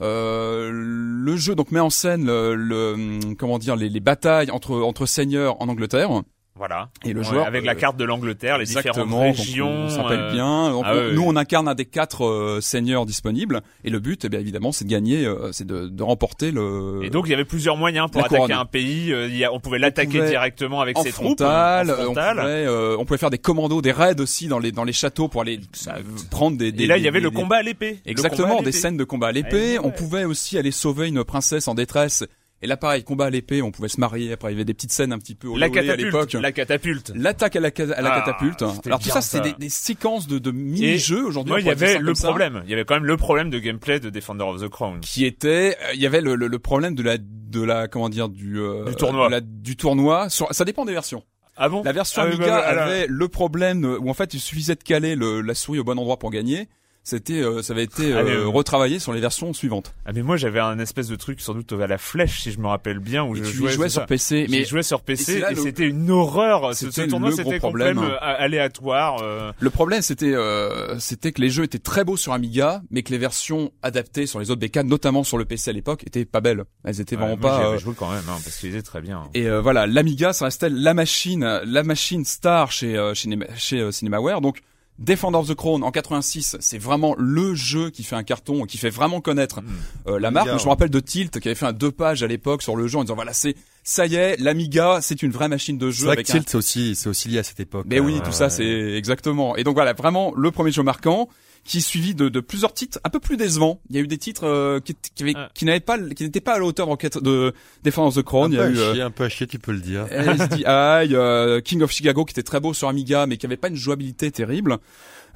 Euh, 0.00 0.70
le 0.72 1.36
jeu 1.36 1.54
donc 1.54 1.70
met 1.72 1.80
en 1.80 1.90
scène 1.90 2.26
le, 2.26 2.54
le, 2.54 2.92
hum, 2.94 3.36
comment 3.36 3.58
dire 3.58 3.76
les, 3.76 3.88
les 3.88 4.00
batailles 4.00 4.50
entre 4.50 4.80
entre 4.82 5.06
seigneurs 5.06 5.60
en 5.60 5.68
Angleterre 5.68 6.22
Voilà. 6.58 6.88
et 7.04 7.12
le 7.12 7.22
joueur 7.22 7.46
avec 7.46 7.62
euh, 7.62 7.66
la 7.66 7.74
carte 7.74 7.96
de 7.96 8.04
l'Angleterre, 8.04 8.58
les 8.58 8.64
différentes 8.64 9.12
régions. 9.12 9.68
on 9.68 9.88
s'appelle 9.90 10.20
euh, 10.20 10.32
bien. 10.32 10.70
Donc, 10.70 10.84
ah 10.86 10.94
on- 10.96 11.12
nous, 11.12 11.22
on 11.26 11.36
incarne 11.36 11.68
un 11.68 11.74
des 11.74 11.84
quatre 11.84 12.24
euh, 12.24 12.60
seigneurs 12.60 13.04
disponibles, 13.06 13.60
et 13.84 13.90
le 13.90 14.00
but, 14.00 14.24
eh 14.24 14.28
bien 14.28 14.40
évidemment, 14.40 14.72
c'est 14.72 14.84
de 14.84 14.90
gagner, 14.90 15.24
euh, 15.26 15.52
c'est 15.52 15.66
de, 15.66 15.86
de 15.88 16.02
remporter 16.02 16.50
le. 16.52 17.00
Et 17.04 17.10
donc 17.10 17.26
il 17.26 17.30
y 17.30 17.34
avait 17.34 17.44
plusieurs 17.44 17.76
moyens 17.76 18.10
pour 18.10 18.20
attaquer 18.22 18.36
couronne. 18.36 18.52
un 18.52 18.64
pays. 18.64 19.12
Euh, 19.12 19.26
il 19.28 19.36
y 19.36 19.44
a- 19.44 19.52
on 19.52 19.60
pouvait 19.60 19.78
l'attaquer 19.78 20.26
directement 20.26 20.80
avec 20.80 20.96
ses 20.98 21.12
troupes. 21.12 21.40
en 21.40 21.44
euh, 21.44 22.06
on 22.08 22.14
pouvait, 22.14 22.66
euh, 22.66 22.96
on 22.98 23.04
pouvait 23.04 23.18
faire 23.18 23.30
des 23.30 23.38
commandos, 23.38 23.82
des 23.82 23.92
raids 23.92 24.20
aussi 24.20 24.46
dans 24.48 24.58
les 24.58 24.72
dans 24.72 24.84
les 24.84 24.92
châteaux 24.92 25.28
pour 25.28 25.42
aller 25.42 25.60
euh, 25.88 25.92
prendre 26.30 26.56
des. 26.56 26.72
des 26.72 26.84
Et 26.84 26.86
là 26.86 26.96
il 26.96 27.00
y 27.00 27.02
des- 27.02 27.08
avait 27.08 27.20
le 27.20 27.30
combat 27.30 27.56
à 27.56 27.62
l'épée. 27.62 27.96
Combat 27.96 28.10
Exactement, 28.10 28.58
à 28.60 28.62
des 28.62 28.72
scènes 28.72 28.96
de 28.96 29.04
combat 29.04 29.28
à 29.28 29.32
l'épée. 29.32 29.78
Ouais. 29.78 29.84
On 29.84 29.90
pouvait 29.90 30.24
aussi 30.24 30.56
aller 30.58 30.70
sauver 30.70 31.08
une 31.08 31.22
princesse 31.24 31.68
en 31.68 31.74
détresse. 31.74 32.24
Et 32.62 32.66
là, 32.66 32.76
pareil, 32.78 33.04
combat 33.04 33.26
à 33.26 33.30
l'épée, 33.30 33.60
on 33.60 33.70
pouvait 33.70 33.88
se 33.88 34.00
marier. 34.00 34.32
Après, 34.32 34.50
il 34.50 34.54
y 34.54 34.56
avait 34.56 34.64
des 34.64 34.72
petites 34.72 34.90
scènes 34.92 35.12
un 35.12 35.18
petit 35.18 35.34
peu 35.34 35.48
La 35.58 35.66
à 35.66 35.68
catapulte. 35.68 36.04
l'époque. 36.06 36.32
La 36.32 36.52
catapulte. 36.52 37.12
L'attaque 37.14 37.54
à 37.56 37.60
la, 37.60 37.70
ca- 37.76 37.92
à 37.94 38.00
la 38.00 38.12
Ah, 38.14 38.20
catapulte. 38.20 38.62
Alors 38.86 38.98
tout 38.98 39.10
ça, 39.10 39.20
c'est 39.20 39.40
des, 39.42 39.52
des 39.52 39.68
séquences 39.68 40.26
de, 40.26 40.38
de 40.38 40.50
mini-jeux 40.50 41.24
aujourd'hui. 41.26 41.54
Il 41.58 41.66
y 41.66 41.70
avait 41.70 41.98
le 41.98 42.12
problème. 42.14 42.62
Il 42.64 42.70
y 42.70 42.72
avait 42.74 42.84
quand 42.86 42.94
même 42.94 43.04
le 43.04 43.16
problème 43.18 43.50
de 43.50 43.58
gameplay 43.58 44.00
de 44.00 44.08
Defender 44.08 44.44
of 44.44 44.60
the 44.62 44.68
Crown. 44.68 45.00
qui 45.00 45.26
était 45.26 45.76
euh, 45.82 45.92
il 45.94 46.00
y 46.00 46.06
avait 46.06 46.22
le, 46.22 46.34
le, 46.34 46.46
le 46.46 46.58
problème 46.58 46.94
de 46.94 47.02
la 47.02 47.18
de 47.18 47.62
la 47.62 47.88
comment 47.88 48.08
dire 48.08 48.28
du 48.30 48.58
euh, 48.58 48.84
Du 48.86 48.96
tournoi. 48.96 49.28
la- 49.28 49.40
du 49.42 49.76
tournoi 49.76 50.28
sur 50.30 50.48
ça 50.52 50.64
dépend 50.64 50.84
des 50.86 50.92
versions 50.92 51.22
Ah 51.56 51.68
bon? 51.68 51.82
La 51.84 51.92
version 51.92 52.22
Ah 52.22 52.26
Amiga 52.26 52.46
bah, 52.46 52.74
bah, 52.74 52.84
avait 52.84 53.06
le 53.06 53.28
problème 53.28 53.82
de- 53.82 53.98
où 54.00 54.08
en 54.08 54.14
fait 54.14 54.32
il 54.34 54.40
suffisait 54.40 54.74
de 54.76 54.82
caler 54.82 55.14
le, 55.14 55.42
la 55.42 55.54
souris 55.54 55.78
au 55.78 55.84
bon 55.84 55.98
endroit 55.98 56.18
pour 56.18 56.30
gagner 56.30 56.68
c'était 57.08 57.34
euh, 57.40 57.62
ça 57.62 57.72
avait 57.72 57.84
été 57.84 58.12
Ah, 58.12 58.24
mais, 58.24 58.30
euh, 58.32 58.42
euh, 58.44 58.48
retravaillé 58.48 58.98
sur 58.98 59.12
les 59.12 59.20
versions 59.20 59.52
suivantes 59.52 59.94
Ah 60.04 60.10
mais 60.12 60.22
moi 60.22 60.36
j'avais 60.36 60.58
un 60.58 60.78
espèce 60.80 61.06
de 61.06 61.14
truc 61.14 61.40
sans 61.40 61.54
doute 61.54 61.72
à 61.72 61.86
la 61.86 61.98
flèche 61.98 62.40
si 62.42 62.50
je 62.50 62.58
me 62.58 62.66
rappelle 62.66 62.98
bien 62.98 63.22
où 63.22 63.36
et 63.36 63.38
je 63.44 63.44
tu 63.50 63.56
jouais, 63.58 63.88
sur 63.88 63.90
ça. 63.90 64.06
PC 64.06 64.46
Mais 64.50 64.64
je 64.64 64.68
jouais 64.70 64.82
sur 64.82 64.98
et 64.98 65.02
PC 65.02 65.34
et, 65.34 65.54
le- 65.54 65.60
c'était 65.62 65.86
une 65.86 66.10
horreur. 66.10 66.74
Ce, 66.74 66.86
ce 66.86 66.90
C'était 66.90 67.06
tournoi 67.08 67.30
c'était 67.30 67.58
problème. 67.60 67.98
euh, 67.98 68.16
aléatoire. 68.20 69.22
euh. 69.22 69.52
le 69.58 69.70
problème 69.70 70.02
c'était 70.02 70.32
euh, 70.34 70.98
c'était 70.98 71.30
que 71.32 71.40
les 71.40 71.48
jeux 71.50 71.62
étaient 71.64 71.78
très 71.78 72.04
beaux 72.04 72.16
sur 72.16 72.32
Amiga 72.32 72.82
mais 72.90 73.02
que 73.04 73.12
les 73.12 73.18
versions 73.18 73.70
adaptées 73.82 74.26
sur 74.26 74.40
les 74.40 74.50
autres 74.50 74.60
bécanes 74.60 74.88
notamment 74.88 75.22
sur 75.22 75.38
le 75.38 75.44
PC 75.44 75.70
à 75.70 75.72
l'époque 75.72 76.02
étaient 76.06 76.24
pas 76.24 76.40
belles 76.40 76.64
elles 76.84 77.00
étaient 77.00 77.16
Ouais, 77.16 77.22
vraiment 77.22 77.36
pas 77.38 77.68
euh, 77.70 77.78
joué 77.78 77.94
quand 77.96 78.10
même 78.10 78.24
hein, 78.28 78.38
parce 78.44 78.56
qu'il 78.58 78.70
était 78.70 78.82
très 78.82 79.00
bien. 79.00 79.22
Et 79.34 79.46
euh, 79.46 79.60
voilà, 79.60 79.86
l'Amiga, 79.86 80.32
ça 80.32 80.46
restait 80.46 80.68
la 80.68 80.92
machine, 80.92 81.60
la 81.64 81.82
machine 81.82 82.24
star 82.24 82.72
chez 82.72 82.96
euh, 82.96 83.14
chez, 83.14 83.30
chez 83.56 83.80
euh, 83.80 83.90
Cinemaware. 83.92 84.40
Donc 84.40 84.60
Defender 84.98 85.38
of 85.38 85.48
the 85.48 85.54
Crown 85.54 85.82
en 85.82 85.90
86, 85.90 86.56
c'est 86.60 86.78
vraiment 86.78 87.14
le 87.18 87.54
jeu 87.54 87.90
qui 87.90 88.02
fait 88.02 88.16
un 88.16 88.22
carton, 88.22 88.64
qui 88.64 88.78
fait 88.78 88.90
vraiment 88.90 89.20
connaître 89.20 89.60
euh, 90.06 90.18
la 90.18 90.30
marque. 90.30 90.48
Je 90.58 90.64
me 90.64 90.68
rappelle 90.70 90.90
de 90.90 91.00
Tilt 91.00 91.38
qui 91.38 91.48
avait 91.48 91.54
fait 91.54 91.66
un 91.66 91.72
deux 91.72 91.90
pages 91.90 92.22
à 92.22 92.26
l'époque 92.26 92.62
sur 92.62 92.76
le 92.76 92.86
jeu 92.86 92.98
en 92.98 93.02
disant 93.02 93.14
voilà 93.14 93.32
c'est 93.34 93.56
ça 93.82 94.06
y 94.06 94.14
est, 94.14 94.40
l'Amiga 94.40 95.00
c'est 95.02 95.22
une 95.22 95.30
vraie 95.30 95.48
machine 95.48 95.76
de 95.76 95.90
C'est 95.90 96.02
jeu 96.02 96.10
un 96.10 96.16
Tilt, 96.16 96.48
c'est 96.48 96.56
aussi, 96.56 96.94
c'est 96.94 97.08
aussi 97.08 97.28
lié 97.28 97.38
à 97.38 97.42
cette 97.42 97.60
époque. 97.60 97.86
mais 97.88 98.00
oui, 98.00 98.14
Ouais, 98.14 98.22
tout 98.22 98.32
ça, 98.32 98.48
c'est 98.48 98.64
exactement. 98.64 99.56
Et 99.56 99.64
donc 99.64 99.74
voilà, 99.74 99.92
vraiment 99.92 100.32
le 100.34 100.50
premier 100.50 100.72
jeu 100.72 100.82
marquant, 100.82 101.28
qui 101.66 101.78
est 101.78 101.80
suivi 101.80 102.14
de, 102.14 102.28
de 102.28 102.40
plusieurs 102.40 102.72
titres 102.72 102.98
un 103.04 103.10
peu 103.10 103.18
plus 103.20 103.36
décevants. 103.36 103.80
Il 103.90 103.96
y 103.96 103.98
a 103.98 104.02
eu 104.02 104.06
des 104.06 104.18
titres 104.18 104.44
euh, 104.46 104.80
qui, 104.80 104.96
qui, 105.14 105.22
avaient- 105.24 105.32
Ah. 105.36 105.50
qui 105.54 105.64
n'avaient 105.64 105.80
pas, 105.80 105.98
qui 105.98 106.22
n'étaient 106.24 106.40
pas 106.40 106.54
à 106.54 106.58
la 106.58 106.64
hauteur 106.64 106.88
de, 106.96 107.20
de 107.20 107.52
Defender 107.84 108.08
of 108.08 108.14
the 108.14 108.18
Un 108.18 108.22
Crown. 108.22 108.52
Il 108.52 108.56
y 108.58 108.60
a 108.60 108.68
eu 108.68 108.78
euh, 108.78 108.92
chier, 108.94 109.02
un 109.02 109.10
peu 109.10 109.24
à 109.24 109.28
chier, 109.28 109.46
tu 109.46 109.58
peux 109.58 109.72
le 109.72 109.80
dire. 109.80 110.06
LSDI, 110.10 110.64
euh, 110.66 111.60
King 111.60 111.82
of 111.82 111.90
Chicago 111.90 112.24
qui 112.24 112.32
était 112.32 112.42
très 112.42 112.60
beau 112.60 112.72
sur 112.72 112.88
Amiga, 112.88 113.26
mais 113.26 113.36
qui 113.36 113.46
avait 113.46 113.56
pas 113.56 113.68
une 113.68 113.76
jouabilité 113.76 114.30
terrible. 114.30 114.78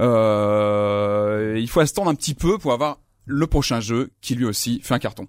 Euh, 0.00 1.56
il 1.60 1.68
faut 1.68 1.80
attendre 1.80 2.08
un 2.10 2.14
petit 2.14 2.34
peu 2.34 2.58
pour 2.58 2.72
avoir 2.72 2.98
le 3.26 3.46
prochain 3.46 3.80
jeu 3.80 4.10
qui 4.20 4.34
lui 4.34 4.44
aussi 4.44 4.80
fait 4.82 4.94
un 4.94 4.98
carton. 4.98 5.28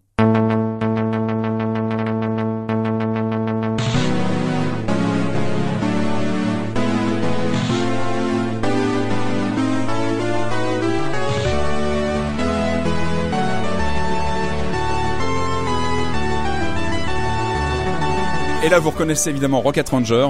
Et 18.64 18.70
là, 18.70 18.78
vous 18.78 18.92
reconnaissez 18.92 19.32
évidemment 19.32 19.60
Rocket 19.60 19.90
Ranger, 19.90 20.30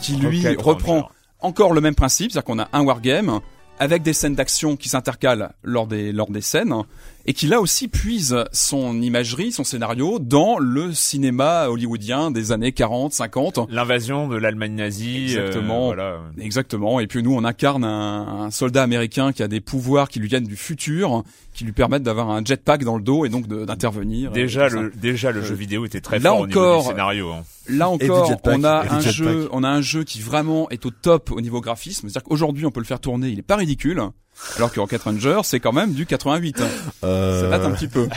qui 0.00 0.16
lui 0.16 0.44
Rocket 0.44 0.60
reprend 0.60 0.92
Ranger. 0.94 1.08
encore 1.40 1.72
le 1.72 1.80
même 1.80 1.94
principe, 1.94 2.32
c'est-à-dire 2.32 2.44
qu'on 2.44 2.58
a 2.58 2.68
un 2.72 2.82
wargame 2.82 3.38
avec 3.78 4.02
des 4.02 4.12
scènes 4.12 4.34
d'action 4.34 4.76
qui 4.76 4.88
s'intercalent 4.88 5.52
lors 5.62 5.86
des 5.86 6.10
lors 6.10 6.28
des 6.28 6.40
scènes 6.40 6.74
et 7.26 7.32
qui 7.34 7.46
là 7.46 7.60
aussi 7.60 7.88
puise 7.88 8.36
son 8.52 9.00
imagerie, 9.00 9.52
son 9.52 9.64
scénario 9.64 10.18
dans 10.18 10.58
le 10.58 10.92
cinéma 10.92 11.68
hollywoodien 11.68 12.30
des 12.30 12.52
années 12.52 12.72
40, 12.72 13.12
50. 13.12 13.60
L'invasion 13.70 14.28
de 14.28 14.36
l'Allemagne 14.36 14.74
nazie. 14.74 15.34
euh, 15.36 15.46
Exactement. 15.46 15.86
voilà. 15.86 16.20
Exactement. 16.38 17.00
Et 17.00 17.06
puis 17.06 17.22
nous, 17.22 17.34
on 17.34 17.44
incarne 17.44 17.84
un, 17.84 18.42
un 18.44 18.50
soldat 18.50 18.82
américain 18.82 19.32
qui 19.32 19.42
a 19.42 19.48
des 19.48 19.60
pouvoirs 19.60 20.08
qui 20.08 20.18
lui 20.20 20.28
viennent 20.28 20.44
du 20.46 20.56
futur, 20.56 21.22
qui 21.54 21.64
lui 21.64 21.72
permettent 21.72 22.02
d'avoir 22.02 22.30
un 22.30 22.44
jetpack 22.44 22.82
dans 22.84 22.96
le 22.96 23.02
dos 23.02 23.24
et 23.24 23.28
donc 23.28 23.46
d'intervenir. 23.46 24.32
Déjà 24.32 24.68
tout 24.68 24.76
ça. 24.76 24.82
le 24.82 24.90
déjà 24.90 25.30
le 25.32 25.42
jeu 25.42 25.54
vidéo 25.54 25.84
était 25.84 26.00
très 26.00 26.18
Là 26.18 26.30
fort 26.30 26.40
au 26.40 26.46
niveau 26.46 26.60
encore, 26.60 26.82
du 26.84 26.88
scénario. 26.88 27.30
hein. 27.32 27.42
Là 27.68 27.88
encore, 27.88 28.26
jetpack, 28.26 28.58
on 28.58 28.64
a 28.64 28.82
un 28.90 29.00
jeu, 29.00 29.48
on 29.52 29.62
a 29.62 29.68
un 29.68 29.80
jeu 29.80 30.02
qui 30.02 30.20
vraiment 30.20 30.68
est 30.70 30.84
au 30.84 30.90
top 30.90 31.30
au 31.30 31.40
niveau 31.40 31.60
graphisme. 31.60 32.08
C'est-à-dire 32.08 32.24
qu'aujourd'hui, 32.24 32.66
on 32.66 32.70
peut 32.72 32.80
le 32.80 32.86
faire 32.86 32.98
tourner, 33.00 33.28
il 33.28 33.38
est 33.38 33.42
pas 33.42 33.56
ridicule. 33.56 34.02
Alors 34.56 34.72
que 34.72 34.80
Rocket 34.80 35.02
Ranger, 35.02 35.40
c'est 35.44 35.60
quand 35.60 35.72
même 35.72 35.92
du 35.94 36.04
88. 36.06 36.60
hein. 36.60 36.68
Euh, 37.04 37.42
Ça 37.42 37.48
date 37.48 37.62
un 37.64 37.70
petit 37.72 37.88
peu. 37.88 38.08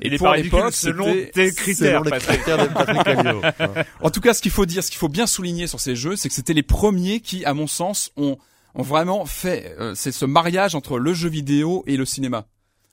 Il 0.00 0.14
est 0.14 0.18
pour 0.18 0.30
l'époque, 0.32 0.72
selon 0.72 1.04
tes 1.32 1.50
selon 1.50 1.54
critères. 1.54 2.04
les 2.04 2.10
Patrick. 2.10 2.42
critères 2.42 3.24
de. 3.24 3.84
En 4.00 4.10
tout 4.10 4.20
cas, 4.20 4.34
ce 4.34 4.42
qu'il 4.42 4.50
faut 4.52 4.66
dire, 4.66 4.84
ce 4.84 4.90
qu'il 4.90 4.98
faut 4.98 5.08
bien 5.08 5.26
souligner 5.26 5.66
sur 5.66 5.80
ces 5.80 5.96
jeux, 5.96 6.16
c'est 6.16 6.28
que 6.28 6.34
c'était 6.34 6.52
les 6.54 6.62
premiers 6.62 7.20
qui, 7.20 7.44
à 7.44 7.54
mon 7.54 7.66
sens, 7.66 8.10
ont, 8.16 8.36
ont 8.74 8.82
vraiment 8.82 9.24
fait, 9.26 9.74
euh, 9.80 9.94
c'est 9.96 10.12
ce 10.12 10.24
mariage 10.24 10.74
entre 10.74 10.98
le 10.98 11.12
jeu 11.14 11.28
vidéo 11.28 11.82
et 11.86 11.96
le 11.96 12.04
cinéma. 12.04 12.46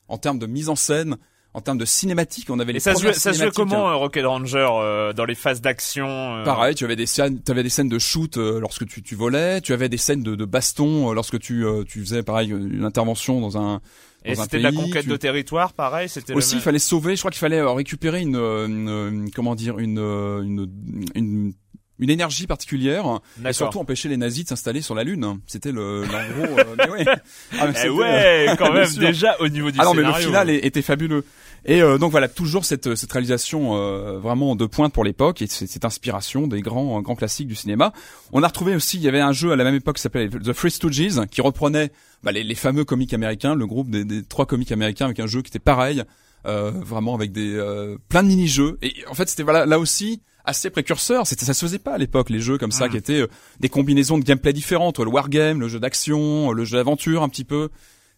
En 0.08 0.18
termes 0.18 0.40
de 0.40 0.48
mise 0.48 0.70
en 0.70 0.76
scène, 0.76 1.18
en 1.54 1.62
termes 1.62 1.78
de 1.78 1.86
cinématique, 1.86 2.50
on 2.50 2.60
avait 2.60 2.72
les 2.74 2.78
Et 2.78 2.80
ça 2.80 2.96
se 2.96 3.12
ça 3.12 3.34
se 3.34 3.40
jouait 3.40 3.52
comment 3.52 3.90
hein. 3.90 3.94
euh, 3.94 3.96
Rocket 3.96 4.26
Ranger 4.26 4.68
euh, 4.72 5.14
dans 5.14 5.26
les 5.26 5.36
phases 5.36 5.60
d'action 5.62 6.08
euh, 6.08 6.44
Pareil, 6.46 6.76
tu 6.76 6.86
avais 6.86 6.96
des 6.96 7.06
scènes, 7.06 7.42
tu 7.44 7.52
avais 7.52 7.64
des 7.64 7.70
scènes 7.70 7.90
de 7.90 8.00
shoot 8.00 8.38
euh, 8.38 8.60
lorsque 8.60 8.86
tu, 8.88 9.02
tu 9.04 9.16
volais, 9.16 9.60
tu 9.62 9.74
avais 9.74 9.90
des 9.90 9.98
scènes 9.98 10.24
de, 10.24 10.36
de 10.36 10.46
baston 10.46 11.10
euh, 11.12 11.14
lorsque 11.14 11.40
tu, 11.40 11.66
euh, 11.66 11.84
tu 11.84 12.00
faisais 12.02 12.24
pareil 12.24 12.50
une 12.50 12.86
intervention 12.86 13.42
dans 13.42 13.58
un 13.58 13.82
Et 14.24 14.36
c'était 14.36 14.60
de 14.60 14.64
la 14.64 14.72
conquête 14.72 15.04
tu- 15.04 15.10
de 15.10 15.18
territoire, 15.18 15.74
pareil. 15.74 16.08
C'était 16.08 16.34
Aussi, 16.34 16.56
il 16.56 16.62
fallait 16.62 16.80
sauver. 16.80 17.16
Je 17.16 17.22
crois 17.22 17.32
qu'il 17.32 17.40
fallait 17.40 17.62
récupérer 17.62 18.22
une, 18.22 18.36
une, 18.38 18.88
une- 19.12 19.32
comment 19.32 19.56
dire, 19.56 19.78
une, 19.80 19.98
une, 20.00 20.70
une, 21.16 21.54
une 22.02 22.10
énergie 22.10 22.48
particulière. 22.48 23.20
Et 23.48 23.54
surtout 23.54 23.80
empêcher 23.80 24.10
les 24.10 24.18
nazis 24.18 24.44
de 24.44 24.50
s'installer 24.50 24.82
sur 24.82 24.96
la 24.96 25.04
lune. 25.06 25.40
C'était 25.48 25.72
le, 25.72 26.02
l'en 26.02 26.08
gros. 26.46 26.60
euh, 26.60 26.64
mais 26.78 26.90
ouais. 26.90 27.06
Ah, 27.08 27.68
mais 27.68 27.72
Eh 27.72 27.78
c'était, 27.78 27.90
ouais, 27.90 28.46
quand 28.58 28.72
bien 28.72 28.82
même 28.82 28.90
sûr. 28.90 29.02
déjà 29.02 29.38
au 29.40 29.48
niveau 29.48 29.72
du 29.72 29.78
ah 29.80 29.86
non, 29.86 29.94
mais 29.94 30.02
le 30.02 30.08
scénario. 30.08 30.28
final 30.28 30.50
est- 30.50 30.66
était 30.66 30.82
fabuleux. 30.82 31.24
Et 31.64 31.84
euh, 31.84 32.00
donc 32.00 32.10
voilà, 32.10 32.28
toujours 32.28 32.66
cette, 32.66 32.96
cette 32.96 33.12
réalisation 33.12 33.78
euh, 33.78 34.18
vraiment 34.18 34.56
de 34.56 34.66
pointe 34.66 34.92
pour 34.94 35.04
l'époque 35.04 35.44
et 35.44 35.48
cette 35.48 35.86
inspiration 35.86 36.48
des 36.48 36.62
grands 36.62 37.00
grands 37.02 37.16
classiques 37.16 37.48
du 37.48 37.54
cinéma. 37.54 37.94
On 38.32 38.42
a 38.42 38.48
retrouvé 38.48 38.76
aussi, 38.76 38.98
il 38.98 39.04
y 39.04 39.08
avait 39.08 39.20
un 39.20 39.32
jeu 39.32 39.52
à 39.52 39.56
la 39.56 39.64
même 39.64 39.76
époque 39.76 39.98
qui 39.98 40.02
s'appelait 40.02 40.28
The 40.28 40.54
Three 40.56 40.72
Stooges, 40.72 41.24
qui 41.30 41.40
reprenait 41.42 41.92
bah, 42.24 42.32
les, 42.32 42.44
les 42.44 42.56
fameux 42.56 42.84
comiques 42.84 43.14
américains, 43.14 43.54
le 43.54 43.68
groupe 43.68 43.92
des, 43.92 44.06
des 44.06 44.24
trois 44.24 44.48
comiques 44.48 44.72
américains 44.72 45.06
avec 45.06 45.20
un 45.20 45.28
jeu 45.28 45.44
qui 45.44 45.50
était 45.50 45.60
pareil, 45.60 46.04
euh, 46.48 46.72
vraiment 46.72 47.14
avec 47.14 47.32
des 47.32 47.54
euh, 47.54 47.96
plein 48.10 48.24
de 48.24 48.28
mini-jeux. 48.30 48.80
Et 48.82 48.96
en 49.08 49.14
fait, 49.14 49.30
c'était 49.30 49.44
voilà 49.44 49.68
là 49.68 49.78
aussi 49.78 50.20
assez 50.46 50.70
précurseur. 50.70 51.28
C'était 51.28 51.46
ça 51.46 51.54
se 51.54 51.66
faisait 51.66 51.80
pas 51.80 51.94
à 51.94 51.98
l'époque 51.98 52.30
les 52.30 52.40
jeux 52.40 52.58
comme 52.58 52.72
ça 52.72 52.88
Mm. 52.88 52.92
qui 52.92 52.98
étaient 52.98 53.22
euh, 53.22 53.28
des 53.60 53.70
combinaisons 53.70 54.18
de 54.18 54.24
gameplay 54.24 54.54
différentes, 54.54 55.00
le 55.00 55.10
wargame, 55.10 55.60
le 55.60 55.68
jeu 55.68 55.80
d'action, 55.80 56.52
le 56.52 56.64
jeu 56.66 56.78
d'aventure 56.78 57.24
un 57.24 57.30
petit 57.30 57.44
peu. 57.46 57.70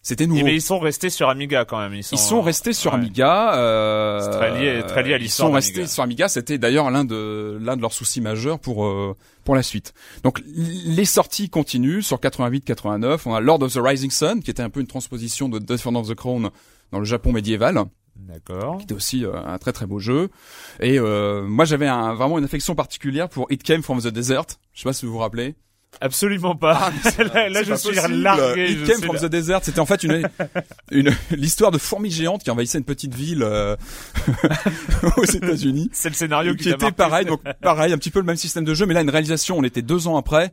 C'était 0.05 0.27
nouveau. 0.27 0.41
Et 0.41 0.43
mais 0.43 0.55
ils 0.55 0.61
sont 0.61 0.79
restés 0.79 1.09
sur 1.09 1.29
Amiga 1.29 1.63
quand 1.63 1.79
même. 1.79 1.93
Ils 1.93 2.03
sont, 2.03 2.17
Ils 2.17 2.19
sont 2.19 2.41
restés 2.41 2.73
sur 2.73 2.91
ouais. 2.91 2.97
Amiga. 2.97 3.55
Euh, 3.55 4.19
C'est 4.21 4.37
très 4.37 4.51
lié- 4.51 4.83
très 4.85 5.01
lié 5.01 5.13
à 5.13 5.17
l'histoire 5.17 5.47
Ils 5.47 5.51
sont 5.51 5.55
restés 5.55 5.87
sur 5.87 6.03
Amiga. 6.03 6.27
C'était 6.27 6.57
d'ailleurs 6.57 6.91
l'un 6.91 7.05
de 7.05 7.57
l'un 7.61 7.77
de 7.77 7.81
leurs 7.81 7.93
soucis 7.93 8.19
majeurs 8.19 8.59
pour 8.59 8.85
euh, 8.85 9.15
pour 9.45 9.55
la 9.55 9.63
suite. 9.63 9.93
Donc 10.25 10.41
les 10.45 11.05
sorties 11.05 11.49
continuent 11.49 12.01
sur 12.01 12.17
88-89. 12.19 13.21
On 13.27 13.33
a 13.33 13.39
Lord 13.39 13.63
of 13.63 13.73
the 13.73 13.79
Rising 13.81 14.11
Sun 14.11 14.41
qui 14.41 14.51
était 14.51 14.61
un 14.61 14.69
peu 14.69 14.81
une 14.81 14.87
transposition 14.87 15.47
de 15.47 15.57
Defender 15.59 15.99
of 15.99 16.09
the 16.09 16.15
Crown 16.15 16.49
dans 16.91 16.99
le 16.99 17.05
Japon 17.05 17.31
médiéval. 17.31 17.81
D'accord. 18.27 18.77
Qui 18.77 18.83
était 18.83 18.93
aussi 18.93 19.25
euh, 19.25 19.33
un 19.45 19.57
très 19.57 19.73
très 19.73 19.85
beau 19.85 19.99
jeu. 19.99 20.29
Et 20.79 20.97
euh, 20.99 21.43
moi 21.43 21.65
j'avais 21.65 21.87
un, 21.87 22.13
vraiment 22.13 22.37
une 22.37 22.45
affection 22.45 22.75
particulière 22.75 23.29
pour 23.29 23.51
It 23.51 23.63
Came 23.63 23.83
from 23.83 24.01
the 24.01 24.07
Desert. 24.07 24.45
Je 24.73 24.81
sais 24.81 24.89
pas 24.89 24.93
si 24.93 25.05
vous 25.05 25.11
vous 25.13 25.17
rappelez. 25.19 25.55
Absolument 26.01 26.55
pas. 26.55 26.91
là, 27.19 27.49
là, 27.49 27.63
je 27.63 27.69
pas 27.69 27.77
suis 27.77 27.93
possible. 27.93 28.13
largué. 28.15 28.71
It 28.71 28.79
je 28.79 28.85
Came 28.85 29.01
from 29.03 29.15
là. 29.15 29.21
the 29.21 29.25
Desert, 29.25 29.59
c'était 29.63 29.79
en 29.79 29.85
fait 29.85 30.03
une, 30.03 30.27
une 30.91 31.11
l'histoire 31.31 31.69
de 31.69 31.77
fourmis 31.77 32.09
géantes 32.09 32.43
qui 32.43 32.49
envahissaient 32.49 32.79
une 32.79 32.83
petite 32.83 33.13
ville 33.13 33.43
euh, 33.43 33.75
aux 35.17 35.25
États-Unis. 35.25 35.89
C'est 35.93 36.09
le 36.09 36.15
scénario 36.15 36.53
qui, 36.53 36.63
qui 36.63 36.69
t'a 36.69 36.75
était 36.75 36.85
marqué. 36.85 36.95
pareil, 36.97 37.25
donc 37.27 37.41
pareil, 37.61 37.93
un 37.93 37.97
petit 37.97 38.09
peu 38.09 38.19
le 38.19 38.25
même 38.25 38.37
système 38.37 38.63
de 38.65 38.73
jeu, 38.73 38.85
mais 38.87 38.93
là 38.95 39.01
une 39.01 39.09
réalisation, 39.11 39.57
on 39.57 39.63
était 39.63 39.83
deux 39.83 40.07
ans 40.07 40.17
après, 40.17 40.51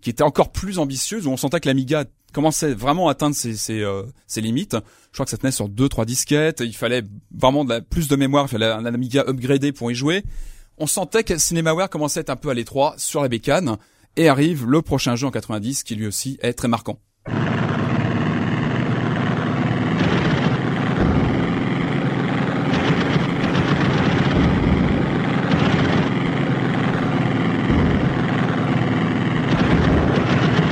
qui 0.00 0.10
était 0.10 0.24
encore 0.24 0.50
plus 0.50 0.78
ambitieuse, 0.80 1.26
où 1.28 1.30
on 1.30 1.36
sentait 1.36 1.60
que 1.60 1.68
l'Amiga 1.68 2.04
commençait 2.32 2.74
vraiment 2.74 3.08
à 3.08 3.12
atteindre 3.12 3.36
euh, 3.70 4.06
ses 4.26 4.40
limites. 4.40 4.76
Je 5.10 5.16
crois 5.16 5.24
que 5.24 5.30
ça 5.30 5.36
tenait 5.38 5.52
sur 5.52 5.68
deux, 5.68 5.88
trois 5.88 6.04
disquettes, 6.04 6.60
il 6.60 6.74
fallait 6.74 7.02
vraiment 7.36 7.66
plus 7.90 8.08
de 8.08 8.16
mémoire, 8.16 8.46
il 8.46 8.50
fallait 8.50 8.66
un 8.66 8.84
Amiga 8.84 9.24
upgradé 9.26 9.72
pour 9.72 9.90
y 9.90 9.94
jouer. 9.94 10.24
On 10.78 10.86
sentait 10.86 11.22
que 11.22 11.38
Cinemaware 11.38 11.90
commençait 11.90 12.20
à 12.20 12.22
être 12.22 12.30
un 12.30 12.36
peu 12.36 12.48
à 12.48 12.54
l'étroit 12.54 12.94
sur 12.96 13.22
la 13.22 13.28
bécane, 13.28 13.76
et 14.16 14.28
arrive 14.28 14.66
le 14.66 14.82
prochain 14.82 15.16
jeu 15.16 15.26
en 15.26 15.30
90 15.30 15.82
qui 15.84 15.94
lui 15.94 16.06
aussi 16.06 16.38
est 16.42 16.52
très 16.52 16.68
marquant. 16.68 16.98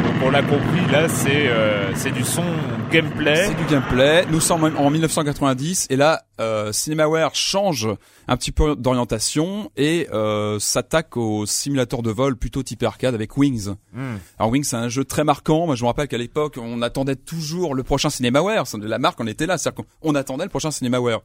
Donc 0.05 0.23
on 0.23 0.31
l'a 0.31 0.43
compris, 0.43 0.80
là 0.91 1.09
c'est 1.09 1.49
euh, 1.49 1.95
c'est 1.95 2.11
du 2.11 2.25
son 2.25 2.43
gameplay. 2.91 3.47
C'est 3.47 3.55
du 3.55 3.65
gameplay. 3.67 4.27
Nous 4.31 4.41
sommes 4.41 4.65
en 4.65 4.91
1990 4.91 5.87
et 5.91 5.97
là, 5.97 6.23
euh, 6.41 6.73
Cinemaware 6.73 7.35
change 7.35 7.89
un 8.27 8.37
petit 8.37 8.51
peu 8.51 8.75
d'orientation 8.75 9.71
et 9.77 10.09
euh, 10.13 10.59
s'attaque 10.59 11.17
au 11.17 11.47
simulateur 11.47 12.03
de 12.03 12.11
vol 12.11 12.37
plutôt 12.37 12.63
type 12.63 12.83
arcade 12.83 13.15
avec 13.15 13.37
Wings. 13.37 13.69
Hmm. 13.93 14.17
Alors 14.39 14.51
Wings, 14.51 14.65
c'est 14.65 14.77
un 14.77 14.89
jeu 14.89 15.05
très 15.05 15.23
marquant. 15.23 15.67
Moi, 15.67 15.77
je 15.77 15.83
me 15.83 15.87
rappelle 15.87 16.09
qu'à 16.09 16.19
l'époque, 16.19 16.59
on 16.61 16.83
attendait 16.83 17.17
toujours 17.17 17.75
le 17.75 17.83
prochain 17.85 18.11
Cinemaware. 18.11 18.65
La 18.81 18.99
marque, 18.99 19.21
on 19.21 19.27
était 19.27 19.47
là, 19.47 19.59
c'est-à-dire 19.59 19.85
qu'on 20.01 20.15
attendait 20.15 20.45
le 20.45 20.51
prochain 20.51 20.71
Cinemaware. 20.71 21.21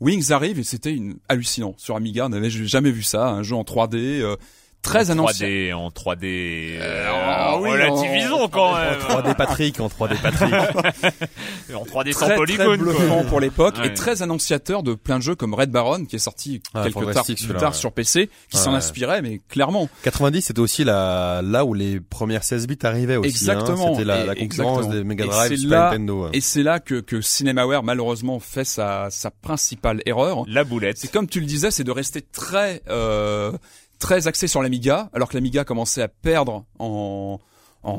Wings 0.00 0.32
arrive 0.32 0.58
et 0.58 0.64
c'était 0.64 0.92
une 0.92 1.16
hallucinant 1.28 1.74
sur 1.78 1.96
Amiga. 1.96 2.26
On 2.26 2.30
n'avait 2.30 2.50
jamais 2.50 2.90
vu 2.90 3.02
ça, 3.02 3.28
un 3.28 3.42
jeu 3.42 3.54
en 3.54 3.62
3D. 3.62 4.20
euh, 4.20 4.36
très 4.82 5.08
en 5.10 5.14
annoncé. 5.14 5.70
3D, 5.70 5.74
en 5.74 5.88
3D. 5.90 6.78
Euh, 6.78 6.80
euh, 6.80 7.58
oui, 7.60 7.70
relativisons 7.70 8.42
en- 8.42 8.48
quand 8.48 8.70
En 8.72 8.74
même. 8.76 8.98
3D 9.00 9.34
Patrick, 9.34 9.80
en 9.80 9.88
3D 9.88 10.16
Patrick. 10.22 10.54
En 11.74 11.84
3D 11.84 12.12
sans 12.12 12.26
très, 12.26 12.36
polygone. 12.36 12.66
très 12.66 12.76
quoi. 12.84 12.92
bluffant 12.94 13.24
pour 13.24 13.40
l'époque 13.40 13.76
Ouais. 13.78 13.88
et 13.88 13.94
très 13.94 14.22
annonciateur 14.22 14.82
de 14.82 14.94
plein 14.94 15.18
de 15.18 15.22
jeux 15.22 15.34
comme 15.34 15.52
Red 15.54 15.70
Baron 15.70 16.04
qui 16.04 16.16
est 16.16 16.20
sorti 16.20 16.62
Ah, 16.74 16.84
quelques 16.84 16.94
tard, 16.94 17.02
fantastique, 17.04 17.44
plus 17.48 17.54
tard 17.58 17.72
ouais. 17.72 17.76
sur 17.76 17.92
PC 17.92 18.30
qui 18.50 18.56
s'en 18.56 18.70
ouais. 18.70 18.76
inspirait 18.78 19.20
mais 19.22 19.40
clairement 19.48 19.88
90, 20.04 20.40
c'était 20.42 20.60
aussi 20.60 20.84
la, 20.84 21.42
là 21.42 21.64
où 21.64 21.74
les 21.74 21.98
premières 22.00 22.44
16 22.44 22.66
bits 22.68 22.78
arrivaient 22.84 23.16
aussi. 23.16 23.28
Exactement. 23.30 23.88
Hein. 23.88 23.92
C'était 23.94 24.04
la, 24.04 24.24
la 24.24 24.34
concurrence 24.34 24.78
exactement. 24.78 24.94
des 24.94 25.04
Mega 25.04 25.24
Et 25.24 25.28
Drive, 25.28 25.48
c'est 25.50 25.56
Super 25.56 25.78
là- 25.78 25.84
Nintendo. 25.90 26.24
ouais. 26.24 26.30
et 26.32 26.40
c'est 26.40 26.62
là 26.62 26.78
que, 26.80 27.00
que 27.00 27.20
Cinemaware 27.20 27.82
malheureusement 27.82 28.38
fait 28.40 28.64
sa, 28.64 29.08
sa 29.10 29.30
principale 29.30 30.00
erreur 30.06 30.44
La 30.46 30.64
boulette. 30.64 30.98
c'est 30.98 31.10
comme 31.10 31.26
tu 31.28 31.40
le 31.40 31.46
disais 31.46 31.70
c'est 31.72 31.84
de 31.84 31.90
rester 31.90 32.22
très 32.22 32.82
euh, 32.88 33.52
très 33.98 34.26
axé 34.26 34.46
sur 34.48 34.62
l'Amiga 34.62 35.10
alors 35.12 35.28
que 35.28 35.34
l'Amiga 35.36 35.64
commençait 35.64 36.02
à 36.02 36.08
perdre 36.08 36.64
en 36.78 37.38
en, 37.82 37.90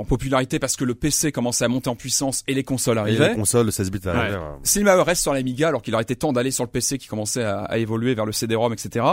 en 0.00 0.04
popularité 0.04 0.58
parce 0.58 0.76
que 0.76 0.84
le 0.84 0.94
PC 0.94 1.32
commençait 1.32 1.64
à 1.64 1.68
monter 1.68 1.88
en 1.88 1.96
puissance 1.96 2.42
et 2.48 2.52
les 2.54 2.64
consoles 2.64 2.98
Et 2.98 3.00
arrivaient. 3.00 3.30
les 3.30 3.34
consoles, 3.36 3.64
le 3.64 3.72
16 3.72 3.90
bits 3.90 4.00
arrivaient. 4.06 4.36
ouais. 4.36 5.02
Reste 5.02 5.22
sur 5.22 5.32
l'Amiga 5.32 5.68
alors 5.68 5.80
qu'il 5.80 5.94
aurait 5.94 6.02
été 6.02 6.16
temps 6.16 6.34
d'aller 6.34 6.50
sur 6.50 6.64
le 6.64 6.70
PC 6.70 6.98
qui 6.98 7.08
commençait 7.08 7.42
à, 7.42 7.60
à 7.62 7.78
évoluer 7.78 8.14
vers 8.14 8.26
le 8.26 8.32
CD-ROM, 8.32 8.72
etc. 8.74 9.06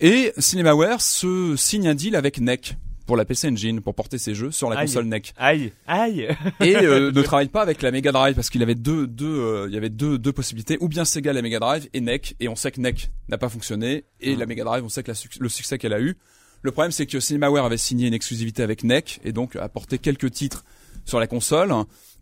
Et 0.00 0.32
CinemaWare 0.36 1.00
se 1.00 1.54
signe 1.56 1.86
un 1.86 1.94
deal 1.94 2.16
avec 2.16 2.40
NEC 2.40 2.76
pour 3.06 3.16
la 3.16 3.24
PC 3.24 3.48
Engine 3.48 3.80
pour 3.80 3.94
porter 3.94 4.18
ses 4.18 4.34
jeux 4.34 4.50
sur 4.50 4.70
la 4.70 4.78
Aïe. 4.78 4.86
console 4.86 5.06
NEC 5.06 5.32
Aïe, 5.36 5.72
aïe. 5.86 6.28
et 6.60 6.76
euh, 6.76 7.10
ne 7.14 7.22
travaille 7.22 7.48
pas 7.48 7.62
avec 7.62 7.82
la 7.82 7.90
Mega 7.90 8.12
Drive 8.12 8.34
parce 8.34 8.50
qu'il 8.50 8.62
avait 8.62 8.74
deux 8.74 9.06
deux 9.06 9.26
euh, 9.26 9.66
il 9.68 9.74
y 9.74 9.76
avait 9.76 9.88
deux 9.90 10.18
deux 10.18 10.32
possibilités. 10.32 10.78
Ou 10.80 10.88
bien 10.88 11.04
Sega 11.04 11.32
la 11.32 11.42
Mega 11.42 11.58
Drive 11.58 11.88
et 11.92 12.00
NEC 12.00 12.36
et 12.40 12.48
on 12.48 12.56
sait 12.56 12.70
que 12.70 12.80
NEC 12.80 13.10
n'a 13.28 13.38
pas 13.38 13.48
fonctionné. 13.48 14.04
Et 14.20 14.36
la 14.36 14.46
Mega 14.46 14.64
Drive 14.64 14.84
on 14.84 14.88
sait 14.88 15.02
que 15.02 15.10
la 15.10 15.16
le 15.40 15.48
succès 15.48 15.78
qu'elle 15.78 15.92
a 15.94 16.00
eu. 16.00 16.16
Le 16.62 16.70
problème 16.70 16.92
c'est 16.92 17.06
que 17.06 17.18
CinemaWare 17.20 17.64
avait 17.64 17.76
signé 17.76 18.06
une 18.06 18.14
exclusivité 18.14 18.62
avec 18.62 18.84
NEC 18.84 19.20
et 19.24 19.32
donc 19.32 19.56
a 19.56 19.68
porté 19.68 19.98
quelques 19.98 20.30
titres 20.30 20.64
sur 21.04 21.18
la 21.18 21.26
console 21.26 21.72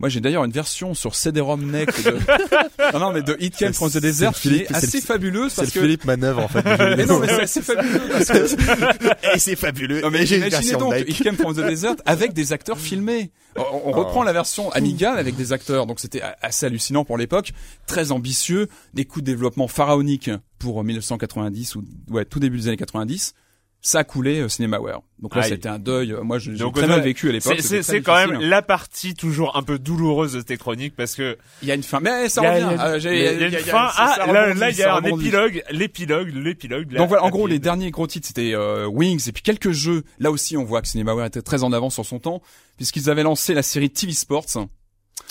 moi 0.01 0.09
j'ai 0.09 0.20
d'ailleurs 0.20 0.44
une 0.44 0.51
version 0.51 0.94
sur 0.94 1.14
CD-ROM 1.14 1.70
NEC 1.70 1.88
de... 2.05 2.11
non 2.92 2.98
non 2.98 3.12
mais 3.12 3.22
de 3.22 3.36
Hit 3.38 3.55
Came 3.57 3.68
C'est- 3.68 3.74
from 3.74 3.88
the 3.88 3.92
c'est 3.92 4.01
Desert 4.01 4.32
qui 4.32 4.55
est 4.57 4.66
c'est 4.68 4.74
assez 4.74 4.96
le- 4.98 5.05
fabuleuse 5.05 5.53
C'est 5.53 5.61
parce 5.62 5.70
que 5.72 5.80
Philippe 5.80 6.05
Manœuvre 6.07 6.42
en 6.42 6.48
fait. 6.48 6.64
mais 6.96 7.07
non 7.07 7.20
mais 7.20 7.28
c'est 7.28 7.42
assez 7.42 7.62
fabuleux 7.62 8.01
parce 8.11 8.24
que 8.28 9.34
Et 9.36 9.38
c'est 9.38 9.57
fabuleux. 9.57 10.01
non 10.01 10.11
mais 10.11 10.26
j'ai 10.26 10.36
une 10.36 10.42
imaginez 10.46 10.70
version 10.72 10.78
donc. 10.78 10.94
It 11.07 11.22
Came 11.22 11.36
from 11.36 11.55
the 11.55 11.61
Desert 11.66 11.94
avec 12.07 12.32
des 12.32 12.53
acteurs 12.53 12.78
filmés. 12.78 13.30
On, 13.57 13.62
on 13.86 13.92
reprend 13.92 14.22
la 14.22 14.32
version 14.32 14.70
Amiga 14.72 15.12
avec 15.12 15.36
des 15.36 15.53
acteurs, 15.53 15.86
donc 15.86 16.01
c'était 16.01 16.22
assez 16.40 16.66
hallucinant 16.66 17.05
pour 17.05 17.18
l'époque, 17.18 17.53
très 17.86 18.11
ambitieux, 18.12 18.68
des 18.94 19.05
coûts 19.05 19.20
de 19.20 19.26
développement 19.26 19.68
pharaoniques 19.68 20.30
pour 20.59 20.82
1990 20.84 21.76
ou 21.76 21.84
ouais 22.11 22.24
tout 22.24 22.38
début 22.40 22.59
des 22.59 22.68
années 22.68 22.76
90. 22.76 23.34
Ça 23.82 24.00
a 24.00 24.04
coulé 24.04 24.40
euh, 24.40 24.48
CinemaWare. 24.48 25.00
Donc 25.20 25.34
là 25.34 25.42
Aïe. 25.42 25.48
c'était 25.48 25.68
un 25.70 25.78
deuil. 25.78 26.12
Euh, 26.12 26.22
Moi 26.22 26.38
je- 26.38 26.52
j'ai 26.52 26.58
Donc, 26.58 26.74
très 26.76 26.86
mal 26.86 27.00
a- 27.00 27.02
vécu 27.02 27.30
à 27.30 27.32
l'époque. 27.32 27.60
C'est- 27.60 28.02
quand 28.02 28.14
même 28.14 28.28
difficile. 28.28 28.48
la 28.50 28.60
partie 28.60 29.14
toujours 29.14 29.56
un 29.56 29.62
peu 29.62 29.78
douloureuse 29.78 30.34
de 30.34 30.42
Techtronic 30.42 30.94
parce 30.94 31.14
que 31.14 31.38
Il 31.62 31.68
y 31.68 31.70
a 31.70 31.74
une 31.76 31.82
fin, 31.82 31.98
mais 32.00 32.28
ça 32.28 32.42
revient. 32.42 32.66
il 32.72 32.76
y 32.76 32.78
a- 32.78 32.86
Euh, 32.88 32.98
il 32.98 33.04
y 33.04 33.08
a 33.08 33.32
il 33.32 33.40
y 33.40 33.44
a- 33.44 33.48
une 33.48 33.64
fin. 33.64 33.88
ça- 33.88 33.92
ça 33.96 34.16
Ah, 34.20 34.32
là, 34.32 34.70
il 34.70 34.76
y 34.76 34.82
a 34.82 34.96
un 34.96 35.02
épilogue, 35.02 35.62
l'épilogue, 35.70 36.28
l'épilogue. 36.34 36.94
Donc 36.94 37.08
voilà, 37.08 37.24
en 37.24 37.30
gros, 37.30 37.46
les 37.46 37.58
derniers 37.58 37.90
gros 37.90 38.06
titres, 38.06 38.26
c'était 38.28 38.52
euh, 38.54 38.86
Wings 38.86 39.28
et 39.28 39.32
puis 39.32 39.42
quelques 39.42 39.72
jeux. 39.72 40.02
Là 40.18 40.30
aussi, 40.30 40.58
on 40.58 40.64
voit 40.64 40.82
que 40.82 40.88
CinemaWare 40.88 41.24
était 41.26 41.40
très 41.42 41.62
en 41.62 41.72
avance 41.72 41.94
sur 41.94 42.04
son 42.04 42.18
temps, 42.18 42.42
puisqu'ils 42.76 43.08
avaient 43.08 43.22
lancé 43.22 43.54
la 43.54 43.62
série 43.62 43.88
TV 43.88 44.12
Sports, 44.12 44.44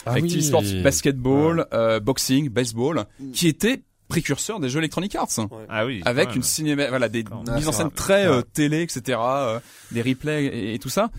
Ah 0.05 0.11
avec 0.11 0.23
oui. 0.23 0.29
TV 0.29 0.41
Sports 0.41 0.63
Basketball, 0.83 1.67
euh, 1.73 1.99
Boxing, 1.99 2.49
Baseball, 2.49 3.05
qui 3.33 3.47
était 3.47 3.83
précurseur 4.09 4.59
des 4.59 4.69
jeux 4.69 4.79
Electronic 4.79 5.15
Arts. 5.15 5.29
Ah 5.69 5.85
oui. 5.85 6.01
Avec 6.03 6.35
une 6.35 6.43
cinéma, 6.43 6.89
voilà, 6.89 7.07
des 7.07 7.23
mises 7.55 7.67
en 7.69 7.71
scène 7.71 7.91
très 7.91 8.25
euh, 8.25 8.41
télé, 8.41 8.81
etc., 8.81 9.17
euh, 9.21 9.59
des 9.91 10.01
replays 10.01 10.45
et, 10.45 10.73
et 10.73 10.79
tout 10.79 10.89
ça. 10.89 11.09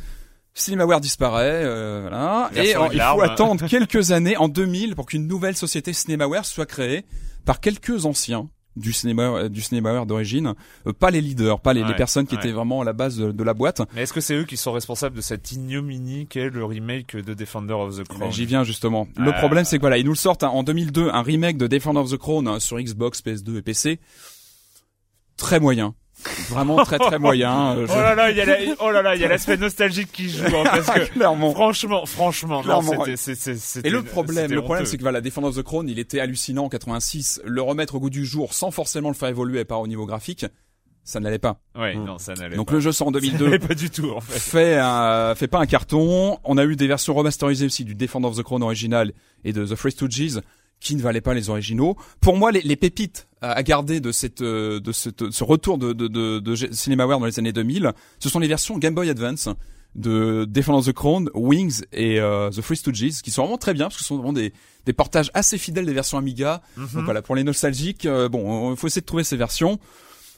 CinemaWare 0.55 1.01
disparaît, 1.01 1.63
euh, 1.65 2.01
voilà. 2.03 2.51
Et 2.55 2.75
euh, 2.75 2.81
avec 2.81 2.95
il 2.95 3.01
faut 3.01 3.23
attendre 3.23 3.67
quelques 3.69 4.11
années, 4.13 4.37
en 4.37 4.49
2000, 4.49 4.95
pour 4.95 5.07
qu'une 5.07 5.27
nouvelle 5.27 5.57
société 5.57 5.93
CinemaWare 5.93 6.45
soit 6.45 6.67
créée 6.67 7.05
par 7.45 7.61
quelques 7.61 8.05
anciens 8.05 8.49
du 8.77 8.93
cinéma 8.93 9.23
euh, 9.23 9.49
du 9.49 9.61
CinemaWare 9.61 10.07
d'origine, 10.07 10.55
euh, 10.87 10.93
pas 10.93 11.11
les 11.11 11.21
leaders, 11.21 11.61
pas 11.61 11.73
les, 11.73 11.85
personnes 11.95 12.27
qui 12.27 12.35
ouais. 12.35 12.41
étaient 12.41 12.53
vraiment 12.53 12.81
à 12.81 12.85
la 12.85 12.93
base 12.93 13.17
de, 13.17 13.33
de 13.33 13.45
la 13.45 13.55
boîte. 13.55 13.83
Mais 13.95 14.03
est-ce 14.03 14.13
que 14.13 14.21
c'est 14.21 14.35
eux 14.35 14.45
qui 14.45 14.57
sont 14.57 14.73
responsables 14.73 15.17
de 15.17 15.21
cette 15.21 15.53
ignominie 15.53 16.27
qu'est 16.27 16.51
le 16.51 16.65
remake 16.65 17.17
de 17.17 17.35
Defender 17.35 17.75
of 17.75 17.97
the 17.97 18.07
Crown? 18.07 18.31
J'y 18.31 18.47
viens 18.47 18.65
justement. 18.65 19.09
Le 19.17 19.33
problème, 19.33 19.65
c'est 19.65 19.77
que 19.77 19.83
voilà, 19.83 19.99
ils 19.99 20.05
nous 20.05 20.13
le 20.13 20.17
sortent 20.17 20.45
hein, 20.45 20.49
en 20.49 20.63
2002, 20.63 21.11
un 21.11 21.23
remake 21.23 21.57
de 21.57 21.67
Defender 21.67 22.01
of 22.01 22.11
the 22.11 22.17
Crown 22.17 22.47
hein, 22.47 22.61
sur 22.61 22.79
Xbox, 22.79 23.23
PS2 23.23 23.59
et 23.59 23.63
PC. 23.63 24.01
Très 25.37 25.59
moyen. 25.59 25.95
Vraiment 26.49 26.77
très 26.85 26.99
très 26.99 27.19
moyen. 27.19 27.77
euh, 27.77 27.87
je- 27.87 27.93
Oh 27.93 27.97
là 27.97 28.15
là, 28.15 28.31
il 28.31 28.37
y 28.37 28.41
a 28.41 28.45
la, 28.45 28.57
oh 28.81 28.91
là 28.91 29.03
là, 29.03 29.15
il 29.15 29.21
y 29.21 29.25
a 29.25 29.29
l'aspect 29.29 29.57
nostalgique 29.57 30.11
qui 30.13 30.29
joue, 30.29 30.45
hein, 30.47 30.65
parce 30.65 30.91
que 30.91 31.01
Clairement. 31.13 31.53
franchement, 31.53 32.07
franchement, 32.07 32.63
non, 32.65 32.81
Clairement. 32.83 33.05
Et 33.07 33.91
le 33.91 34.03
problème, 34.03 34.53
le 34.53 34.63
problème, 34.63 34.87
c'est 34.87 34.97
que 34.97 35.03
voilà, 35.03 35.21
Defender 35.21 35.49
of 35.49 35.57
the 35.57 35.63
Crown, 35.63 35.89
il 35.89 35.99
était 35.99 36.21
hallucinant 36.21 36.65
en 36.65 36.69
86. 36.69 37.41
Le 37.45 37.63
remettre 37.63 37.95
au 37.95 38.01
goût 38.01 38.11
du 38.11 38.25
jour, 38.25 38.53
sans 38.55 38.71
forcément 38.71 39.09
le 39.09 39.15
faire 39.15 39.29
évoluer 39.29 39.65
par 39.65 39.81
au 39.81 39.87
niveau 39.87 40.07
graphique, 40.07 40.47
ça 41.03 41.19
n'allait 41.19 41.39
pas. 41.39 41.59
Ouais, 41.77 41.95
non, 41.95 42.19
ça 42.19 42.35
n'allait 42.35 42.57
Donc 42.57 42.69
pas. 42.69 42.75
le 42.75 42.81
jeu 42.81 42.93
sort 42.93 43.09
en 43.09 43.13
Ça 43.13 43.21
2002. 43.21 43.45
n'allait 43.47 43.59
pas 43.59 43.75
du 43.75 43.91
tout, 43.91 44.11
en 44.11 44.21
fait. 44.21 44.39
fait 44.39 44.79
un, 44.79 45.35
fait 45.35 45.49
pas 45.49 45.59
un 45.59 45.67
carton. 45.67 46.39
On 46.45 46.59
a 46.59 46.65
eu 46.65 46.77
des 46.77 46.87
versions 46.87 47.15
remasterisées 47.15 47.67
aussi 47.67 47.85
du 47.85 47.95
Defender 47.95 48.29
of 48.29 48.37
the 48.37 48.43
Crown 48.43 48.63
original 48.63 49.13
et 49.45 49.53
de 49.53 49.65
The 49.67 49.77
Three 49.77 49.93
Stooges 49.93 50.41
qui 50.81 50.97
ne 50.97 51.03
valaient 51.03 51.21
pas 51.21 51.35
les 51.35 51.51
originaux. 51.51 51.97
Pour 52.21 52.37
moi, 52.37 52.51
les, 52.53 52.63
les 52.63 52.77
pépites 52.77 53.29
à 53.43 53.63
garder 53.63 54.01
de 54.01 54.13
cette, 54.13 54.43
euh, 54.43 54.81
de 54.81 54.93
cette, 54.93 55.31
ce 55.31 55.45
retour 55.45 55.79
de, 55.79 55.93
de, 55.93 56.09
de, 56.09 56.39
de 56.39 56.55
CinemaWare 56.55 57.21
dans 57.21 57.27
les 57.27 57.39
années 57.39 57.53
2000, 57.53 57.93
ce 58.19 58.29
sont 58.29 58.39
les 58.39 58.49
versions 58.49 58.79
Game 58.79 58.95
Boy 58.95 59.09
Advance 59.11 59.49
de 59.95 60.45
Defender 60.49 60.79
of 60.79 60.87
the 60.87 60.93
Crown, 60.93 61.31
Wings 61.35 61.83
et 61.93 62.21
euh, 62.21 62.51
The 62.51 62.63
Three 62.63 62.77
Stooges, 62.77 63.23
qui 63.23 63.31
sont 63.31 63.43
vraiment 63.43 63.59
très 63.59 63.75
bien 63.75 63.87
parce 63.87 63.97
que 63.97 64.03
ce 64.03 64.09
sont 64.09 64.17
vraiment 64.17 64.33
des, 64.33 64.53
des 64.87 64.93
portages 64.93 65.31
assez 65.35 65.59
fidèles 65.59 65.87
des 65.87 65.93
versions 65.93 66.19
Amiga. 66.19 66.63
Mhm. 66.77 66.89
Donc 66.95 67.05
voilà, 67.05 67.23
pour 67.23 67.35
les 67.35 67.45
nostalgiques, 67.45 68.07
euh, 68.07 68.29
bon, 68.29 68.73
il 68.73 68.77
faut 68.77 68.87
essayer 68.87 69.01
de 69.01 69.07
trouver 69.07 69.25
ces 69.25 69.37
versions. 69.37 69.79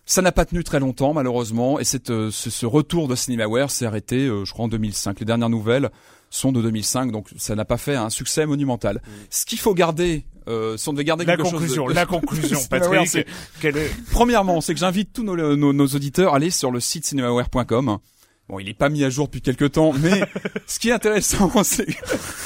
Ça 0.05 0.21
n'a 0.21 0.33
pas 0.33 0.45
tenu 0.45 0.65
très 0.65 0.81
longtemps 0.81 1.15
malheureusement 1.15 1.79
et 1.79 1.85
cette, 1.85 2.11
euh, 2.11 2.31
ce, 2.33 2.51
ce 2.51 2.67
retour 2.67 3.07
de 3.09 3.15
CinemaWare 3.15 3.71
s'est 3.71 3.87
arrêté, 3.87 4.27
euh, 4.27 4.45
je 4.45 4.53
crois 4.53 4.65
en 4.65 4.69
2005. 4.69 5.21
Les 5.21 5.27
dernières 5.27 5.49
nouvelles 5.49 5.91
sont 6.29 6.51
de 6.51 6.61
2005, 6.61 7.13
donc 7.13 7.29
ça 7.37 7.55
n'a 7.55 7.65
pas 7.65 7.77
fait 7.77 7.95
un 7.95 8.11
succès 8.11 8.45
monumental. 8.47 9.01
Ce 9.31 9.45
qu'il 9.47 9.59
faut 9.59 9.75
garder, 9.75 10.25
euh, 10.49 10.77
si 10.77 10.89
on 10.89 10.93
devait 10.93 11.05
garder 11.05 11.25
La 11.25 11.37
quelque 11.37 11.51
conclusion, 11.51 11.85
chose, 11.85 11.91
de- 11.93 11.95
la 11.95 12.07
conclusion, 12.07 12.59
CinemaWare, 12.71 13.07
c'est- 13.07 13.25
Patrick. 13.25 13.37
Quelle 13.61 13.77
est... 13.77 13.91
Premièrement, 14.11 14.61
c'est 14.61 14.75
que 14.75 14.81
j'invite 14.81 15.13
tous 15.13 15.23
nos, 15.23 15.37
nos, 15.57 15.73
nos 15.73 15.87
auditeurs 15.87 16.33
à 16.33 16.37
aller 16.37 16.51
sur 16.51 16.71
le 16.73 16.81
site 16.81 17.05
cinemaware.com. 17.07 17.99
Bon, 18.53 18.59
il 18.59 18.69
est 18.69 18.75
pas 18.75 18.91
mis 18.91 19.03
à 19.03 19.09
jour 19.09 19.29
depuis 19.29 19.41
quelques 19.41 19.73
temps, 19.73 19.95
mais 19.95 20.21
ce 20.67 20.79
qui 20.79 20.91
est 20.91 20.93
intéressant, 20.93 21.51
c'est 21.65 21.87
que 21.87 21.93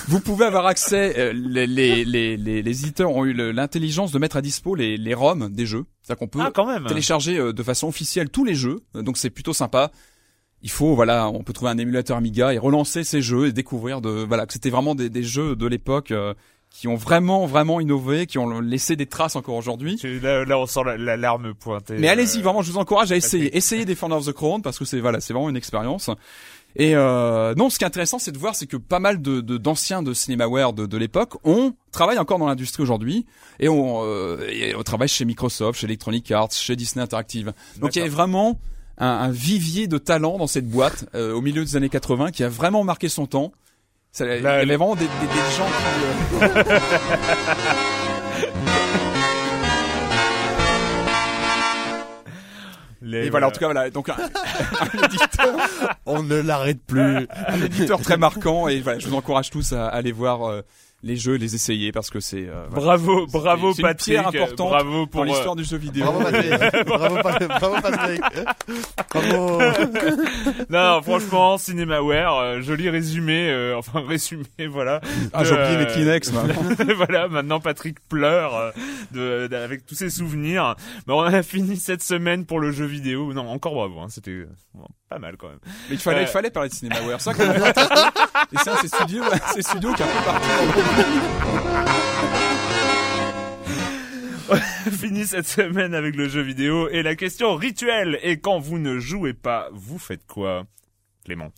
vous 0.07 0.21
pouvez 0.21 0.45
avoir 0.45 0.65
accès. 0.67 1.19
euh, 1.19 1.33
les, 1.35 1.67
les, 1.67 2.05
les, 2.05 2.37
les, 2.37 2.63
les 2.63 2.81
éditeurs 2.85 3.11
ont 3.11 3.25
eu 3.25 3.33
l'intelligence 3.53 4.13
de 4.13 4.21
mettre 4.21 4.37
à 4.37 4.41
dispo 4.41 4.77
les, 4.77 4.97
les 4.97 5.15
ROM 5.15 5.53
des 5.53 5.67
jeux. 5.67 5.85
C'est-à-dire 6.03 6.21
qu'on 6.21 6.29
peut 6.29 6.39
Ah, 6.41 6.53
quand 6.55 6.65
même. 6.67 6.85
télécharger 6.87 7.39
euh, 7.39 7.53
de 7.53 7.63
façon 7.65 7.89
officielle 7.89 8.31
tous 8.31 8.45
les 8.45 8.55
jeux. 8.55 8.83
Euh, 8.95 9.03
Donc 9.03 9.17
c'est 9.17 9.31
plutôt 9.31 9.53
sympa. 9.53 9.91
Il 10.63 10.71
faut 10.71 10.95
voilà, 10.95 11.29
on 11.29 11.43
peut 11.43 11.53
trouver 11.53 11.73
un 11.73 11.79
émulateur 11.79 12.17
Amiga 12.17 12.55
et 12.55 12.59
relancer 12.59 13.03
ces 13.03 13.21
jeux 13.21 13.49
et 13.49 13.53
découvrir 13.53 14.01
de 14.01 14.09
voilà 14.11 14.47
que 14.47 14.53
c'était 14.53 14.71
vraiment 14.71 14.95
des, 14.95 15.11
des 15.11 15.25
jeux 15.25 15.57
de 15.57 15.67
l'époque 15.67 16.13
euh, 16.13 16.35
qui 16.79 16.89
ont 16.89 16.97
vraiment 16.97 17.47
vraiment 17.47 17.81
innové, 17.81 18.27
qui 18.27 18.39
ont 18.39 18.61
laissé 18.61 18.97
des 18.97 19.07
traces 19.07 19.35
encore 19.37 19.55
aujourd'hui. 19.57 19.99
Là, 20.23 20.45
là, 20.45 20.59
on 20.59 20.67
sent 20.67 20.81
la- 20.85 20.97
l'alarme 20.99 21.55
pointée. 21.55 21.95
Mais 21.99 22.09
allez-y, 22.09 22.39
Euh, 22.39 22.43
vraiment, 22.43 22.61
je 22.63 22.71
vous 22.71 22.79
encourage 22.79 23.11
à 23.13 23.17
essayer. 23.17 23.57
Essayez 23.57 23.85
Defender 23.87 24.15
of 24.17 24.27
the 24.27 24.33
Crown 24.33 24.61
parce 24.63 24.79
que 24.79 24.85
c'est 24.85 25.01
voilà, 25.01 25.21
c'est 25.21 25.33
vraiment 25.33 25.49
une 25.49 25.57
expérience. 25.57 26.11
Et 26.79 26.95
euh, 26.95 27.55
non, 27.55 27.71
ce 27.71 27.79
qui 27.79 27.85
est 27.85 27.87
intéressant, 27.87 28.19
c'est 28.19 28.33
de 28.33 28.37
voir, 28.39 28.55
c'est 28.55 28.67
que 28.67 28.77
pas 28.77 28.99
mal 28.99 29.23
de 29.23 29.41
de- 29.41 29.57
d'anciens 29.57 30.03
de, 30.03 30.13
CinemaWare 30.13 30.75
de, 30.75 30.85
de 30.85 30.97
l'époque 30.99 31.35
ont 31.45 31.73
travaillent 31.93 32.19
encore 32.19 32.39
dans 32.39 32.47
l'industrie 32.49 32.83
aujourd'hui 32.83 33.25
et 33.59 33.71
on, 33.71 34.03
euh, 34.05 34.47
et 34.51 34.75
on 34.77 34.83
travaille 34.83 35.09
chez 35.09 35.25
Microsoft, 35.25 35.81
chez 35.81 35.87
Electronic 35.87 36.31
Arts, 36.31 36.53
chez 36.53 36.77
Disney 36.77 37.03
Interactive. 37.03 37.55
Donc 37.81 37.97
il 37.97 38.01
y 38.01 38.03
avait 38.03 38.11
vraiment 38.11 38.61
un, 38.99 39.07
un 39.07 39.31
vivier 39.31 39.87
de 39.89 39.97
talent 39.97 40.37
dans 40.37 40.47
cette 40.47 40.69
boîte 40.69 41.07
euh, 41.15 41.33
au 41.33 41.41
milieu 41.41 41.65
des 41.65 41.77
années 41.77 41.89
80 41.89 42.31
qui 42.31 42.45
a 42.45 42.51
vraiment 42.51 42.85
marqué 42.85 43.09
son 43.09 43.25
temps. 43.27 43.53
Il 44.21 44.27
y 44.27 44.41
La- 44.41 44.55
avait 44.55 44.65
vraiment 44.67 44.95
des, 44.95 45.05
des, 45.05 45.27
des 45.27 45.57
gens 45.57 45.67
qui 45.67 46.45
euh, 46.45 46.79
les- 53.03 53.27
et 53.27 53.31
voilà 53.31 53.49
en 53.49 53.51
tout 53.51 53.61
cas 53.61 53.67
voilà 53.67 53.91
donc 53.91 54.09
un, 54.09 54.15
un 54.81 55.05
éditeur 55.05 55.57
On 56.07 56.23
ne 56.23 56.41
l'arrête 56.41 56.81
plus. 56.87 57.27
un 57.49 57.61
éditeur 57.63 58.01
très 58.01 58.17
marquant 58.17 58.69
et 58.69 58.81
voilà, 58.81 58.99
je 58.99 59.07
vous 59.09 59.15
encourage 59.15 59.51
tous 59.51 59.73
à 59.73 59.87
aller 59.89 60.13
voir 60.13 60.49
euh, 60.49 60.63
les 61.03 61.17
jeux, 61.17 61.35
les 61.37 61.55
essayer 61.55 61.93
parce 61.93 62.11
que 62.11 62.21
c'est 62.21 62.49
euh, 62.49 62.67
voilà. 62.71 62.97
Bravo, 62.97 63.27
bravo 63.27 63.73
c'est 63.73 63.83
une 63.83 63.89
Patrick. 63.89 64.15
pierre 64.15 64.29
importante 64.29 64.71
bravo 64.71 65.07
pour 65.07 65.11
pour 65.11 65.23
euh, 65.23 65.25
l'histoire 65.27 65.55
du 65.57 65.65
jeu 65.65 65.77
vidéo. 65.77 66.05
Bravo 66.05 66.21
Patrick. 66.21 66.51
Bravo, 66.87 67.17
Pa- 67.23 67.47
bravo 67.61 67.77
Patrick. 67.83 68.21
Bravo. 69.13 69.61
Non, 70.71 70.95
non, 70.97 71.03
franchement, 71.03 71.59
CinemaWare, 71.59 72.35
euh, 72.37 72.61
joli 72.61 72.89
résumé, 72.89 73.49
euh, 73.51 73.77
enfin 73.77 74.03
résumé, 74.07 74.45
voilà. 74.69 75.01
Ah, 75.33 75.45
j'ai 75.45 75.53
oublié 75.53 75.77
euh, 75.77 75.79
mes 75.81 75.87
Kleenex. 75.87 76.33
moi. 76.33 76.43
voilà, 76.97 77.29
maintenant 77.29 77.61
Patrick 77.61 77.99
pleure 78.09 78.55
euh, 78.55 78.71
de, 79.13 79.47
de- 79.49 79.57
avec 79.57 79.87
tous 79.87 79.95
ses 79.95 80.11
souvenirs. 80.11 80.75
Mais 81.07 81.15
on 81.15 81.21
a 81.21 81.43
fini 81.43 81.77
cette 81.77 82.03
semaine 82.03 82.47
pour 82.47 82.59
le 82.61 82.73
jeu 82.73 82.85
vidéo. 82.87 83.33
Non, 83.33 83.49
encore 83.49 83.75
bravo, 83.75 84.01
hein, 84.01 84.07
c'était 84.09 84.31
euh, 84.33 84.49
bon, 84.75 84.87
pas 85.09 85.19
mal 85.19 85.37
quand 85.37 85.49
même. 85.49 85.59
Mais 85.89 85.95
il 85.95 85.99
fallait, 86.01 86.19
Euh. 86.19 86.23
il 86.23 86.29
fallait 86.29 86.51
parler 86.51 86.69
de 86.69 86.75
CinemaWare. 86.75 87.21
Ça, 87.23 87.33
fait 87.35 87.47
petit 87.47 87.89
peu. 87.89 88.01
Et 88.53 88.59
ça, 88.59 88.77
c'est 88.81 88.89
studio, 88.89 89.23
c'est 89.55 89.63
studio 89.63 89.93
qui 89.95 90.03
a 90.03 90.07
un 90.07 90.09
peu 90.09 90.25
parti. 90.25 90.49
fini 94.91 95.27
cette 95.27 95.49
semaine 95.49 95.95
avec 95.95 96.15
le 96.17 96.29
jeu 96.29 96.41
vidéo 96.41 96.89
et 96.89 97.03
la 97.03 97.17
question 97.17 97.55
rituelle. 97.57 98.19
Et 98.23 98.39
quand 98.39 98.59
vous 98.59 98.79
ne 98.79 98.99
jouez 98.99 99.33
pas, 99.33 99.69
vous 99.73 99.99
faites 99.99 100.27
quoi 100.27 100.65
Clément? 101.25 101.51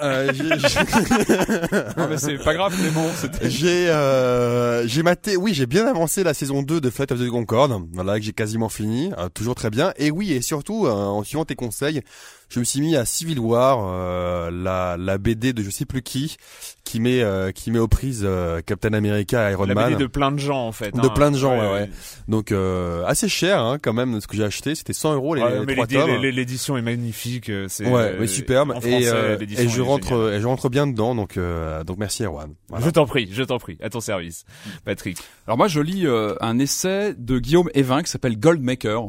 Euh, 0.00 0.32
Non, 1.96 2.08
mais 2.08 2.18
c'est 2.18 2.38
pas 2.38 2.54
grave. 2.54 2.74
C'était 3.16 3.50
J'ai 3.50 3.88
euh, 3.90 4.86
j'ai 4.86 5.02
maté, 5.02 5.36
oui, 5.36 5.54
j'ai 5.54 5.66
bien 5.66 5.86
avancé 5.86 6.22
la 6.24 6.34
saison 6.34 6.62
2 6.62 6.80
de 6.80 6.90
Flight 6.90 7.12
of 7.12 7.20
the 7.20 7.28
Concorde, 7.28 7.82
voilà 7.92 8.18
que 8.18 8.24
j'ai 8.24 8.32
quasiment 8.32 8.68
fini, 8.68 9.12
euh, 9.18 9.28
toujours 9.28 9.54
très 9.54 9.70
bien. 9.70 9.92
Et 9.96 10.10
oui, 10.10 10.32
et 10.32 10.42
surtout, 10.42 10.86
euh, 10.86 10.90
en 10.90 11.22
suivant 11.24 11.44
tes 11.44 11.54
conseils, 11.56 12.02
je 12.48 12.60
me 12.60 12.64
suis 12.64 12.80
mis 12.80 12.96
à 12.96 13.04
Civil 13.04 13.38
War, 13.38 13.78
euh, 13.82 14.50
la, 14.50 14.96
la 14.98 15.18
BD 15.18 15.52
de 15.52 15.62
je 15.62 15.70
sais 15.70 15.84
plus 15.84 16.02
qui, 16.02 16.36
qui 16.84 16.98
met 17.00 17.20
euh, 17.22 17.52
qui 17.52 17.70
met 17.70 17.78
aux 17.78 17.88
prises 17.88 18.22
euh, 18.24 18.60
Captain 18.64 18.94
America 18.94 19.48
et 19.48 19.52
Iron 19.52 19.66
La 19.66 19.74
Man. 19.74 19.90
BD 19.92 20.02
de 20.02 20.06
plein 20.06 20.32
de 20.32 20.38
gens 20.38 20.66
en 20.66 20.72
fait. 20.72 20.94
De 20.94 21.00
hein. 21.00 21.12
plein 21.14 21.30
de 21.30 21.36
gens, 21.36 21.58
ouais, 21.58 21.70
ouais. 21.72 21.90
Donc 22.26 22.50
euh, 22.52 23.04
assez 23.06 23.28
cher 23.28 23.60
hein, 23.62 23.78
quand 23.82 23.92
même 23.92 24.20
ce 24.20 24.26
que 24.26 24.36
j'ai 24.36 24.44
acheté, 24.44 24.74
c'était 24.74 24.92
100 24.94 25.14
euros 25.14 25.34
les, 25.34 25.42
Ouais, 25.42 25.60
les 25.60 25.66
mais 25.66 25.74
trois 25.74 25.86
tomes. 25.86 26.22
l'é- 26.22 26.32
l'édition 26.32 26.76
est 26.78 26.82
magnifique. 26.82 27.50
euh, 27.50 27.66
C'est 27.68 27.86
Ouais, 27.86 28.12
euh, 28.12 28.16
mais 28.20 28.26
superbe. 28.26 28.74
Et, 28.82 29.08
euh, 29.08 29.36
et 29.38 29.68
je 29.68 29.80
rentre, 29.82 30.08
géniale. 30.08 30.34
et 30.34 30.40
je 30.40 30.46
rentre 30.46 30.68
bien 30.70 30.86
dedans, 30.86 31.14
donc 31.14 31.36
euh, 31.36 31.84
donc 31.84 31.98
merci 31.98 32.24
Erwan. 32.24 32.54
Voilà. 32.70 32.84
Je 32.86 32.90
t'en 32.90 33.04
prie, 33.06 33.28
je 33.30 33.42
t'en 33.42 33.58
prie. 33.58 33.76
À 33.82 33.90
ton 33.90 34.00
service, 34.00 34.44
Patrick. 34.84 35.18
Alors 35.46 35.58
moi, 35.58 35.68
je 35.68 35.80
lis 35.80 36.06
euh, 36.06 36.34
un 36.40 36.58
essai 36.58 37.14
de 37.18 37.38
Guillaume 37.38 37.68
Evin 37.74 38.02
qui 38.02 38.10
s'appelle 38.10 38.38
Goldmaker. 38.38 39.02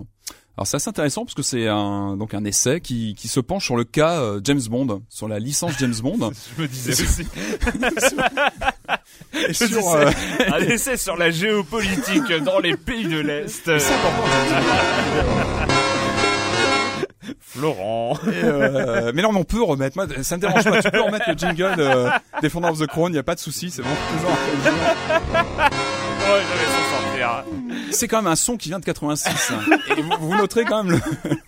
Alors 0.57 0.67
c'est 0.67 0.75
assez 0.75 0.89
intéressant 0.89 1.23
parce 1.23 1.35
que 1.35 1.41
c'est 1.41 1.67
un 1.67 2.17
donc 2.17 2.33
un 2.33 2.43
essai 2.43 2.81
qui 2.81 3.15
qui 3.15 3.29
se 3.29 3.39
penche 3.39 3.65
sur 3.65 3.77
le 3.77 3.85
cas 3.85 4.19
euh, 4.19 4.41
James 4.43 4.61
Bond, 4.69 5.01
sur 5.07 5.29
la 5.29 5.39
licence 5.39 5.73
James 5.79 5.95
Bond. 6.01 6.31
Je 6.57 6.61
me 6.61 6.67
disais 6.67 7.01
aussi. 7.01 7.25
Sur, 9.51 9.67
disais, 9.67 9.95
euh, 9.95 10.11
un 10.51 10.59
essai 10.59 10.97
sur 10.97 11.15
la 11.15 11.29
géopolitique 11.29 12.31
dans 12.43 12.59
les 12.59 12.75
pays 12.75 13.07
de 13.07 13.19
l'Est. 13.19 13.69
Florent. 17.41 18.17
Euh, 18.27 19.11
mais 19.13 19.21
non, 19.21 19.31
mais 19.31 19.39
on 19.39 19.43
peut 19.43 19.63
remettre. 19.63 19.97
Moi, 19.97 20.07
ça 20.23 20.37
me 20.37 20.41
dérange 20.41 20.63
pas. 20.63 20.81
Tu 20.81 20.91
peux 20.91 21.01
remettre 21.01 21.29
le 21.29 21.37
jingle 21.37 21.75
euh, 21.79 22.09
Defender 22.41 22.69
of 22.69 22.79
the 22.79 22.87
Crown. 22.87 23.11
Il 23.11 23.15
y 23.15 23.19
a 23.19 23.23
pas 23.23 23.35
de 23.35 23.39
souci. 23.39 23.69
C'est 23.71 23.81
bon. 23.81 23.89
Toujours. 24.17 24.31
Ouais, 26.29 26.78
C'est 27.91 28.07
quand 28.07 28.17
même 28.21 28.31
un 28.31 28.35
son 28.35 28.57
qui 28.57 28.69
vient 28.69 28.79
de 28.79 28.85
86. 28.85 29.51
hein. 29.53 29.77
Et 29.97 30.01
vous, 30.01 30.11
vous 30.19 30.35
noterez 30.35 30.65
quand 30.65 30.83
même 30.83 30.93
le. 30.95 31.37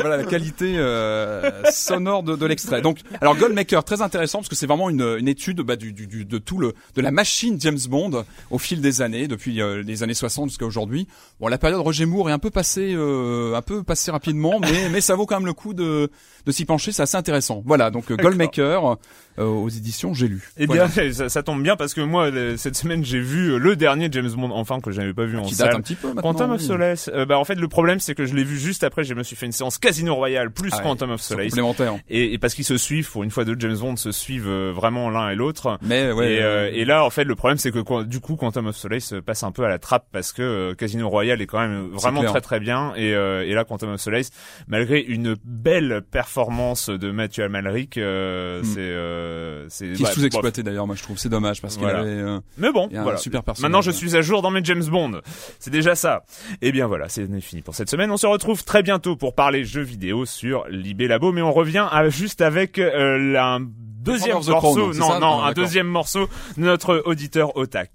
Voilà 0.00 0.16
la 0.16 0.24
qualité 0.24 0.74
euh, 0.78 1.62
sonore 1.70 2.24
de, 2.24 2.34
de 2.34 2.44
l'extrait. 2.44 2.82
Donc, 2.82 2.98
alors 3.20 3.36
Goldmaker 3.36 3.84
très 3.84 4.02
intéressant 4.02 4.38
parce 4.38 4.48
que 4.48 4.56
c'est 4.56 4.66
vraiment 4.66 4.90
une, 4.90 5.16
une 5.20 5.28
étude 5.28 5.60
bah, 5.60 5.76
du, 5.76 5.92
du, 5.92 6.08
du- 6.08 6.24
de 6.24 6.38
tout 6.38 6.58
le 6.58 6.74
de 6.96 7.00
la 7.00 7.12
machine 7.12 7.56
James 7.60 7.78
Bond 7.88 8.24
au 8.50 8.58
fil 8.58 8.80
des 8.80 9.00
années, 9.00 9.28
depuis 9.28 9.62
euh, 9.62 9.84
les 9.84 10.02
années 10.02 10.12
60 10.14 10.48
jusqu'à 10.48 10.66
aujourd'hui. 10.66 11.06
Bon, 11.38 11.46
la 11.46 11.56
période 11.56 11.78
Roger 11.80 12.04
Moore 12.04 12.30
est 12.30 12.32
un 12.32 12.40
peu 12.40 12.50
passée 12.50 12.94
euh, 12.96 13.54
un 13.54 13.62
peu 13.62 13.84
passée 13.84 14.10
rapidement, 14.10 14.58
mais 14.58 14.88
mais 14.90 15.00
ça 15.00 15.14
vaut 15.14 15.24
quand 15.24 15.36
même 15.36 15.46
le 15.46 15.52
coup 15.52 15.72
de 15.72 16.10
de 16.46 16.50
s'y 16.50 16.64
pencher. 16.64 16.90
C'est 16.90 17.02
assez 17.02 17.16
intéressant. 17.16 17.62
Voilà, 17.64 17.92
donc 17.92 18.10
Goldmaker 18.12 18.96
aux 19.44 19.68
éditions 19.68 20.14
J'ai 20.14 20.28
lu. 20.28 20.48
Eh 20.56 20.66
Voilà. 20.66 20.86
bien, 20.86 21.12
ça, 21.12 21.28
ça 21.28 21.42
tombe 21.42 21.62
bien 21.62 21.76
parce 21.76 21.94
que 21.94 22.00
moi, 22.00 22.30
le- 22.30 22.56
cette 22.56 22.76
semaine, 22.76 23.04
j'ai 23.04 23.20
vu 23.20 23.52
euh, 23.52 23.58
le 23.58 23.76
dernier 23.76 24.08
James 24.10 24.30
Bond, 24.30 24.50
enfin, 24.52 24.80
que 24.80 24.90
j'avais 24.90 25.12
pas 25.12 25.24
vu 25.24 25.36
en 25.38 25.42
qui 25.42 25.54
date 25.56 25.74
un 25.74 25.80
petit 25.80 25.94
peu 25.94 26.08
maintenant. 26.08 26.22
Quantum 26.22 26.50
of. 26.52 26.60
Solace. 26.60 27.10
Euh, 27.14 27.26
bah, 27.26 27.38
en 27.38 27.44
fait, 27.44 27.54
le 27.56 27.68
problème, 27.68 28.00
c'est 28.00 28.14
que 28.14 28.24
je 28.26 28.34
l'ai 28.34 28.44
vu 28.44 28.58
juste 28.58 28.82
après. 28.84 29.04
Je 29.04 29.14
me 29.14 29.22
suis 29.22 29.36
fait 29.36 29.46
une 29.46 29.52
séance 29.52 29.78
Casino 29.78 30.14
Royale 30.14 30.50
plus 30.50 30.70
Ah 30.72 30.76
ouais, 30.78 30.82
Quantum 30.82 31.10
of 31.10 31.20
Solace. 31.20 31.48
complémentaire. 31.50 31.94
Et, 32.08 32.32
et 32.32 32.38
parce 32.38 32.54
qu'ils 32.54 32.64
se 32.64 32.76
suivent, 32.78 33.10
pour 33.10 33.22
une 33.24 33.30
fois 33.30 33.44
deux 33.44 33.56
James 33.58 33.76
Bond 33.78 33.96
se 33.96 34.12
suivent 34.12 34.48
euh, 34.48 34.72
vraiment 34.74 35.10
l'un 35.10 35.30
et 35.30 35.34
l'autre. 35.34 35.78
Mais 35.82 36.10
ouais. 36.12 36.34
et, 36.34 36.42
euh, 36.42 36.70
et 36.72 36.84
là, 36.84 37.04
en 37.04 37.10
fait, 37.10 37.24
le 37.24 37.34
problème, 37.34 37.58
c'est 37.58 37.70
que 37.72 38.02
du 38.04 38.20
coup, 38.20 38.36
Quantum 38.36 38.66
of 38.66 38.76
Solace 38.76 39.12
euh, 39.12 39.20
passe 39.22 39.42
un 39.42 39.52
peu 39.52 39.64
à 39.64 39.68
la 39.68 39.78
trappe 39.78 40.06
parce 40.12 40.32
que 40.32 40.42
euh, 40.42 40.74
Casino 40.74 41.08
Royale 41.08 41.40
est 41.42 41.46
quand 41.46 41.60
même 41.60 41.88
vraiment 41.92 42.22
très 42.24 42.40
très 42.40 42.60
bien. 42.60 42.92
Et, 42.96 43.14
euh, 43.14 43.44
et 43.46 43.52
là, 43.54 43.64
Quantum 43.64 43.90
of 43.92 44.00
Solace, 44.00 44.30
malgré 44.68 45.00
une 45.00 45.36
belle 45.44 46.02
performance 46.10 46.88
de 46.90 47.10
Mathieu 47.10 47.44
Amalric, 47.44 47.98
euh, 47.98 48.60
Mm. 48.60 48.64
c'est 48.64 48.80
euh, 49.26 49.66
c'est 49.68 49.92
qui 49.92 50.02
est 50.02 50.04
bah, 50.06 50.12
sous-exploité 50.12 50.62
d'ailleurs, 50.62 50.86
moi 50.86 50.96
je 50.96 51.02
trouve 51.02 51.18
c'est 51.18 51.28
dommage 51.28 51.60
parce 51.60 51.74
qu'il 51.74 51.82
Voilà. 51.84 52.00
avait 52.00 52.08
euh, 52.10 52.38
Mais 52.58 52.70
bon, 52.72 52.86
il 52.90 52.94
y 52.94 52.96
a 52.96 53.00
un 53.00 53.02
voilà. 53.02 53.18
super 53.18 53.42
personnage. 53.42 53.68
Maintenant, 53.70 53.82
je 53.82 53.90
suis 53.90 54.16
à 54.16 54.22
jour 54.22 54.42
dans 54.42 54.50
mes 54.50 54.64
James 54.64 54.84
Bond. 54.84 55.20
C'est 55.58 55.70
déjà 55.70 55.94
ça. 55.94 56.22
Et 56.62 56.72
bien 56.72 56.86
voilà, 56.86 57.08
c'est 57.08 57.26
fini 57.40 57.62
pour 57.62 57.74
cette 57.74 57.90
semaine. 57.90 58.10
On 58.10 58.16
se 58.16 58.26
retrouve 58.26 58.64
très 58.64 58.82
bientôt 58.82 59.16
pour 59.16 59.34
parler 59.34 59.64
jeux 59.64 59.82
vidéo 59.82 60.24
sur 60.26 60.64
Libé 60.68 61.08
Labo, 61.08 61.32
mais 61.32 61.42
on 61.42 61.52
revient 61.52 61.86
à- 61.90 62.08
juste 62.08 62.40
avec 62.40 62.78
euh, 62.78 63.18
la- 63.32 63.54
un 63.54 63.60
deuxième 63.60 64.34
morceau. 64.36 64.54
Crown, 64.54 64.96
non, 64.96 65.20
non, 65.20 65.40
Ah, 65.42 65.48
un 65.48 65.52
deuxième 65.52 65.88
morceau 65.88 66.28
de 66.56 66.62
notre 66.62 67.02
auditeur 67.06 67.56
Otak. 67.56 67.90